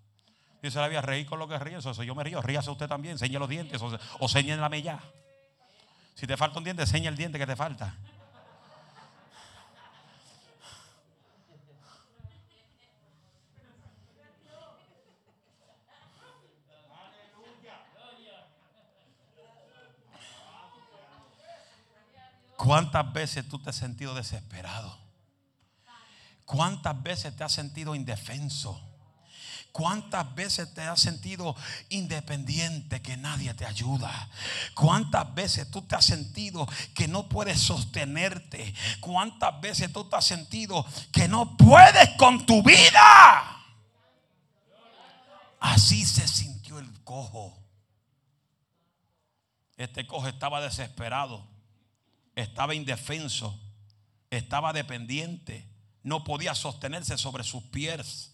Dice 0.64 0.80
la 0.80 0.88
Biblia, 0.88 1.02
reír 1.02 1.26
con 1.26 1.40
lo 1.40 1.48
que 1.50 1.60
ríe. 1.60 1.78
Eso, 1.78 1.92
yo 2.04 2.16
me 2.16 2.24
río. 2.24 2.42
Ríase 2.42 2.72
usted 2.72 2.88
también. 2.88 3.20
Señe 3.20 3.38
los 3.38 3.50
dientes 3.50 3.82
o, 3.82 4.00
o 4.20 4.30
señélame 4.30 4.82
ya. 4.82 5.04
Si 6.16 6.26
te 6.26 6.38
falta 6.38 6.58
un 6.58 6.64
diente, 6.64 6.88
seña 6.88 7.10
el 7.10 7.18
diente 7.18 7.38
que 7.38 7.46
te 7.46 7.58
falta. 7.58 7.98
¿Cuántas 22.56 23.12
veces 23.12 23.50
tú 23.50 23.60
te 23.60 23.72
has 23.72 23.76
sentido 23.76 24.16
desesperado? 24.16 24.98
¿Cuántas 26.46 27.04
veces 27.04 27.36
te 27.36 27.44
has 27.44 27.52
sentido 27.52 27.96
indefenso? 27.96 28.93
¿Cuántas 29.74 30.36
veces 30.36 30.72
te 30.76 30.82
has 30.82 31.02
sentido 31.02 31.56
independiente 31.90 33.02
que 33.02 33.18
nadie 33.18 33.56
te 33.56 33.66
ayuda? 33.66 34.30
¿Cuántas 34.76 35.34
veces 35.34 35.70
tú 35.72 35.82
te 35.82 35.96
has 35.96 36.06
sentido 36.06 36.68
que 36.94 37.08
no 37.08 37.28
puedes 37.28 37.60
sostenerte? 37.60 38.72
¿Cuántas 39.00 39.60
veces 39.62 39.92
tú 39.92 40.08
te 40.08 40.16
has 40.16 40.26
sentido 40.26 40.86
que 41.12 41.28
no 41.28 41.58
puedes 41.58 42.08
con 42.20 42.46
tu 42.46 42.62
vida? 42.62 43.64
Así 45.60 46.06
se 46.06 46.28
sintió 46.28 46.78
el 46.78 47.04
cojo. 47.04 47.58
Este 49.76 50.06
cojo 50.06 50.28
estaba 50.28 50.62
desesperado, 50.62 51.48
estaba 52.36 52.76
indefenso, 52.76 53.60
estaba 54.30 54.72
dependiente, 54.72 55.68
no 56.04 56.24
podía 56.24 56.54
sostenerse 56.54 57.18
sobre 57.18 57.44
sus 57.44 57.64
pies. 57.64 58.33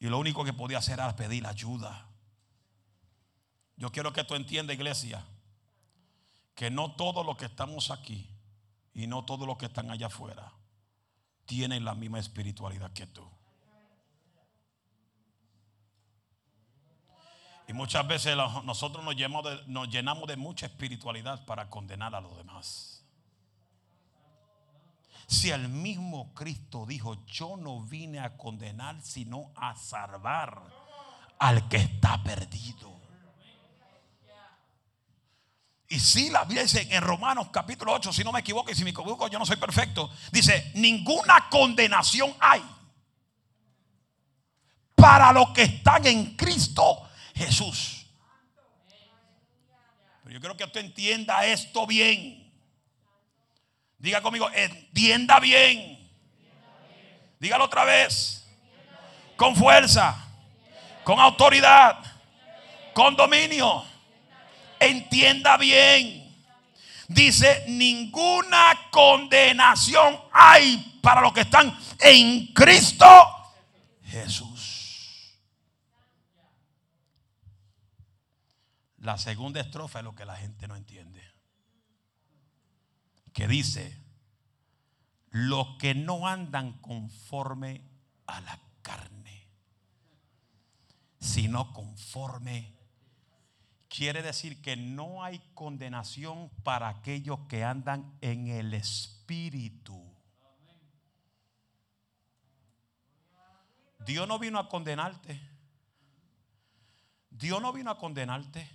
Y 0.00 0.06
lo 0.06 0.18
único 0.18 0.44
que 0.44 0.52
podía 0.52 0.78
hacer 0.78 0.94
era 0.94 1.16
pedir 1.16 1.46
ayuda. 1.46 2.06
Yo 3.76 3.90
quiero 3.90 4.12
que 4.12 4.24
tú 4.24 4.34
entiendas, 4.34 4.74
iglesia, 4.74 5.24
que 6.54 6.70
no 6.70 6.92
todos 6.92 7.24
los 7.24 7.36
que 7.36 7.46
estamos 7.46 7.90
aquí 7.90 8.28
y 8.92 9.06
no 9.06 9.24
todos 9.24 9.46
los 9.46 9.56
que 9.58 9.66
están 9.66 9.90
allá 9.90 10.08
afuera 10.08 10.52
tienen 11.46 11.84
la 11.84 11.94
misma 11.94 12.18
espiritualidad 12.18 12.92
que 12.92 13.06
tú. 13.06 13.26
Y 17.68 17.72
muchas 17.74 18.06
veces 18.08 18.36
nosotros 18.64 19.04
nos 19.04 19.14
llenamos, 19.14 19.44
de, 19.44 19.66
nos 19.66 19.88
llenamos 19.88 20.26
de 20.26 20.36
mucha 20.36 20.66
espiritualidad 20.66 21.44
para 21.44 21.68
condenar 21.68 22.14
a 22.14 22.20
los 22.20 22.36
demás. 22.36 22.97
Si 25.28 25.50
el 25.50 25.68
mismo 25.68 26.32
Cristo 26.32 26.86
dijo, 26.86 27.26
yo 27.26 27.58
no 27.58 27.82
vine 27.82 28.18
a 28.18 28.38
condenar, 28.38 29.02
sino 29.02 29.52
a 29.56 29.76
salvar 29.76 30.62
al 31.38 31.68
que 31.68 31.76
está 31.76 32.22
perdido. 32.22 32.98
Y 35.90 36.00
si 36.00 36.30
la 36.30 36.44
Biblia 36.44 36.62
dice 36.62 36.88
en 36.90 37.02
Romanos 37.02 37.48
capítulo 37.52 37.92
8, 37.92 38.10
si 38.10 38.24
no 38.24 38.32
me 38.32 38.40
equivoco 38.40 38.70
y 38.70 38.74
si 38.74 38.84
me 38.84 38.90
equivoco 38.90 39.28
yo 39.28 39.38
no 39.38 39.44
soy 39.44 39.56
perfecto, 39.56 40.10
dice, 40.32 40.72
ninguna 40.74 41.48
condenación 41.50 42.34
hay 42.40 42.62
para 44.94 45.30
los 45.32 45.50
que 45.50 45.62
están 45.62 46.06
en 46.06 46.36
Cristo 46.36 47.02
Jesús. 47.34 48.06
Pero 50.24 50.34
yo 50.34 50.40
creo 50.40 50.56
que 50.56 50.64
usted 50.64 50.80
entienda 50.80 51.44
esto 51.44 51.86
bien. 51.86 52.47
Diga 53.98 54.22
conmigo, 54.22 54.48
entienda 54.54 55.40
bien. 55.40 55.98
Dígalo 57.38 57.64
otra 57.64 57.84
vez. 57.84 58.46
Con 59.36 59.56
fuerza. 59.56 60.16
Con 61.04 61.18
autoridad. 61.18 61.98
Con 62.94 63.16
dominio. 63.16 63.84
Entienda 64.78 65.56
bien. 65.56 66.28
Dice, 67.08 67.64
ninguna 67.68 68.88
condenación 68.90 70.20
hay 70.32 70.98
para 71.02 71.20
los 71.20 71.32
que 71.32 71.40
están 71.40 71.76
en 71.98 72.48
Cristo 72.48 73.06
Jesús. 74.04 75.34
La 78.98 79.16
segunda 79.16 79.60
estrofa 79.60 80.00
es 80.00 80.04
lo 80.04 80.14
que 80.14 80.26
la 80.26 80.36
gente 80.36 80.68
no 80.68 80.76
entiende. 80.76 81.17
Que 83.38 83.46
dice, 83.46 83.96
los 85.30 85.78
que 85.78 85.94
no 85.94 86.26
andan 86.26 86.72
conforme 86.80 87.84
a 88.26 88.40
la 88.40 88.58
carne, 88.82 89.46
sino 91.20 91.72
conforme. 91.72 92.74
Quiere 93.86 94.22
decir 94.22 94.60
que 94.60 94.74
no 94.74 95.22
hay 95.22 95.38
condenación 95.54 96.50
para 96.64 96.88
aquellos 96.88 97.38
que 97.48 97.62
andan 97.62 98.18
en 98.22 98.48
el 98.48 98.74
Espíritu. 98.74 100.02
Dios 104.04 104.26
no 104.26 104.40
vino 104.40 104.58
a 104.58 104.68
condenarte. 104.68 105.40
Dios 107.30 107.62
no 107.62 107.72
vino 107.72 107.92
a 107.92 107.98
condenarte 107.98 108.68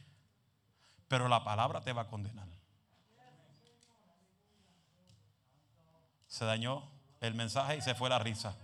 pero 1.13 1.27
la 1.27 1.43
palabra 1.43 1.79
te 1.81 1.93
va 1.93 2.03
a 2.03 2.07
condenar. 2.07 2.52
Se 6.33 6.45
dañó 6.45 6.81
el 7.21 7.35
mensaje 7.35 7.77
y 7.77 7.81
se 7.83 7.93
fue 7.93 8.09
la 8.09 8.17
risa. 8.17 8.55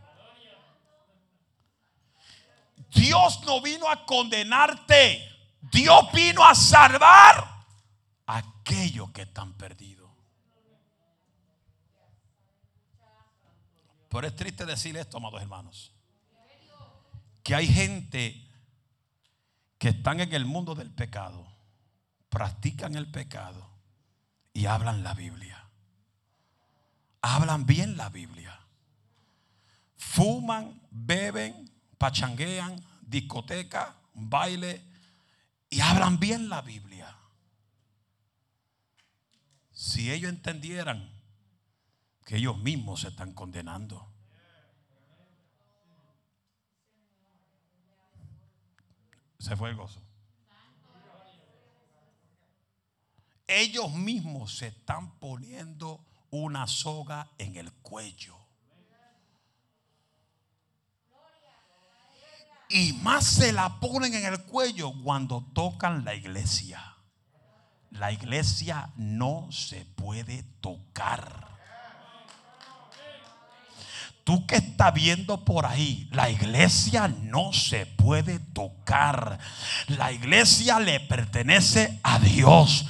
Dios 2.96 3.44
no 3.46 3.62
vino 3.62 3.88
a 3.88 4.08
condenarte. 4.08 5.24
Dios 5.62 6.12
vino 6.12 6.44
a 6.44 6.56
salvar 6.56 7.48
a 8.26 8.38
aquellos 8.38 9.12
que 9.12 9.22
están 9.22 9.54
perdidos. 9.54 10.10
Pero 14.10 14.26
es 14.26 14.36
triste 14.36 14.66
decir 14.66 14.98
esto, 14.98 15.18
amados 15.18 15.40
hermanos. 15.40 15.92
Que 17.44 17.54
hay 17.54 17.68
gente 17.68 18.50
que 19.78 19.90
están 19.90 20.22
en 20.22 20.34
el 20.34 20.46
mundo 20.46 20.74
del 20.74 20.90
pecado 20.90 21.46
practican 22.30 22.96
el 22.96 23.12
pecado 23.12 23.70
y 24.54 24.66
hablan 24.66 25.04
la 25.04 25.14
Biblia. 25.14 25.59
Hablan 27.22 27.66
bien 27.66 27.98
la 27.98 28.10
Biblia. 28.10 28.60
Fuman, 29.98 30.82
beben, 30.90 31.70
pachanguean, 31.98 32.84
discoteca, 33.02 33.96
baile 34.14 34.82
y 35.70 35.82
hablan 35.82 36.20
bien 36.20 36.50
la 36.50 36.62
Biblia. 36.62 37.16
Si 39.72 40.12
ellos 40.12 40.30
entendieran 40.30 41.10
que 42.26 42.38
ellos 42.38 42.58
mismos 42.60 43.02
se 43.02 43.10
están 43.10 43.34
condenando. 43.34 44.08
Se 49.40 49.56
fue 49.56 49.70
el 49.70 49.76
gozo. 49.76 50.02
ellos 53.50 53.92
mismos 53.94 54.58
se 54.58 54.68
están 54.68 55.18
poniendo 55.20 56.06
una 56.32 56.68
soga 56.68 57.30
en 57.38 57.56
el 57.56 57.72
cuello. 57.74 58.36
Y 62.70 62.94
más 62.94 63.26
se 63.26 63.52
la 63.52 63.80
ponen 63.80 64.14
en 64.14 64.26
el 64.26 64.44
cuello 64.44 64.94
cuando 65.04 65.44
tocan 65.54 66.06
la 66.06 66.14
iglesia. 66.14 66.96
La 67.92 68.12
iglesia 68.12 68.92
no 68.96 69.48
se 69.52 69.86
puede 69.86 70.44
tocar. 70.62 71.50
Tú 74.24 74.46
que 74.46 74.58
estás 74.58 74.94
viendo 74.94 75.44
por 75.44 75.66
ahí, 75.66 76.08
la 76.12 76.30
iglesia 76.30 77.08
no 77.08 77.52
se 77.52 77.88
puede 77.88 78.38
tocar. 78.38 79.40
La 79.88 80.12
iglesia 80.12 80.80
le 80.80 81.00
pertenece 81.00 82.00
a 82.04 82.20
Dios. 82.20 82.86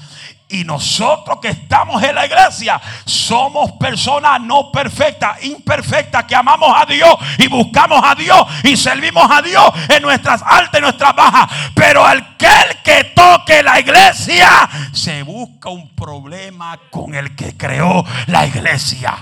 Y 0.52 0.64
nosotros 0.64 1.38
que 1.40 1.50
estamos 1.50 2.02
en 2.02 2.16
la 2.16 2.26
iglesia 2.26 2.82
somos 3.06 3.74
personas 3.74 4.42
no 4.42 4.72
perfectas, 4.72 5.44
imperfectas, 5.44 6.26
que 6.26 6.36
amamos 6.36 6.74
a 6.76 6.88
Dios 6.88 7.16
y 7.38 7.48
buscamos 7.48 8.02
a 8.04 8.16
Dios 8.16 8.48
y 8.64 8.76
servimos 8.76 9.30
a 9.30 9.44
Dios 9.44 9.72
en 9.88 10.02
nuestras 10.02 10.42
altas 10.42 10.80
y 10.80 10.82
nuestras 10.82 11.16
bajas. 11.16 11.52
Pero 11.76 12.04
aquel 12.04 12.82
que 12.84 13.04
toque 13.16 13.62
la 13.62 13.80
iglesia 13.80 14.68
se 14.92 15.22
busca 15.22 15.70
un 15.70 15.96
problema 15.96 16.80
con 16.90 17.14
el 17.14 17.36
que 17.36 17.56
creó 17.56 18.04
la 18.26 18.48
iglesia. 18.48 19.16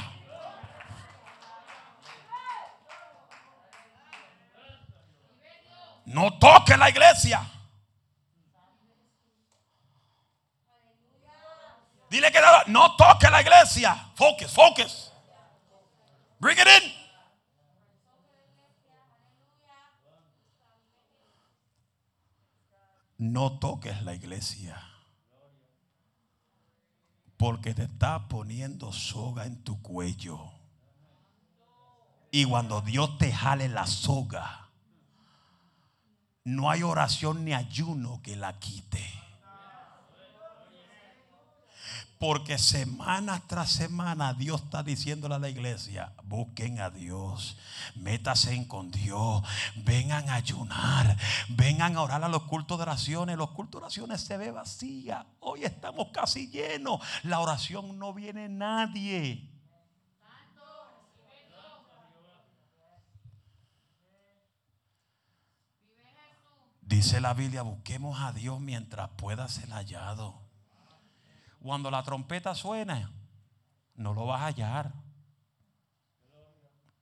No 6.05 6.36
toque 6.39 6.78
la 6.78 6.89
iglesia. 6.89 7.41
Dile 12.09 12.31
que 12.31 12.39
no 12.67 12.95
toque 12.95 13.29
la 13.29 13.41
iglesia. 13.41 14.11
Focus, 14.15 14.53
focus. 14.53 15.11
Bring 16.39 16.57
it 16.57 16.67
in. 16.67 16.91
No 23.17 23.57
toques 23.59 24.01
la 24.03 24.13
iglesia. 24.13 24.81
Porque 27.35 27.73
te 27.73 27.83
está 27.83 28.27
poniendo 28.27 28.91
soga 28.93 29.45
en 29.45 29.63
tu 29.63 29.81
cuello. 29.81 30.39
Y 32.31 32.45
cuando 32.45 32.81
Dios 32.81 33.17
te 33.17 33.31
jale 33.31 33.67
la 33.67 33.87
soga, 33.87 34.69
no 36.43 36.69
hay 36.69 36.83
oración 36.83 37.43
ni 37.45 37.53
ayuno 37.53 38.21
que 38.23 38.35
la 38.35 38.59
quite. 38.59 39.16
Porque 42.20 42.57
semana 42.57 43.43
tras 43.45 43.70
semana 43.70 44.34
Dios 44.34 44.63
está 44.63 44.82
diciéndole 44.82 45.36
a 45.36 45.39
la 45.39 45.49
iglesia, 45.49 46.13
busquen 46.24 46.80
a 46.80 46.89
Dios, 46.89 47.57
métase 47.95 48.68
con 48.68 48.89
Dios, 48.89 49.43
vengan 49.76 50.28
a 50.30 50.36
ayunar, 50.36 51.15
vengan 51.49 51.95
a 51.95 52.01
orar 52.01 52.24
a 52.24 52.28
los 52.28 52.43
cultos 52.43 52.80
de 52.80 52.84
oraciones. 52.84 53.38
Los 53.38 53.51
cultos 53.51 53.80
de 53.80 53.86
oraciones 53.86 54.22
se 54.22 54.38
ve 54.38 54.51
vacía. 54.51 55.28
Hoy 55.39 55.63
estamos 55.63 56.07
casi 56.11 56.47
llenos. 56.49 57.01
La 57.24 57.39
oración 57.39 57.99
no 57.99 58.13
viene 58.13 58.49
nadie. 58.49 59.53
Dice 66.82 67.20
la 67.20 67.34
Biblia, 67.34 67.63
busquemos 67.63 68.20
a 68.22 68.32
Dios 68.32 68.61
mientras 68.61 69.09
pueda 69.18 69.47
ser 69.49 69.70
hallado. 69.70 70.46
Cuando 71.68 71.91
la 71.91 72.01
trompeta 72.01 72.55
suene, 72.55 73.05
no 73.95 74.13
lo 74.13 74.26
vas 74.26 74.39
a 74.39 74.45
hallar. 74.45 74.93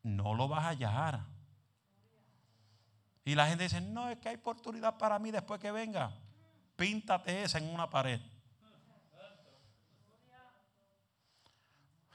No 0.02 0.34
lo 0.34 0.48
vas 0.48 0.66
a 0.66 0.70
hallar. 0.70 1.24
Y 3.24 3.36
la 3.36 3.46
gente 3.46 3.66
dice, 3.66 3.80
no, 3.80 4.10
es 4.10 4.18
que 4.18 4.30
hay 4.30 4.38
oportunidad 4.38 4.98
para 4.98 5.20
mí 5.20 5.30
después 5.30 5.62
que 5.62 5.72
venga. 5.72 6.12
Píntate 6.76 7.44
esa 7.44 7.60
en 7.60 7.72
una 7.72 7.88
pared. 7.88 8.20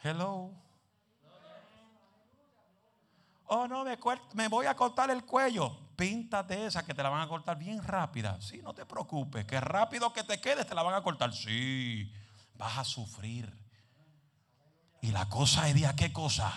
Hello. 0.03 0.51
Oh, 3.47 3.69
no, 3.69 3.85
me, 3.85 3.97
me 4.35 4.49
voy 4.49 4.67
a 4.67 4.75
cortar 4.75 5.09
el 5.13 5.25
cuello. 5.25 5.71
Píntate 5.95 6.67
esa 6.67 6.85
que 6.85 6.95
te 6.95 7.03
la 7.05 7.11
van 7.11 7.21
a 7.23 7.29
cortar 7.29 7.57
bien 7.57 7.81
rápida. 7.81 8.41
Sí, 8.41 8.61
no 8.61 8.75
te 8.75 8.85
preocupes, 8.87 9.45
que 9.45 9.61
rápido 9.61 10.13
que 10.13 10.25
te 10.25 10.41
quedes 10.41 10.67
te 10.67 10.75
la 10.75 10.83
van 10.83 10.97
a 10.97 11.03
cortar. 11.05 11.33
Sí, 11.33 12.13
vas 12.61 12.79
a 12.79 12.85
sufrir. 12.85 13.53
Y 15.01 15.11
la 15.11 15.29
cosa 15.29 15.67
es 15.69 15.75
de 15.75 15.93
qué 15.97 16.13
cosa? 16.13 16.53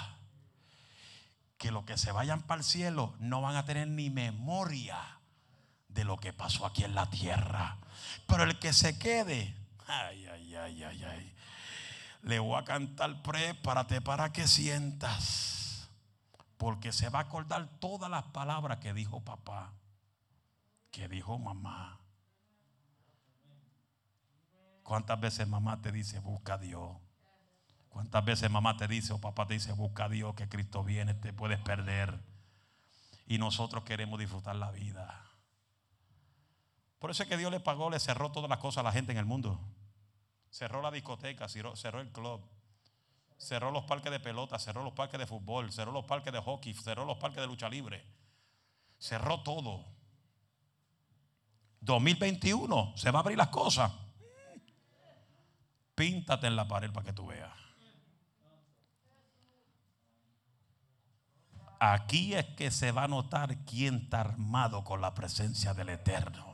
Que 1.58 1.72
los 1.72 1.86
que 1.86 1.98
se 1.98 2.12
vayan 2.12 2.42
para 2.42 2.60
el 2.60 2.66
cielo 2.66 3.16
no 3.20 3.42
van 3.42 3.56
a 3.56 3.66
tener 3.66 3.88
ni 3.88 4.10
memoria 4.10 5.00
de 5.88 6.04
lo 6.04 6.18
que 6.18 6.34
pasó 6.34 6.66
aquí 6.66 6.84
en 6.84 6.94
la 6.94 7.10
tierra. 7.10 7.78
Pero 8.28 8.44
el 8.44 8.60
que 8.60 8.74
se 8.74 9.00
quede, 9.00 9.56
ay, 9.88 10.28
ay, 10.28 10.56
ay, 10.56 10.84
ay, 10.84 11.04
ay. 11.06 11.36
Le 12.24 12.40
voy 12.40 12.60
a 12.60 12.66
cantar, 12.66 13.24
prepárate 13.24 14.02
para 14.02 14.34
que 14.34 14.48
sientas. 14.48 15.88
Porque 16.58 16.92
se 16.92 17.10
va 17.10 17.20
a 17.20 17.24
acordar 17.24 17.68
todas 17.80 18.12
las 18.12 18.24
palabras 18.26 18.80
que 18.80 18.94
dijo 18.94 19.22
papá, 19.22 19.72
que 20.92 21.08
dijo 21.08 21.40
mamá. 21.40 22.03
¿Cuántas 24.84 25.20
veces 25.20 25.48
mamá 25.48 25.82
te 25.82 25.92
dice, 25.92 26.20
busca 26.20 26.56
a 26.56 26.58
Dios? 26.58 26.98
¿Cuántas 27.90 28.26
veces 28.26 28.50
mamá 28.50 28.76
te 28.76 28.88
dice 28.88 29.14
o 29.14 29.22
papá 29.22 29.48
te 29.48 29.54
dice, 29.54 29.72
busca 29.72 30.06
a 30.06 30.10
Dios 30.10 30.36
que 30.36 30.50
Cristo 30.50 30.84
viene, 30.84 31.14
te 31.14 31.32
puedes 31.32 31.60
perder? 31.60 32.20
Y 33.28 33.38
nosotros 33.38 33.84
queremos 33.84 34.20
disfrutar 34.20 34.56
la 34.56 34.72
vida. 34.72 35.24
Por 37.00 37.12
eso 37.12 37.24
es 37.24 37.30
que 37.30 37.38
Dios 37.38 37.52
le 37.52 37.60
pagó, 37.60 37.90
le 37.90 38.00
cerró 38.00 38.32
todas 38.32 38.50
las 38.50 38.60
cosas 38.60 38.80
a 38.80 38.84
la 38.84 38.92
gente 38.92 39.12
en 39.12 39.18
el 39.18 39.26
mundo. 39.26 39.60
Cerró 40.50 40.82
la 40.82 40.92
discoteca, 40.92 41.48
cerró, 41.48 41.74
el 42.00 42.12
club, 42.12 42.42
cerró 43.38 43.72
los 43.72 43.86
parques 43.86 44.12
de 44.12 44.20
pelota, 44.20 44.58
cerró 44.60 44.84
los 44.84 44.94
parques 44.94 45.20
de 45.20 45.28
fútbol, 45.28 45.72
cerró 45.72 45.92
los 45.92 46.06
parques 46.06 46.32
de 46.32 46.40
hockey, 46.40 46.74
cerró 46.74 47.06
los 47.06 47.18
parques 47.18 47.42
de 47.42 47.48
lucha 47.48 47.70
libre. 47.70 48.06
Cerró 48.98 49.42
todo. 49.42 49.86
2021 51.82 52.94
se 52.96 53.12
va 53.12 53.20
a 53.20 53.22
abrir 53.22 53.38
las 53.38 53.50
cosas. 53.50 53.92
Píntate 55.96 56.48
en 56.48 56.56
la 56.56 56.68
pared 56.68 56.92
para 56.92 57.06
que 57.06 57.14
tú 57.14 57.28
veas. 57.28 57.52
Aquí 61.80 62.34
es 62.34 62.46
que 62.56 62.72
se 62.72 62.94
va 62.94 63.04
a 63.04 63.08
notar 63.10 63.66
quién 63.66 63.96
está 63.96 64.22
armado 64.22 64.86
con 64.86 65.02
la 65.02 65.14
presencia 65.14 65.74
del 65.74 65.90
Eterno. 65.90 66.54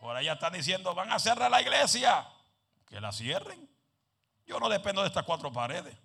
Por 0.00 0.14
allá 0.14 0.34
están 0.34 0.52
diciendo, 0.52 0.94
van 0.94 1.10
a 1.10 1.18
cerrar 1.18 1.50
la 1.50 1.60
iglesia. 1.60 2.26
Que 2.86 3.00
la 3.00 3.10
cierren. 3.10 3.68
Yo 4.46 4.60
no 4.60 4.68
dependo 4.68 5.00
de 5.00 5.08
estas 5.08 5.24
cuatro 5.24 5.52
paredes. 5.52 5.96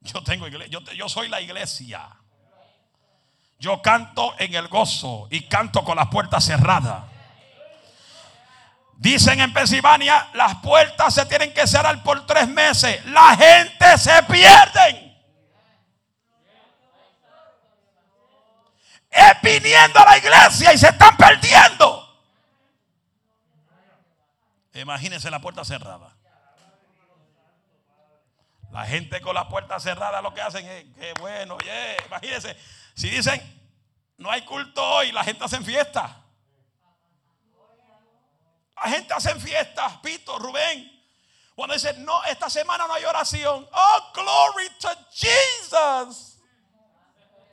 Yo 0.00 0.22
tengo 0.22 0.46
iglesia, 0.46 0.78
yo, 0.78 0.92
yo 0.92 1.08
soy 1.08 1.28
la 1.28 1.40
iglesia. 1.40 2.14
Yo 3.58 3.80
canto 3.80 4.34
en 4.38 4.54
el 4.54 4.68
gozo 4.68 5.28
y 5.30 5.46
canto 5.48 5.82
con 5.84 5.96
las 5.96 6.08
puertas 6.08 6.44
cerradas. 6.44 7.04
Dicen 8.98 9.40
en 9.40 9.52
Pensilvania, 9.52 10.28
las 10.34 10.56
puertas 10.56 11.14
se 11.14 11.26
tienen 11.26 11.52
que 11.52 11.66
cerrar 11.66 12.02
por 12.02 12.26
tres 12.26 12.48
meses. 12.48 13.04
La 13.06 13.36
gente 13.36 13.98
se 13.98 14.22
pierde. 14.22 15.06
Es 19.10 19.42
viniendo 19.42 20.00
a 20.00 20.04
la 20.04 20.18
iglesia 20.18 20.72
y 20.72 20.78
se 20.78 20.88
están 20.88 21.16
perdiendo. 21.16 22.06
Imagínense 24.74 25.30
la 25.30 25.40
puerta 25.40 25.64
cerrada. 25.64 26.14
La 28.72 28.84
gente 28.84 29.20
con 29.22 29.34
la 29.34 29.48
puerta 29.48 29.80
cerrada 29.80 30.20
lo 30.20 30.34
que 30.34 30.42
hacen 30.42 30.66
es 30.66 30.84
que 30.96 31.14
bueno, 31.20 31.56
imagínense, 32.06 32.56
si 32.96 33.10
dicen 33.10 33.56
no 34.18 34.30
hay 34.30 34.42
culto 34.42 34.82
hoy, 34.82 35.12
la 35.12 35.22
gente 35.22 35.44
hace 35.44 35.60
fiesta. 35.60 36.24
La 38.76 38.90
gente 38.90 39.14
hace 39.14 39.34
fiestas, 39.38 39.98
Pito, 39.98 40.38
Rubén. 40.38 40.92
Cuando 41.54 41.74
dicen, 41.74 42.04
no, 42.04 42.22
esta 42.24 42.50
semana 42.50 42.86
no 42.86 42.94
hay 42.94 43.04
oración. 43.04 43.68
Oh, 43.72 44.12
glory 44.14 44.68
to 44.80 44.88
Jesus. 45.10 46.38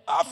Oh. 0.05 0.23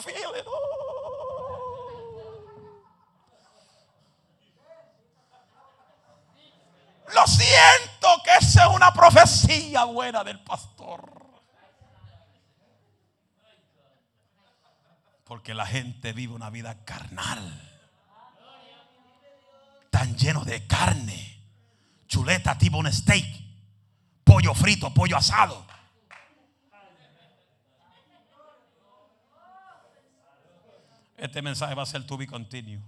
Lo 7.14 7.28
siento 7.28 8.08
que 8.24 8.36
esa 8.40 8.66
es 8.66 8.76
una 8.76 8.94
profecía 8.94 9.84
buena 9.86 10.24
del 10.24 10.42
pastor. 10.44 11.21
Porque 15.32 15.54
la 15.54 15.66
gente 15.66 16.12
vive 16.12 16.34
una 16.34 16.50
vida 16.50 16.84
carnal 16.84 17.40
tan 19.90 20.18
lleno 20.18 20.44
de 20.44 20.68
carne, 20.68 21.42
chuleta, 22.06 22.58
tipo 22.58 22.78
un 22.78 22.92
steak, 22.92 23.26
pollo 24.26 24.54
frito, 24.54 24.94
pollo 24.94 25.16
asado. 25.16 25.66
Este 31.16 31.42
mensaje 31.42 31.76
va 31.76 31.84
a 31.84 31.86
ser 31.86 32.06
to 32.06 32.18
be 32.18 32.28
continuo. 32.28 32.84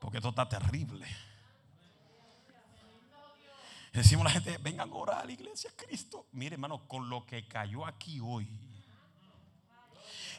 Porque 0.00 0.18
esto 0.18 0.28
está 0.28 0.48
terrible. 0.48 1.04
Decimos 3.92 4.26
a 4.26 4.28
la 4.28 4.30
gente, 4.30 4.58
vengan 4.58 4.88
a 4.88 4.94
orar 4.94 5.22
a 5.22 5.24
la 5.24 5.32
iglesia 5.32 5.72
Cristo. 5.74 6.26
Mire, 6.30 6.54
hermano, 6.54 6.86
con 6.86 7.10
lo 7.10 7.26
que 7.26 7.48
cayó 7.48 7.84
aquí 7.84 8.20
hoy 8.20 8.67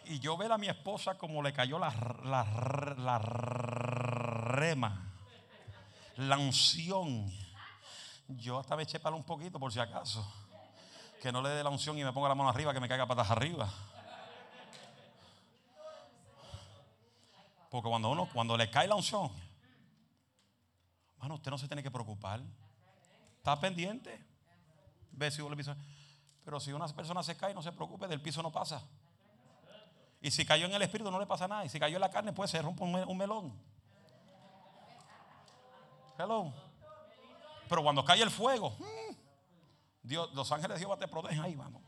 y 0.06 0.20
yo 0.20 0.38
ver 0.38 0.52
a 0.52 0.58
mi 0.58 0.68
esposa 0.68 1.18
como 1.18 1.42
le 1.42 1.54
cayó 1.54 1.80
la, 1.80 1.90
la, 2.24 3.20
rema, 3.20 5.12
la 6.18 6.38
unción. 6.38 7.32
Yo 8.28 8.60
hasta 8.60 8.76
me 8.76 8.84
eché 8.84 9.00
para 9.00 9.16
un 9.16 9.24
poquito 9.24 9.60
por 9.60 9.72
si 9.72 9.80
acaso. 9.80 10.26
Que 11.22 11.32
no 11.32 11.42
le 11.42 11.50
dé 11.50 11.64
la 11.64 11.70
unción 11.70 11.98
y 11.98 12.04
me 12.04 12.14
ponga 12.14 12.30
la 12.30 12.36
mano 12.36 12.50
arriba, 12.50 12.74
que 12.74 12.80
me 12.80 12.88
caiga 12.88 13.06
patas 13.06 13.30
arriba. 13.30 13.70
Porque 17.70 17.90
cuando 17.90 18.10
uno, 18.10 18.28
cuando 18.34 18.58
le 18.58 18.70
cae 18.70 18.88
la 18.88 18.96
unción, 18.96 19.32
Bueno, 21.18 21.36
usted 21.36 21.52
no 21.52 21.58
se 21.58 21.68
tiene 21.68 21.84
que 21.84 21.92
preocupar. 21.92 22.42
Está 23.38 23.60
pendiente. 23.60 24.26
Ve 25.12 25.30
si. 25.30 25.44
Pero 26.46 26.60
si 26.60 26.72
una 26.72 26.88
persona 26.88 27.22
se 27.22 27.38
cae, 27.38 27.54
no 27.54 27.62
se 27.62 27.72
preocupe, 27.72 28.08
del 28.08 28.22
piso 28.22 28.42
no 28.42 28.52
pasa. 28.52 28.82
Y 30.22 30.32
si 30.32 30.46
cayó 30.46 30.66
en 30.66 30.74
el 30.74 30.82
espíritu 30.82 31.10
no 31.10 31.20
le 31.20 31.26
pasa 31.26 31.48
nada. 31.48 31.66
Y 31.66 31.70
si 31.70 31.80
cayó 31.80 31.96
en 31.96 32.02
la 32.02 32.10
carne, 32.10 32.34
pues 32.34 32.52
se 32.52 32.62
rompe 32.62 32.84
un 32.84 33.18
melón. 33.18 33.54
Hello. 36.18 36.54
Pero 37.70 37.84
cuando 37.84 38.04
cae 38.04 38.22
el 38.22 38.32
fuego, 38.32 38.76
hmm, 38.78 39.16
Dios, 40.04 40.34
los 40.34 40.52
ángeles 40.52 40.76
de 40.76 40.80
Jehová 40.80 40.98
te 40.98 41.08
protegen 41.08 41.40
ahí, 41.40 41.56
vamos. 41.56 41.82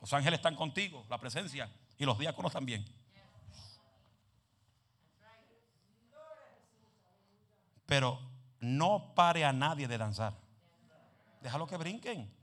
Los 0.00 0.12
ángeles 0.12 0.38
están 0.38 0.54
contigo, 0.54 1.04
la 1.08 1.18
presencia. 1.18 1.68
Y 1.98 2.04
los 2.04 2.18
diáconos 2.18 2.52
también. 2.52 2.84
Pero 7.86 8.20
no 8.60 9.12
pare 9.14 9.44
a 9.44 9.52
nadie 9.52 9.88
de 9.88 9.98
danzar. 9.98 10.34
Déjalo 11.40 11.66
que 11.66 11.76
brinquen. 11.76 12.39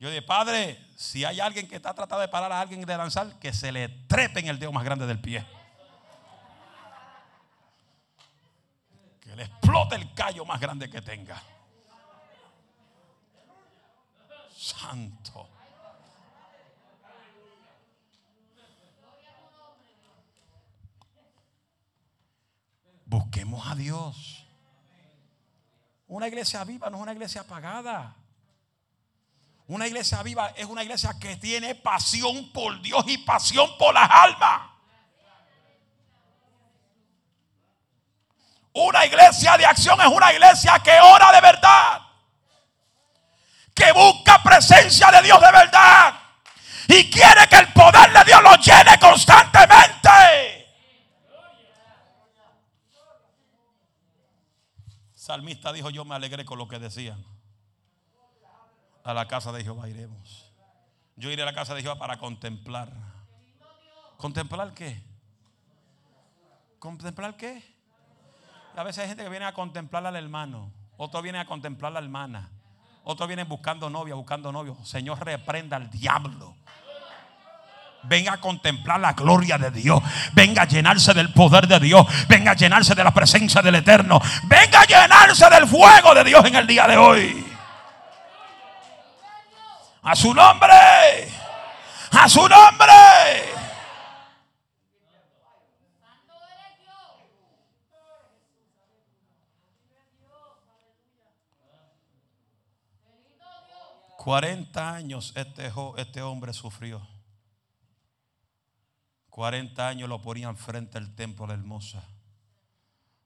Yo 0.00 0.10
dije, 0.10 0.22
Padre, 0.22 0.78
si 0.96 1.24
hay 1.24 1.40
alguien 1.40 1.66
que 1.66 1.76
está 1.76 1.92
tratando 1.92 2.20
de 2.20 2.28
parar 2.28 2.52
a 2.52 2.60
alguien 2.60 2.80
de 2.80 2.96
danzar, 2.96 3.38
que 3.40 3.52
se 3.52 3.72
le 3.72 3.88
trepe 3.88 4.40
en 4.40 4.46
el 4.46 4.58
dedo 4.58 4.70
más 4.70 4.84
grande 4.84 5.06
del 5.06 5.20
pie. 5.20 5.44
Que 9.20 9.34
le 9.34 9.42
explote 9.42 9.96
el 9.96 10.14
callo 10.14 10.44
más 10.44 10.60
grande 10.60 10.88
que 10.88 11.02
tenga. 11.02 11.42
Santo. 14.56 15.48
Busquemos 23.04 23.66
a 23.66 23.74
Dios. 23.74 24.46
Una 26.06 26.28
iglesia 26.28 26.62
viva 26.62 26.88
no 26.88 26.98
es 26.98 27.02
una 27.02 27.12
iglesia 27.12 27.40
apagada. 27.40 28.14
Una 29.68 29.86
iglesia 29.86 30.22
viva 30.22 30.48
es 30.56 30.64
una 30.64 30.82
iglesia 30.82 31.14
que 31.20 31.36
tiene 31.36 31.74
pasión 31.74 32.50
por 32.52 32.80
Dios 32.80 33.04
y 33.06 33.18
pasión 33.18 33.70
por 33.78 33.92
las 33.92 34.10
almas. 34.10 34.62
Una 38.72 39.04
iglesia 39.04 39.58
de 39.58 39.66
acción 39.66 40.00
es 40.00 40.06
una 40.06 40.32
iglesia 40.32 40.78
que 40.82 40.98
ora 41.00 41.32
de 41.32 41.40
verdad. 41.40 42.02
que 43.74 43.92
busca 43.92 44.42
presencia 44.42 45.08
de 45.12 45.22
Dios 45.22 45.40
de 45.40 45.52
verdad 45.52 46.14
y 46.88 47.08
quiere 47.08 47.46
que 47.48 47.56
el 47.56 47.72
poder 47.72 48.12
de 48.12 48.24
Dios 48.24 48.42
lo 48.42 48.56
llene 48.56 48.98
constantemente. 48.98 50.08
Salmista 55.14 55.72
dijo, 55.72 55.90
yo 55.90 56.04
me 56.04 56.16
alegré 56.16 56.44
con 56.44 56.58
lo 56.58 56.66
que 56.66 56.80
decían. 56.80 57.24
A 59.04 59.14
la 59.14 59.26
casa 59.26 59.52
de 59.52 59.62
Jehová 59.62 59.88
iremos. 59.88 60.52
Yo 61.16 61.30
iré 61.30 61.42
a 61.42 61.46
la 61.46 61.54
casa 61.54 61.74
de 61.74 61.82
Jehová 61.82 61.98
para 61.98 62.18
contemplar. 62.18 62.92
¿Contemplar 64.16 64.72
qué? 64.74 65.02
¿Contemplar 66.78 67.36
qué? 67.36 67.62
A 68.76 68.84
veces 68.84 69.02
hay 69.02 69.08
gente 69.08 69.24
que 69.24 69.30
viene 69.30 69.44
a 69.44 69.52
contemplar 69.52 70.06
al 70.06 70.16
hermano. 70.16 70.72
Otro 70.96 71.22
viene 71.22 71.38
a 71.38 71.46
contemplar 71.46 71.90
a 71.90 71.94
la 71.94 72.00
hermana. 72.00 72.50
Otro 73.04 73.26
viene 73.26 73.44
buscando 73.44 73.90
novia, 73.90 74.14
buscando 74.14 74.52
novio. 74.52 74.76
Señor, 74.84 75.24
reprenda 75.24 75.76
al 75.76 75.90
diablo. 75.90 76.54
Venga 78.04 78.34
a 78.34 78.40
contemplar 78.40 79.00
la 79.00 79.12
gloria 79.12 79.58
de 79.58 79.70
Dios. 79.70 80.00
Venga 80.32 80.62
a 80.62 80.66
llenarse 80.66 81.12
del 81.14 81.32
poder 81.32 81.66
de 81.66 81.80
Dios. 81.80 82.06
Venga 82.28 82.52
a 82.52 82.54
llenarse 82.54 82.94
de 82.94 83.02
la 83.02 83.12
presencia 83.12 83.60
del 83.62 83.74
Eterno. 83.74 84.20
Venga 84.44 84.82
a 84.82 84.84
llenarse 84.84 85.50
del 85.50 85.66
fuego 85.66 86.14
de 86.14 86.24
Dios 86.24 86.44
en 86.44 86.54
el 86.54 86.66
día 86.66 86.86
de 86.86 86.96
hoy. 86.96 87.57
A 90.10 90.16
su 90.16 90.32
nombre. 90.32 90.72
A 92.12 92.28
su 92.30 92.40
nombre. 92.40 92.86
40 104.16 104.94
años 104.94 105.34
este, 105.36 105.70
este 105.98 106.22
hombre 106.22 106.54
sufrió. 106.54 107.06
40 109.28 109.86
años 109.86 110.08
lo 110.08 110.22
ponían 110.22 110.56
frente 110.56 110.96
al 110.96 111.14
templo 111.14 111.46
de 111.48 111.52
Hermosa, 111.52 112.02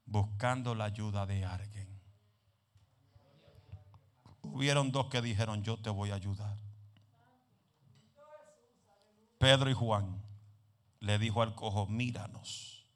buscando 0.04 0.74
la 0.74 0.86
ayuda 0.86 1.26
de 1.26 1.44
alguien. 1.44 2.02
Hubieron 4.42 4.90
dos 4.90 5.06
que 5.06 5.22
dijeron, 5.22 5.62
yo 5.62 5.76
te 5.76 5.88
voy 5.88 6.10
a 6.10 6.16
ayudar. 6.16 6.71
Pedro 9.42 9.68
y 9.68 9.74
Juan 9.74 10.22
le 11.00 11.18
dijo 11.18 11.42
al 11.42 11.56
cojo, 11.56 11.88
míranos. 11.88 12.86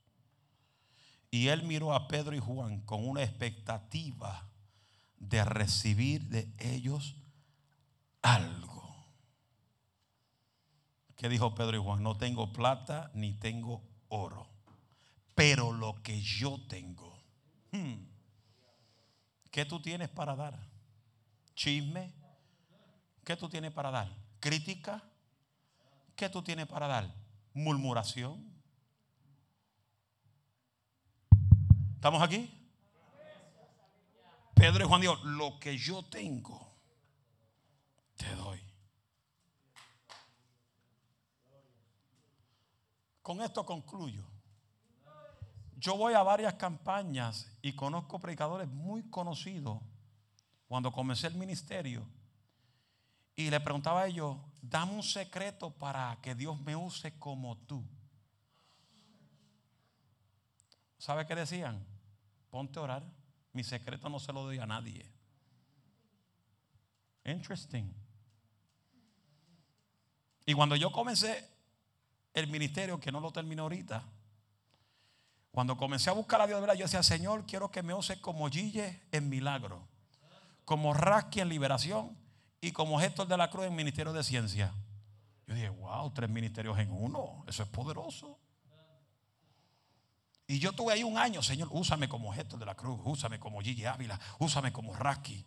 Y 1.28 1.48
él 1.48 1.64
miró 1.64 1.92
a 1.92 2.06
Pedro 2.06 2.36
y 2.36 2.38
Juan 2.38 2.82
con 2.82 3.04
una 3.04 3.24
expectativa 3.24 4.48
de 5.16 5.44
recibir 5.44 6.28
de 6.28 6.54
ellos 6.60 7.16
algo. 8.22 9.08
¿Qué 11.16 11.28
dijo 11.28 11.52
Pedro 11.56 11.78
y 11.78 11.82
Juan? 11.82 12.04
No 12.04 12.16
tengo 12.16 12.52
plata 12.52 13.10
ni 13.12 13.32
tengo 13.32 13.82
oro, 14.06 14.48
pero 15.34 15.72
lo 15.72 16.00
que 16.04 16.22
yo 16.22 16.60
tengo. 16.68 17.24
Hmm, 17.72 18.04
¿Qué 19.50 19.64
tú 19.64 19.82
tienes 19.82 20.10
para 20.10 20.36
dar? 20.36 20.56
¿Chisme? 21.56 22.12
¿Qué 23.24 23.36
tú 23.36 23.48
tienes 23.48 23.72
para 23.72 23.90
dar? 23.90 24.16
¿Crítica? 24.38 25.02
¿Qué 26.16 26.30
tú 26.30 26.42
tienes 26.42 26.66
para 26.66 26.86
dar? 26.86 27.14
¿Murmuración? 27.52 28.42
¿Estamos 31.94 32.22
aquí? 32.22 32.50
Pedro 34.54 34.84
y 34.84 34.88
Juan 34.88 35.02
dijo, 35.02 35.16
lo 35.16 35.60
que 35.60 35.76
yo 35.76 36.02
tengo 36.04 36.74
te 38.16 38.34
doy. 38.34 38.58
Con 43.20 43.42
esto 43.42 43.66
concluyo. 43.66 44.24
Yo 45.76 45.96
voy 45.98 46.14
a 46.14 46.22
varias 46.22 46.54
campañas 46.54 47.46
y 47.60 47.74
conozco 47.74 48.18
predicadores 48.18 48.66
muy 48.68 49.02
conocidos 49.10 49.78
cuando 50.66 50.90
comencé 50.90 51.26
el 51.26 51.34
ministerio 51.34 52.08
y 53.34 53.50
le 53.50 53.60
preguntaba 53.60 54.02
a 54.02 54.06
ellos, 54.06 54.38
dame 54.68 54.92
un 54.92 55.02
secreto 55.02 55.70
para 55.70 56.18
que 56.22 56.34
Dios 56.34 56.60
me 56.60 56.74
use 56.74 57.18
como 57.18 57.56
tú. 57.58 57.84
¿Sabe 60.98 61.26
qué 61.26 61.34
decían? 61.34 61.84
Ponte 62.50 62.78
a 62.78 62.82
orar. 62.82 63.02
Mi 63.52 63.62
secreto 63.62 64.08
no 64.08 64.18
se 64.18 64.32
lo 64.32 64.42
doy 64.42 64.58
a 64.58 64.66
nadie. 64.66 65.10
Interesting. 67.24 67.92
Y 70.44 70.54
cuando 70.54 70.76
yo 70.76 70.92
comencé 70.92 71.48
el 72.34 72.46
ministerio, 72.48 73.00
que 73.00 73.10
no 73.10 73.20
lo 73.20 73.32
termino 73.32 73.62
ahorita, 73.62 74.04
cuando 75.50 75.76
comencé 75.76 76.10
a 76.10 76.12
buscar 76.12 76.40
a 76.40 76.46
Dios 76.46 76.60
yo 76.76 76.84
decía, 76.84 77.02
Señor, 77.02 77.46
quiero 77.46 77.70
que 77.70 77.82
me 77.82 77.94
use 77.94 78.20
como 78.20 78.48
Gille 78.48 79.02
en 79.10 79.28
milagro, 79.28 79.88
como 80.64 80.92
Rasky 80.92 81.40
en 81.40 81.48
liberación 81.48 82.25
y 82.60 82.72
como 82.72 82.98
Gestor 82.98 83.28
de 83.28 83.36
la 83.36 83.50
Cruz 83.50 83.66
en 83.66 83.74
ministerio 83.74 84.12
de 84.12 84.24
ciencia. 84.24 84.72
Yo 85.46 85.54
dije, 85.54 85.68
wow, 85.68 86.10
tres 86.12 86.28
ministerios 86.28 86.78
en 86.78 86.90
uno, 86.90 87.44
eso 87.46 87.62
es 87.62 87.68
poderoso. 87.68 88.38
Y 90.48 90.58
yo 90.58 90.72
tuve 90.72 90.92
ahí 90.92 91.02
un 91.02 91.18
año, 91.18 91.42
Señor, 91.42 91.68
úsame 91.72 92.08
como 92.08 92.32
Gestor 92.32 92.58
de 92.58 92.66
la 92.66 92.74
Cruz, 92.74 93.00
úsame 93.04 93.38
como 93.38 93.60
Gille 93.60 93.86
Ávila, 93.86 94.18
úsame 94.38 94.72
como 94.72 94.94
Rasky. 94.94 95.44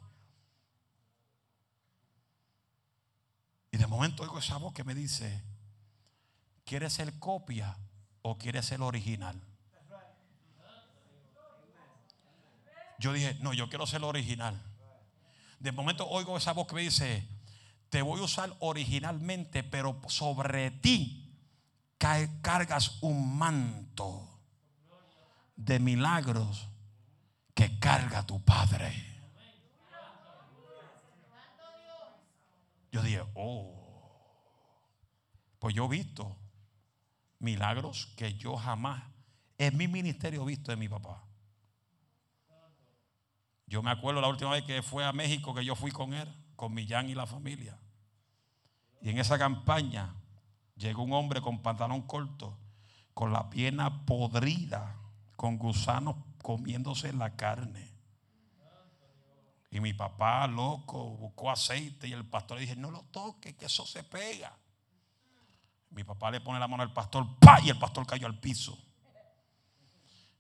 Y 3.72 3.78
de 3.78 3.88
momento 3.88 4.24
oigo 4.24 4.40
esa 4.40 4.58
voz 4.58 4.74
que 4.74 4.84
me 4.84 4.96
dice, 4.96 5.44
¿quieres 6.66 6.94
ser 6.94 7.18
copia 7.20 7.78
o 8.22 8.38
quieres 8.38 8.66
ser 8.66 8.82
original? 8.82 9.40
Yo 12.98 13.14
dije, 13.14 13.38
no, 13.42 13.54
yo 13.54 13.70
quiero 13.70 13.88
ser 13.88 14.04
original. 14.04 14.62
De 15.60 15.72
momento 15.72 16.08
oigo 16.08 16.38
esa 16.38 16.54
voz 16.54 16.68
que 16.68 16.76
me 16.76 16.82
dice, 16.82 17.28
te 17.90 18.02
voy 18.02 18.20
a 18.22 18.24
usar 18.24 18.56
originalmente, 18.60 19.64
pero 19.64 20.02
sobre 20.08 20.72
ti 20.72 21.30
cargas 22.42 22.98
un 23.02 23.38
manto 23.38 24.28
de 25.56 25.80
milagros 25.80 26.68
que 27.54 27.78
carga 27.80 28.26
tu 28.26 28.42
Padre. 28.42 29.06
Yo 32.92 33.04
dije, 33.04 33.24
oh, 33.36 33.76
pues 35.60 35.76
yo 35.76 35.86
he 35.86 35.90
visto 35.90 36.38
milagros 37.40 38.14
que 38.16 38.34
yo 38.36 38.56
jamás 38.56 39.04
en 39.58 39.78
mi 39.78 39.88
ministerio 39.88 40.44
he 40.44 40.46
visto 40.46 40.72
de 40.72 40.78
mi 40.78 40.88
papá. 40.88 41.29
Yo 43.70 43.84
me 43.84 43.92
acuerdo 43.92 44.20
la 44.20 44.28
última 44.28 44.50
vez 44.50 44.64
que 44.64 44.82
fue 44.82 45.06
a 45.06 45.14
México 45.14 45.54
que 45.54 45.64
yo 45.64 45.76
fui 45.76 45.92
con 45.92 46.14
él, 46.14 46.28
con 46.56 46.74
Millán 46.74 47.08
y 47.08 47.14
la 47.14 47.28
familia. 47.28 47.78
Y 49.00 49.12
en 49.12 49.20
esa 49.20 49.38
campaña 49.38 50.16
llegó 50.76 51.04
un 51.04 51.14
hombre 51.14 51.40
con 51.40 51.62
pantalón 51.62 52.02
corto, 52.02 52.58
con 53.14 53.32
la 53.32 53.48
pierna 53.52 54.06
podrida, 54.08 54.96
con 55.36 55.60
gusanos 55.60 56.16
comiéndose 56.42 57.14
la 57.14 57.36
carne. 57.36 57.88
Y 59.70 59.80
mi 59.82 59.94
papá, 59.94 60.48
loco, 60.48 61.12
buscó 61.18 61.52
aceite 61.52 62.08
y 62.08 62.14
el 62.14 62.26
pastor 62.26 62.58
le 62.58 62.62
dije, 62.62 62.76
no 62.76 62.90
lo 62.90 63.04
toque, 63.04 63.56
que 63.56 63.66
eso 63.66 63.86
se 63.86 64.04
pega. 64.04 64.58
Mi 65.92 66.04
papá 66.04 66.32
le 66.32 66.42
pone 66.42 66.60
la 66.60 66.68
mano 66.68 66.82
al 66.82 66.92
pastor, 66.92 67.38
¡pa! 67.40 67.60
Y 67.62 67.70
el 67.70 67.78
pastor 67.78 68.08
cayó 68.08 68.26
al 68.26 68.40
piso. 68.40 68.76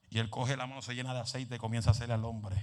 Y 0.09 0.17
él 0.17 0.31
coge 0.31 0.57
la 0.57 0.65
mano, 0.65 0.81
se 0.81 0.95
llena 0.95 1.13
de 1.13 1.19
aceite 1.19 1.57
y 1.57 1.59
comienza 1.59 1.91
a 1.91 1.93
hacerle 1.93 2.15
al 2.15 2.25
hombre. 2.25 2.59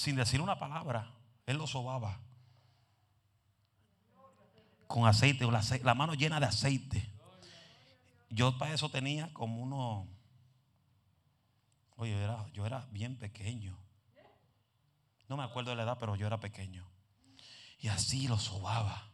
Sin 0.00 0.16
decir 0.16 0.40
una 0.40 0.58
palabra, 0.58 1.12
él 1.44 1.58
lo 1.58 1.66
sobaba 1.66 2.18
con 4.86 5.06
aceite, 5.06 5.44
la, 5.44 5.62
la 5.82 5.94
mano 5.94 6.14
llena 6.14 6.40
de 6.40 6.46
aceite. 6.46 7.06
Yo 8.30 8.56
para 8.56 8.72
eso 8.72 8.88
tenía 8.88 9.30
como 9.34 9.60
uno, 9.60 10.08
oye, 11.96 12.18
era, 12.18 12.46
yo 12.54 12.64
era 12.64 12.86
bien 12.92 13.18
pequeño. 13.18 13.76
No 15.28 15.36
me 15.36 15.42
acuerdo 15.42 15.68
de 15.68 15.76
la 15.76 15.82
edad, 15.82 15.98
pero 16.00 16.16
yo 16.16 16.26
era 16.26 16.40
pequeño. 16.40 16.88
Y 17.78 17.88
así 17.88 18.26
lo 18.26 18.38
sobaba. 18.38 19.10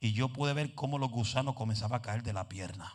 Y 0.00 0.14
yo 0.14 0.30
pude 0.30 0.54
ver 0.54 0.74
cómo 0.74 0.96
los 0.96 1.10
gusanos 1.10 1.54
comenzaban 1.54 2.00
a 2.00 2.02
caer 2.02 2.22
de 2.22 2.32
la 2.32 2.48
pierna. 2.48 2.94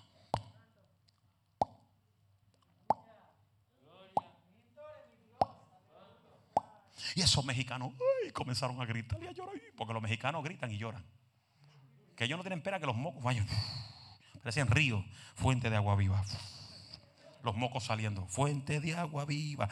Y 7.15 7.21
esos 7.21 7.43
mexicanos 7.45 7.93
comenzaron 8.33 8.81
a 8.81 8.85
gritar 8.85 9.21
y 9.23 9.27
a 9.27 9.31
llorar. 9.31 9.55
Porque 9.75 9.93
los 9.93 10.01
mexicanos 10.01 10.43
gritan 10.43 10.71
y 10.71 10.77
lloran 10.77 11.03
que 12.21 12.25
ellos 12.25 12.37
no 12.37 12.43
tienen 12.43 12.61
pena 12.61 12.79
que 12.79 12.85
los 12.85 12.95
mocos 12.95 13.23
vayan. 13.23 13.47
parecían 14.43 14.67
ríos, 14.67 15.03
fuente 15.33 15.71
de 15.71 15.75
agua 15.75 15.95
viva. 15.95 16.23
Los 17.41 17.55
mocos 17.55 17.85
saliendo, 17.85 18.27
fuente 18.27 18.79
de 18.79 18.95
agua 18.95 19.25
viva. 19.25 19.67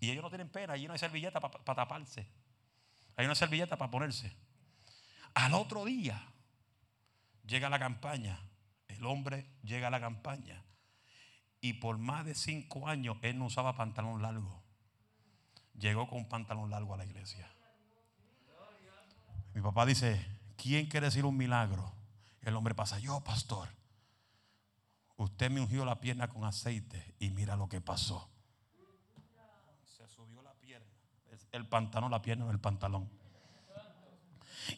Y 0.00 0.10
ellos 0.10 0.24
no 0.24 0.28
tienen 0.28 0.48
pena, 0.48 0.72
allí 0.72 0.88
no 0.88 0.92
hay 0.92 0.98
servilleta 0.98 1.38
para 1.38 1.62
taparse. 1.62 2.26
Hay 3.16 3.26
una 3.26 3.36
servilleta 3.36 3.78
para 3.78 3.92
ponerse. 3.92 4.36
Al 5.34 5.54
otro 5.54 5.84
día 5.84 6.26
llega 7.46 7.70
la 7.70 7.78
campaña. 7.78 8.40
El 8.88 9.06
hombre 9.06 9.46
llega 9.62 9.86
a 9.86 9.90
la 9.90 10.00
campaña. 10.00 10.64
Y 11.60 11.74
por 11.74 11.96
más 11.96 12.24
de 12.24 12.34
cinco 12.34 12.88
años 12.88 13.18
él 13.22 13.38
no 13.38 13.44
usaba 13.44 13.76
pantalón 13.76 14.20
largo. 14.20 14.61
Llegó 15.78 16.08
con 16.08 16.18
un 16.18 16.28
pantalón 16.28 16.70
largo 16.70 16.94
a 16.94 16.96
la 16.96 17.04
iglesia. 17.04 17.50
Mi 19.54 19.60
papá 19.60 19.84
dice, 19.84 20.24
¿quién 20.56 20.86
quiere 20.86 21.06
decir 21.06 21.24
un 21.24 21.36
milagro? 21.36 21.92
El 22.40 22.56
hombre 22.56 22.74
pasa, 22.74 22.98
yo 22.98 23.20
pastor. 23.20 23.68
Usted 25.16 25.50
me 25.50 25.60
ungió 25.60 25.84
la 25.84 26.00
pierna 26.00 26.28
con 26.28 26.44
aceite 26.44 27.14
y 27.18 27.30
mira 27.30 27.56
lo 27.56 27.68
que 27.68 27.80
pasó. 27.80 28.30
Se 29.84 30.08
subió 30.08 30.42
la 30.42 30.54
pierna. 30.54 30.86
El 31.52 31.68
pantalón, 31.68 32.10
la 32.10 32.22
pierna 32.22 32.44
en 32.44 32.50
el 32.50 32.60
pantalón. 32.60 33.08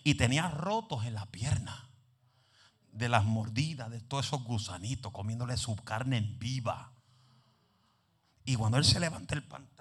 Y 0.02 0.16
tenía 0.16 0.48
rotos 0.48 1.04
en 1.04 1.14
la 1.14 1.26
pierna. 1.26 1.88
De 2.92 3.08
las 3.08 3.24
mordidas 3.24 3.90
de 3.90 4.00
todos 4.00 4.26
esos 4.26 4.44
gusanitos 4.44 5.12
comiéndole 5.12 5.56
su 5.56 5.74
carne 5.76 6.18
en 6.18 6.38
viva. 6.38 6.92
Y 8.44 8.56
cuando 8.56 8.78
él 8.78 8.84
se 8.84 9.00
levanta 9.00 9.34
el 9.34 9.42
pantalón, 9.42 9.73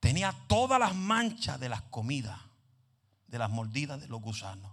tenía 0.00 0.34
todas 0.46 0.78
las 0.78 0.94
manchas 0.94 1.58
de 1.60 1.68
las 1.68 1.82
comidas, 1.82 2.38
de 3.26 3.38
las 3.38 3.50
mordidas 3.50 4.00
de 4.00 4.08
los 4.08 4.20
gusanos. 4.20 4.72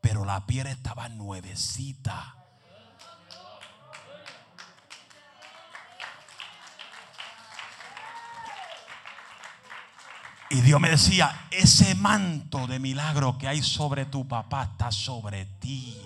Pero 0.00 0.24
la 0.24 0.46
piel 0.46 0.66
estaba 0.66 1.08
nuevecita. 1.08 2.36
Y 10.48 10.60
Dios 10.60 10.80
me 10.80 10.90
decía, 10.90 11.48
ese 11.50 11.94
manto 11.96 12.66
de 12.68 12.78
milagro 12.78 13.36
que 13.36 13.48
hay 13.48 13.62
sobre 13.62 14.04
tu 14.04 14.28
papá 14.28 14.62
está 14.72 14.92
sobre 14.92 15.44
ti. 15.44 16.00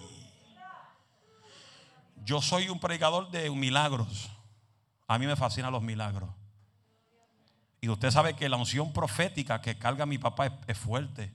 Yo 2.25 2.41
soy 2.41 2.69
un 2.69 2.81
predicador 2.81 3.31
de 3.31 3.51
milagros. 3.51 4.31
A 5.07 5.19
mí 5.19 5.27
me 5.27 5.37
fascinan 5.37 5.73
los 5.73 5.83
milagros. 5.83 6.31
Y 7.81 7.89
usted 7.89 8.11
sabe 8.11 8.35
que 8.35 8.49
la 8.49 8.57
unción 8.57 8.93
profética 8.93 9.63
que 9.63 9.79
carga 9.79 10.05
mi 10.05 10.19
papá 10.19 10.59
es, 10.67 10.77
fuerte. 10.77 11.33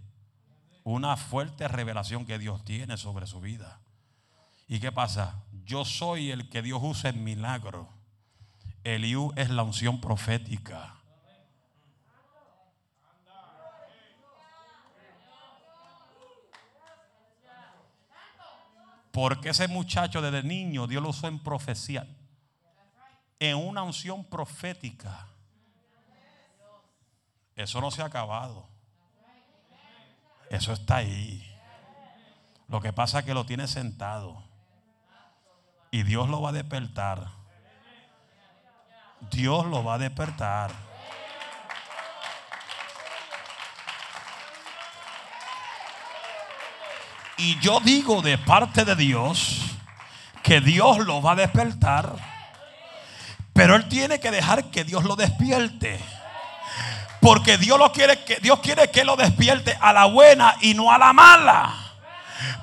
Una 0.83 1.17
fuerte 1.17 1.67
revelación 1.67 2.25
que 2.25 2.37
Dios 2.37 2.63
tiene 2.63 2.97
sobre 2.97 3.25
su 3.25 3.41
vida. 3.41 3.79
¿Y 4.67 4.79
qué 4.79 4.91
pasa? 4.91 5.43
Yo 5.65 5.85
soy 5.85 6.29
el 6.29 6.49
que 6.49 6.61
Dios 6.61 6.79
usa 6.83 7.09
en 7.09 7.23
milagro. 7.23 7.89
Eliú 8.83 9.33
es 9.35 9.49
la 9.49 9.63
unción 9.63 9.99
profética. 9.99 10.95
Porque 19.11 19.49
ese 19.49 19.67
muchacho 19.67 20.21
desde 20.21 20.43
niño 20.43 20.85
Dios 20.85 21.01
lo 21.01 21.09
usó 21.09 21.27
en 21.27 21.39
profecía. 21.39 22.07
En 23.39 23.57
una 23.57 23.81
unción 23.81 24.23
profética. 24.25 25.27
Eso 27.55 27.79
no 27.79 27.89
se 27.91 28.01
ha 28.01 28.05
acabado. 28.05 28.67
Eso 30.49 30.73
está 30.73 30.97
ahí. 30.97 31.41
Lo 32.67 32.81
que 32.81 32.93
pasa 32.93 33.19
es 33.19 33.25
que 33.25 33.33
lo 33.33 33.45
tiene 33.45 33.67
sentado. 33.67 34.43
Y 35.91 36.03
Dios 36.03 36.29
lo 36.29 36.41
va 36.41 36.49
a 36.49 36.53
despertar. 36.53 37.27
Dios 39.31 39.65
lo 39.65 39.83
va 39.83 39.95
a 39.95 39.97
despertar. 39.97 40.71
Y 47.37 47.59
yo 47.59 47.79
digo 47.81 48.21
de 48.21 48.37
parte 48.37 48.85
de 48.85 48.95
Dios 48.95 49.61
que 50.41 50.61
Dios 50.61 50.99
lo 50.99 51.21
va 51.21 51.33
a 51.33 51.35
despertar. 51.35 52.15
Pero 53.53 53.75
Él 53.75 53.87
tiene 53.87 54.19
que 54.19 54.31
dejar 54.31 54.69
que 54.71 54.83
Dios 54.83 55.03
lo 55.03 55.15
despierte. 55.15 55.99
Porque 57.19 57.57
Dios, 57.57 57.79
lo 57.79 57.91
quiere, 57.91 58.23
que, 58.23 58.35
Dios 58.35 58.59
quiere 58.59 58.91
que 58.91 59.03
lo 59.03 59.15
despierte 59.15 59.77
a 59.79 59.93
la 59.93 60.05
buena 60.05 60.55
y 60.61 60.73
no 60.73 60.91
a 60.91 60.97
la 60.97 61.13
mala. 61.13 61.73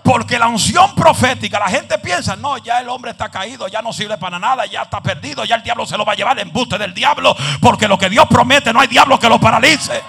Porque 0.02 0.38
la 0.38 0.48
unción 0.48 0.94
profética, 0.94 1.58
la 1.58 1.68
gente 1.68 1.98
piensa, 1.98 2.36
no, 2.36 2.58
ya 2.58 2.80
el 2.80 2.88
hombre 2.88 3.12
está 3.12 3.28
caído, 3.28 3.68
ya 3.68 3.82
no 3.82 3.92
sirve 3.92 4.18
para 4.18 4.38
nada, 4.38 4.66
ya 4.66 4.82
está 4.82 5.00
perdido, 5.00 5.44
ya 5.44 5.56
el 5.56 5.62
diablo 5.62 5.86
se 5.86 5.96
lo 5.96 6.04
va 6.04 6.12
a 6.12 6.16
llevar, 6.16 6.38
embuste 6.38 6.78
del 6.78 6.92
diablo. 6.92 7.34
Porque 7.60 7.88
lo 7.88 7.98
que 7.98 8.10
Dios 8.10 8.26
promete, 8.28 8.72
no 8.72 8.80
hay 8.80 8.88
diablo 8.88 9.18
que 9.18 9.28
lo 9.28 9.40
paralice. 9.40 10.02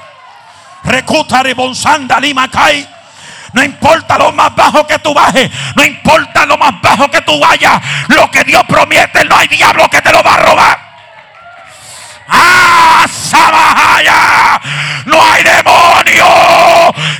Recuta 0.83 1.41
ribonsanda 1.43 2.19
lima 2.19 2.49
cae. 2.49 2.87
No 3.53 3.63
importa 3.63 4.17
lo 4.17 4.31
más 4.31 4.53
bajo 4.55 4.85
que 4.85 4.99
tú 4.99 5.13
bajes. 5.13 5.49
No 5.75 5.83
importa 5.83 6.45
lo 6.45 6.57
más 6.57 6.81
bajo 6.81 7.09
que 7.09 7.21
tú 7.21 7.39
vayas. 7.39 7.81
Lo 8.09 8.29
que 8.29 8.43
Dios 8.43 8.63
promete, 8.67 9.23
no 9.25 9.37
hay 9.37 9.47
diablo 9.47 9.87
que 9.89 10.01
te 10.01 10.11
lo 10.11 10.23
va 10.23 10.33
a 10.33 10.37
robar. 10.37 10.82
¡Ah! 12.33 12.63
No 15.05 15.21
hay 15.21 15.43
demonio 15.43 16.25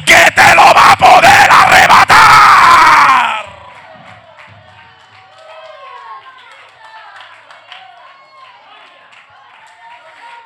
que 0.05 0.31
te 0.31 0.55
lo 0.55 0.73
va 0.73 0.91
a 0.91 0.97
poder 0.97 1.51
arrebatar. 1.51 2.23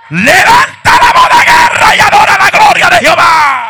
Levanta 0.10 0.92
la 1.02 1.12
voz 1.14 1.30
de 1.30 1.46
guerra 1.46 1.96
y 1.96 2.00
adora 2.00 2.38
la 2.38 2.50
gloria 2.50 2.90
de 2.90 2.98
Jehová. 3.00 3.68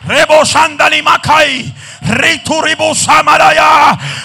Rebosandali 0.00 1.02
Macay. 1.02 1.74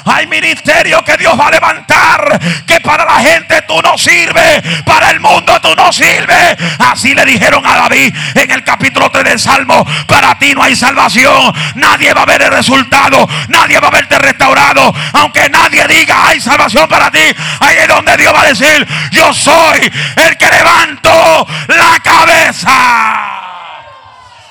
Hay 0.05 0.27
ministerio 0.27 1.03
que 1.03 1.17
Dios 1.17 1.39
va 1.39 1.47
a 1.47 1.51
levantar. 1.51 2.39
Que 2.65 2.79
para 2.81 3.05
la 3.05 3.19
gente 3.19 3.61
tú 3.63 3.81
no 3.81 3.97
sirves. 3.97 4.61
Para 4.85 5.11
el 5.11 5.19
mundo 5.19 5.59
tú 5.61 5.75
no 5.75 5.91
sirves. 5.91 6.57
Así 6.79 7.13
le 7.13 7.25
dijeron 7.25 7.65
a 7.65 7.75
David 7.75 8.13
en 8.35 8.51
el 8.51 8.63
capítulo 8.63 9.09
3 9.09 9.23
del 9.23 9.39
Salmo. 9.39 9.85
Para 10.07 10.37
ti 10.37 10.53
no 10.53 10.63
hay 10.63 10.75
salvación. 10.75 11.53
Nadie 11.75 12.13
va 12.13 12.23
a 12.23 12.25
ver 12.25 12.41
el 12.41 12.51
resultado. 12.51 13.27
Nadie 13.47 13.79
va 13.79 13.87
a 13.87 13.91
verte 13.91 14.17
restaurado. 14.19 14.93
Aunque 15.13 15.49
nadie 15.49 15.87
diga 15.87 16.27
hay 16.27 16.39
salvación 16.39 16.87
para 16.87 17.11
ti. 17.11 17.35
Ahí 17.59 17.77
es 17.77 17.87
donde 17.87 18.17
Dios 18.17 18.33
va 18.33 18.41
a 18.41 18.45
decir. 18.45 18.87
Yo 19.11 19.33
soy 19.33 19.91
el 20.15 20.37
que 20.37 20.49
levanto 20.49 21.47
la 21.67 21.99
cabeza. 22.03 23.42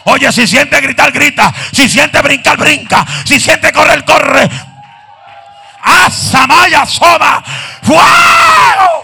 Oye, 0.05 0.33
si 0.33 0.47
siente 0.47 0.81
gritar, 0.81 1.13
grita. 1.13 1.53
Si 1.73 1.89
siente 1.89 2.21
brincar, 2.23 2.57
brinca. 2.57 3.05
Si 3.25 3.39
siente 3.39 3.73
correr, 3.73 4.05
corre. 4.05 4.49
Asamaya 5.83 6.87
Soma. 6.87 7.43
¡Fuego! 7.83 9.03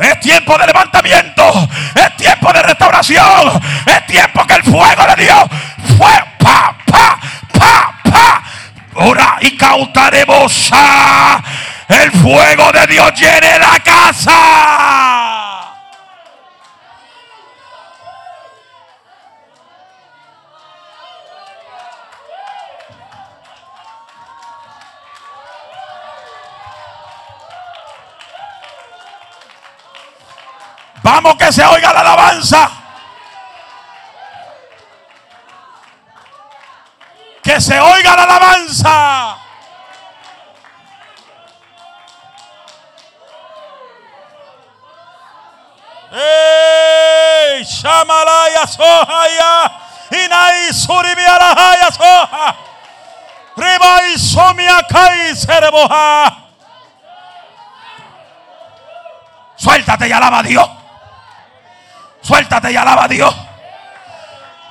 Es 0.00 0.20
tiempo 0.20 0.58
de 0.58 0.66
levantamiento. 0.66 1.68
Es 1.94 2.16
tiempo 2.16 2.52
de 2.52 2.62
restauración. 2.62 3.62
Es 3.86 4.06
tiempo 4.06 4.46
que 4.46 4.54
el 4.54 4.62
fuego 4.62 5.06
de 5.06 5.24
Dios 5.24 5.44
fue 5.96 6.24
pa, 6.38 6.76
pa, 6.86 7.18
pa, 7.52 7.94
pa. 8.10 8.42
Ora 8.94 9.38
y 9.40 9.56
cautaremos 9.56 10.70
el 11.88 12.10
fuego 12.10 12.72
de 12.72 12.86
Dios 12.86 13.12
llene 13.14 13.58
la 13.58 13.78
casa. 13.84 15.06
Vamos 31.02 31.36
que 31.36 31.52
se 31.52 31.64
oiga 31.64 31.92
la 31.92 32.00
alabanza. 32.00 32.70
Que 37.44 37.60
se 37.60 37.78
oiga 37.78 38.16
la 38.16 38.24
alabanza. 38.24 39.45
¡Ey! 46.16 47.64
Shamalaya 47.64 48.66
Sohaya. 48.66 49.70
Inai 50.10 50.72
Surimiarahaya 50.72 51.90
Soha. 51.92 52.56
Ribai 53.56 54.16
Somia 54.18 54.82
Kai 54.88 55.36
Sereboha. 55.36 56.44
Suéltate 59.56 60.08
y 60.08 60.12
alaba 60.12 60.38
a 60.38 60.42
Dios. 60.42 60.68
Suéltate 62.22 62.72
y 62.72 62.76
alaba 62.76 63.04
a 63.04 63.08
Dios. 63.08 63.34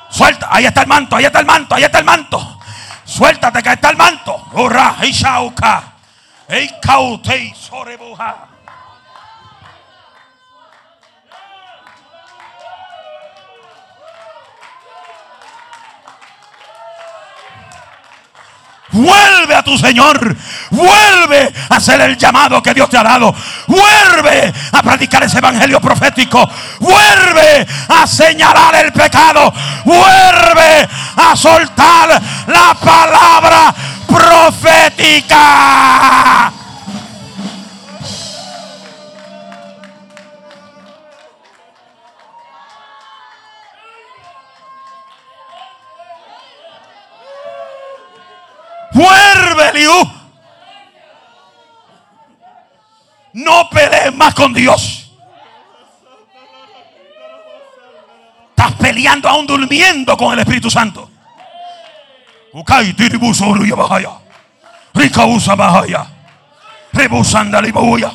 Suelta, 0.09 0.47
ahí 0.49 0.65
está 0.65 0.81
el 0.81 0.87
manto, 0.87 1.15
ahí 1.17 1.25
está 1.25 1.39
el 1.39 1.45
manto, 1.45 1.75
ahí 1.75 1.83
está 1.83 1.99
el 1.99 2.05
manto. 2.05 2.59
Suéltate 3.03 3.61
que 3.61 3.73
está 3.73 3.89
el 3.89 3.97
manto. 3.97 4.47
Hurra, 4.53 4.95
Ishauka. 5.01 5.83
Eikautei 6.47 7.53
sorebuja. 7.53 8.54
Vuelve 18.95 19.55
a 19.55 19.61
tu 19.61 19.77
Señor. 19.77 20.35
Vuelve 20.71 21.53
a 21.69 21.75
hacer 21.75 21.99
el 22.01 22.17
llamado 22.17 22.63
que 22.63 22.73
Dios 22.73 22.89
te 22.89 22.97
ha 22.97 23.03
dado. 23.03 23.35
Vuelve 23.67 24.53
a 24.71 24.81
predicar 24.81 25.21
ese 25.23 25.39
evangelio 25.39 25.81
profético. 25.81 26.49
Vuelve 26.79 27.67
a 27.89 28.07
señalar 28.07 28.75
el 28.75 28.93
pecado. 28.93 29.53
Vuelve 29.83 30.87
a 31.17 31.35
soltar 31.35 32.21
la 32.47 32.73
palabra 32.75 33.75
profética. 34.07 35.35
No 53.33 53.69
pelees 53.69 54.15
más 54.15 54.33
con 54.33 54.53
Dios. 54.53 55.11
Estás 58.49 58.71
peleando 58.73 59.27
aún 59.27 59.45
durmiendo 59.45 60.15
con 60.15 60.33
el 60.33 60.39
Espíritu 60.39 60.71
Santo. 60.71 61.11
Rika 64.93 65.25
usa 65.25 65.55
bahaya. 65.55 66.07
Rebusanda 66.93 67.61
libuya. 67.61 68.11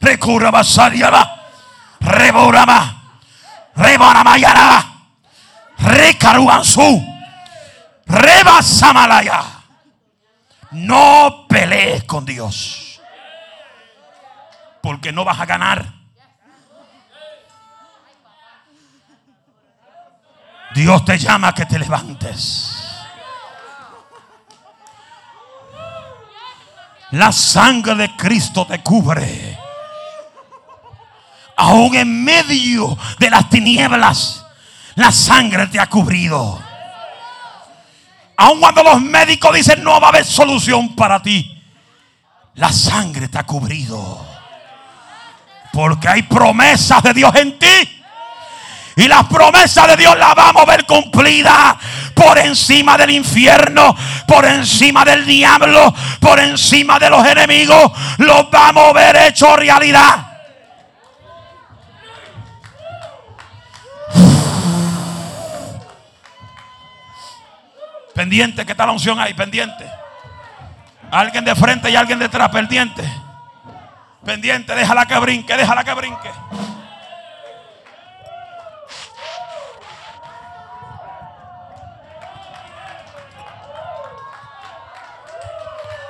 Recura 0.00 0.52
basariala. 0.52 1.42
Reborama. 1.98 3.02
Rebanamayana. 3.74 4.92
Recaruansu. 5.78 7.04
Reba 8.06 8.62
Samalaya. 8.62 9.55
No 10.72 11.46
pelees 11.48 12.04
con 12.04 12.24
Dios. 12.24 13.00
Porque 14.82 15.12
no 15.12 15.24
vas 15.24 15.40
a 15.40 15.46
ganar. 15.46 15.96
Dios 20.74 21.04
te 21.04 21.18
llama 21.18 21.48
a 21.48 21.54
que 21.54 21.64
te 21.64 21.78
levantes. 21.78 22.76
La 27.12 27.32
sangre 27.32 27.94
de 27.94 28.16
Cristo 28.16 28.66
te 28.66 28.82
cubre. 28.82 29.58
Aún 31.56 31.94
en 31.94 32.24
medio 32.24 32.98
de 33.18 33.30
las 33.30 33.48
tinieblas, 33.48 34.44
la 34.96 35.10
sangre 35.10 35.68
te 35.68 35.80
ha 35.80 35.86
cubrido. 35.86 36.65
Aun 38.36 38.60
cuando 38.60 38.82
los 38.82 39.00
médicos 39.00 39.54
dicen 39.54 39.82
no 39.82 40.00
va 40.00 40.08
a 40.08 40.10
haber 40.10 40.24
solución 40.24 40.94
para 40.94 41.22
ti, 41.22 41.62
la 42.54 42.70
sangre 42.70 43.28
te 43.28 43.38
ha 43.38 43.46
cubrido. 43.46 44.24
Porque 45.72 46.08
hay 46.08 46.22
promesas 46.22 47.02
de 47.02 47.12
Dios 47.12 47.34
en 47.34 47.58
ti. 47.58 48.02
Y 48.96 49.08
las 49.08 49.26
promesas 49.26 49.88
de 49.88 49.96
Dios 49.96 50.16
las 50.18 50.34
vamos 50.34 50.62
a 50.62 50.66
ver 50.66 50.86
cumplidas 50.86 51.76
por 52.14 52.38
encima 52.38 52.96
del 52.96 53.10
infierno, 53.10 53.94
por 54.26 54.46
encima 54.46 55.04
del 55.04 55.26
diablo, 55.26 55.94
por 56.18 56.40
encima 56.40 56.98
de 56.98 57.10
los 57.10 57.26
enemigos. 57.26 57.92
Los 58.16 58.50
vamos 58.50 58.88
a 58.88 58.92
ver 58.94 59.16
hecho 59.16 59.54
realidad. 59.54 60.25
Pendiente, 68.16 68.64
¿qué 68.64 68.74
tal 68.74 68.86
la 68.86 68.94
unción 68.94 69.20
ahí? 69.20 69.34
Pendiente. 69.34 69.86
Alguien 71.10 71.44
de 71.44 71.54
frente 71.54 71.90
y 71.90 71.96
alguien 71.96 72.18
detrás, 72.18 72.48
pendiente. 72.48 73.04
Pendiente, 74.24 74.74
déjala 74.74 75.04
que 75.04 75.18
brinque, 75.18 75.54
déjala 75.54 75.84
que 75.84 75.92
brinque. 75.92 76.30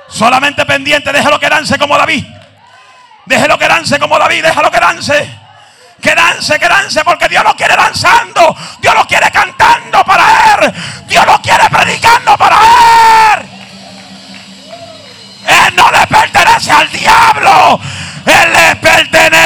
Solamente 0.07 0.65
pendiente, 0.65 1.11
déjalo 1.11 1.37
que 1.39 1.49
dance 1.49 1.77
como 1.77 1.97
David. 1.97 2.25
Déjelo 3.25 3.59
que 3.59 3.67
dance 3.67 3.99
como 3.99 4.17
David, 4.17 4.43
déjalo 4.43 4.71
que 4.71 4.79
dance. 4.79 5.37
Que 6.01 6.15
dance, 6.15 6.59
que 6.59 6.67
dance, 6.67 7.03
porque 7.03 7.27
Dios 7.27 7.43
lo 7.43 7.55
quiere 7.55 7.75
danzando. 7.75 8.55
Dios 8.79 8.95
lo 8.95 9.05
quiere 9.05 9.29
cantando 9.31 10.03
para 10.03 10.55
Él. 10.55 10.73
Dios 11.07 11.25
lo 11.25 11.41
quiere 11.41 11.69
predicando 11.69 11.86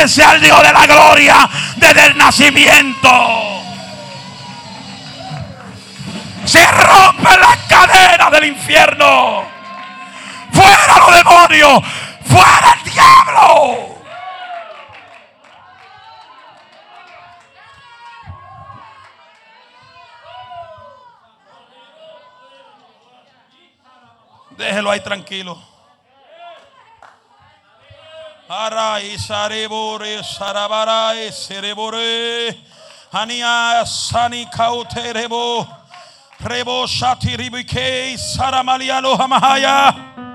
pertenece 0.01 0.23
al 0.23 0.41
Dios 0.41 0.61
de 0.61 0.73
la 0.73 0.85
gloria 0.85 1.49
desde 1.75 2.07
el 2.07 2.17
nacimiento. 2.17 3.09
Se 6.45 6.65
rompe 6.65 7.37
la 7.37 7.57
cadena 7.67 8.29
del 8.31 8.45
infierno. 8.45 9.43
Fuera 10.51 10.97
los 10.97 11.15
demonios. 11.15 11.83
Fuera 12.25 12.77
el 12.83 12.91
diablo. 12.91 14.01
Déjelo 24.57 24.91
ahí 24.91 24.99
tranquilo. 24.99 25.70
Arai 28.51 29.15
sarebore 29.15 30.19
sarabarai 30.21 31.31
serebore. 31.31 32.53
Ania 33.13 33.85
sani 33.87 34.45
kauterebo. 34.53 35.65
Rebo 36.41 36.85
shati 36.85 37.37
ribike 37.37 38.17
saramalialo 38.17 39.15
hamahaya. 39.15 40.30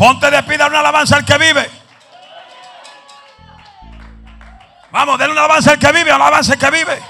Ponte 0.00 0.30
de 0.30 0.42
pie, 0.44 0.56
una 0.56 0.80
alabanza 0.80 1.16
al 1.16 1.26
que 1.26 1.36
vive. 1.36 1.70
Vamos, 4.90 5.18
denle 5.18 5.32
una 5.32 5.42
alabanza 5.44 5.72
al 5.72 5.78
que 5.78 5.92
vive, 5.92 6.10
alabanza 6.10 6.54
al 6.54 6.58
que 6.58 6.70
vive. 6.70 7.02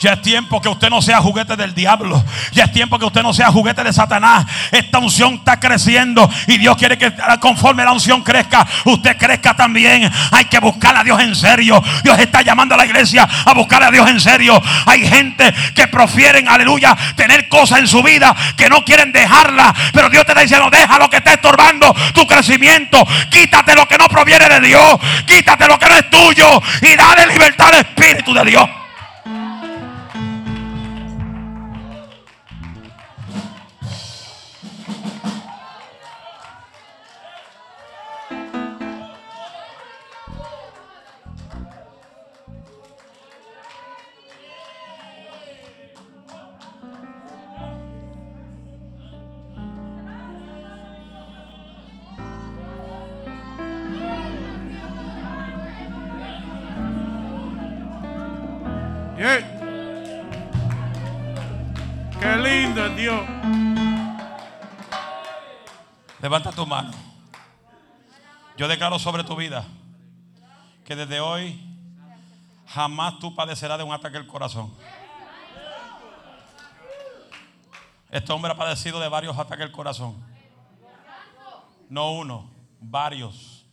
Ya 0.00 0.12
es 0.12 0.22
tiempo 0.22 0.60
que 0.60 0.68
usted 0.68 0.90
no 0.90 1.00
sea 1.00 1.20
juguete 1.20 1.56
del 1.56 1.74
diablo. 1.74 2.22
Ya 2.52 2.64
es 2.64 2.72
tiempo 2.72 2.98
que 2.98 3.06
usted 3.06 3.22
no 3.22 3.32
sea 3.32 3.48
juguete 3.48 3.82
de 3.82 3.92
Satanás. 3.92 4.46
Esta 4.70 4.98
unción 4.98 5.34
está 5.34 5.58
creciendo 5.58 6.28
y 6.46 6.58
Dios 6.58 6.76
quiere 6.76 6.98
que 6.98 7.12
conforme 7.40 7.84
la 7.84 7.92
unción 7.92 8.22
crezca, 8.22 8.66
usted 8.84 9.16
crezca 9.16 9.54
también. 9.54 10.10
Hay 10.32 10.44
que 10.46 10.58
buscar 10.58 10.96
a 10.96 11.04
Dios 11.04 11.20
en 11.20 11.34
serio. 11.34 11.82
Dios 12.02 12.18
está 12.18 12.42
llamando 12.42 12.74
a 12.74 12.78
la 12.78 12.86
iglesia 12.86 13.26
a 13.44 13.54
buscar 13.54 13.82
a 13.82 13.90
Dios 13.90 14.08
en 14.08 14.20
serio. 14.20 14.60
Hay 14.84 15.06
gente 15.06 15.52
que 15.74 15.88
prefieren, 15.88 16.48
aleluya, 16.48 16.96
tener 17.16 17.48
cosas 17.48 17.80
en 17.80 17.88
su 17.88 18.02
vida 18.02 18.34
que 18.56 18.68
no 18.68 18.84
quieren 18.84 19.12
dejarla. 19.12 19.74
Pero 19.92 20.10
Dios 20.10 20.24
te 20.24 20.32
está 20.32 20.42
diciendo, 20.42 20.68
deja 20.70 20.98
lo 20.98 21.08
que 21.08 21.18
está 21.18 21.32
estorbando 21.32 21.94
tu 22.12 22.26
crecimiento. 22.26 23.06
Quítate 23.30 23.74
lo 23.74 23.86
que 23.88 23.98
no 23.98 24.08
proviene 24.08 24.48
de 24.48 24.60
Dios. 24.60 24.98
Quítate 25.26 25.66
lo 25.66 25.78
que 25.78 25.88
no 25.88 25.94
es 25.96 26.10
tuyo 26.10 26.62
y 26.82 26.96
dale 26.96 27.26
libertad 27.26 27.68
al 27.68 27.78
Espíritu 27.80 28.34
de 28.34 28.44
Dios. 28.44 28.68
Dios. 62.96 63.22
Levanta 66.20 66.50
tu 66.50 66.66
mano. 66.66 66.92
Yo 68.56 68.66
declaro 68.66 68.98
sobre 68.98 69.22
tu 69.22 69.36
vida 69.36 69.66
que 70.84 70.96
desde 70.96 71.20
hoy 71.20 71.60
jamás 72.66 73.18
tú 73.18 73.34
padecerás 73.34 73.76
de 73.76 73.84
un 73.84 73.92
ataque 73.92 74.16
al 74.16 74.26
corazón. 74.26 74.72
Este 78.10 78.32
hombre 78.32 78.52
ha 78.52 78.56
padecido 78.56 78.98
de 78.98 79.08
varios 79.08 79.36
ataques 79.36 79.66
al 79.66 79.72
corazón. 79.72 80.16
No 81.90 82.12
uno, 82.12 82.50
varios. 82.80 83.66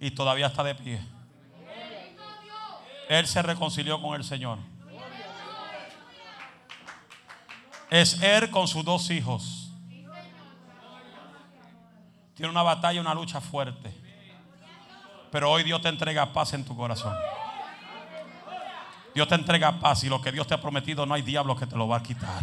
Y 0.00 0.10
todavía 0.10 0.46
está 0.46 0.64
de 0.64 0.74
pie. 0.74 1.00
Él 3.10 3.26
se 3.26 3.42
reconcilió 3.42 4.00
con 4.00 4.14
el 4.14 4.24
Señor. 4.24 4.58
Es 7.92 8.22
él 8.22 8.48
con 8.48 8.66
sus 8.66 8.82
dos 8.82 9.10
hijos. 9.10 9.70
Tiene 12.34 12.50
una 12.50 12.62
batalla, 12.62 12.98
una 13.02 13.12
lucha 13.12 13.38
fuerte. 13.38 13.94
Pero 15.30 15.50
hoy 15.50 15.62
Dios 15.62 15.82
te 15.82 15.90
entrega 15.90 16.32
paz 16.32 16.54
en 16.54 16.64
tu 16.64 16.74
corazón. 16.74 17.14
Dios 19.14 19.28
te 19.28 19.34
entrega 19.34 19.78
paz 19.78 20.04
y 20.04 20.08
lo 20.08 20.22
que 20.22 20.32
Dios 20.32 20.46
te 20.46 20.54
ha 20.54 20.60
prometido 20.62 21.04
no 21.04 21.12
hay 21.12 21.20
diablo 21.20 21.54
que 21.54 21.66
te 21.66 21.76
lo 21.76 21.86
va 21.86 21.98
a 21.98 22.02
quitar. 22.02 22.42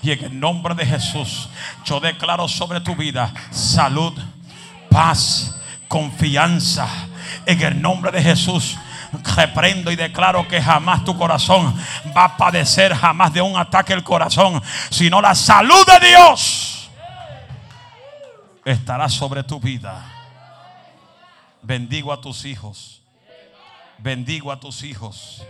Y 0.00 0.12
en 0.12 0.24
el 0.24 0.38
nombre 0.38 0.76
de 0.76 0.86
Jesús, 0.86 1.48
yo 1.84 1.98
declaro 1.98 2.46
sobre 2.46 2.80
tu 2.80 2.94
vida 2.94 3.34
salud, 3.50 4.16
paz, 4.88 5.60
confianza. 5.88 6.86
En 7.44 7.60
el 7.60 7.82
nombre 7.82 8.12
de 8.12 8.22
Jesús, 8.22 8.78
reprendo 9.36 9.90
y 9.90 9.96
declaro 9.96 10.46
que 10.46 10.60
jamás 10.60 11.04
tu 11.04 11.16
corazón 11.16 11.74
va 12.16 12.24
a 12.24 12.36
padecer 12.36 12.94
jamás 12.94 13.32
de 13.32 13.42
un 13.42 13.56
ataque 13.56 13.92
al 13.92 14.04
corazón, 14.04 14.62
sino 14.90 15.20
la 15.20 15.34
salud 15.34 15.84
de 15.86 16.08
Dios 16.08 16.78
estará 18.72 19.08
sobre 19.08 19.42
tu 19.42 19.60
vida. 19.60 20.04
Bendigo 21.62 22.12
a 22.12 22.20
tus 22.20 22.44
hijos. 22.44 23.02
Bendigo 23.98 24.52
a 24.52 24.60
tus 24.60 24.82
hijos. 24.82 25.44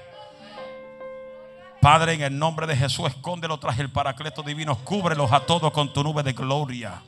Padre, 1.81 2.15
en 2.15 2.23
el 2.23 2.39
nombre 2.39 2.67
de 2.67 2.77
Jesús, 2.77 3.07
escóndelo 3.07 3.59
tras 3.59 3.79
el 3.79 3.91
paracleto 3.91 4.43
divino. 4.43 4.77
Cúbrelos 4.85 5.33
a 5.33 5.41
todos 5.41 5.71
con 5.73 5.93
tu 5.93 6.03
nube 6.03 6.23
de 6.23 6.33
gloria. 6.33 7.03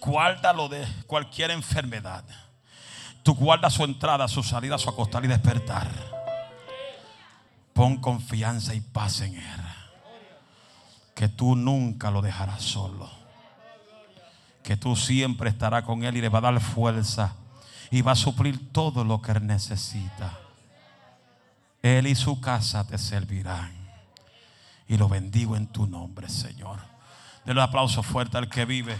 Guárdalo 0.00 0.68
de 0.68 0.86
cualquier 1.06 1.50
enfermedad. 1.50 2.24
Tú 3.26 3.34
guarda 3.34 3.68
su 3.70 3.82
entrada, 3.82 4.28
su 4.28 4.44
salida, 4.44 4.78
su 4.78 4.88
acostar 4.88 5.24
y 5.24 5.26
despertar. 5.26 5.90
Pon 7.72 7.96
confianza 7.96 8.72
y 8.72 8.80
paz 8.80 9.20
en 9.20 9.34
Él. 9.34 9.60
Que 11.12 11.28
tú 11.28 11.56
nunca 11.56 12.12
lo 12.12 12.22
dejarás 12.22 12.62
solo. 12.62 13.10
Que 14.62 14.76
tú 14.76 14.94
siempre 14.94 15.50
estarás 15.50 15.82
con 15.82 16.04
Él 16.04 16.16
y 16.16 16.20
le 16.20 16.28
va 16.28 16.38
a 16.38 16.42
dar 16.42 16.60
fuerza. 16.60 17.34
Y 17.90 18.00
va 18.00 18.12
a 18.12 18.14
suplir 18.14 18.70
todo 18.70 19.02
lo 19.02 19.20
que 19.20 19.32
Él 19.32 19.44
necesita. 19.44 20.38
Él 21.82 22.06
y 22.06 22.14
su 22.14 22.40
casa 22.40 22.86
te 22.86 22.96
servirán. 22.96 23.72
Y 24.86 24.98
lo 24.98 25.08
bendigo 25.08 25.56
en 25.56 25.66
tu 25.66 25.88
nombre, 25.88 26.28
Señor. 26.28 26.78
Denle 27.44 27.60
un 27.60 27.68
aplauso 27.68 28.04
fuerte 28.04 28.38
al 28.38 28.48
que 28.48 28.64
vive. 28.64 28.96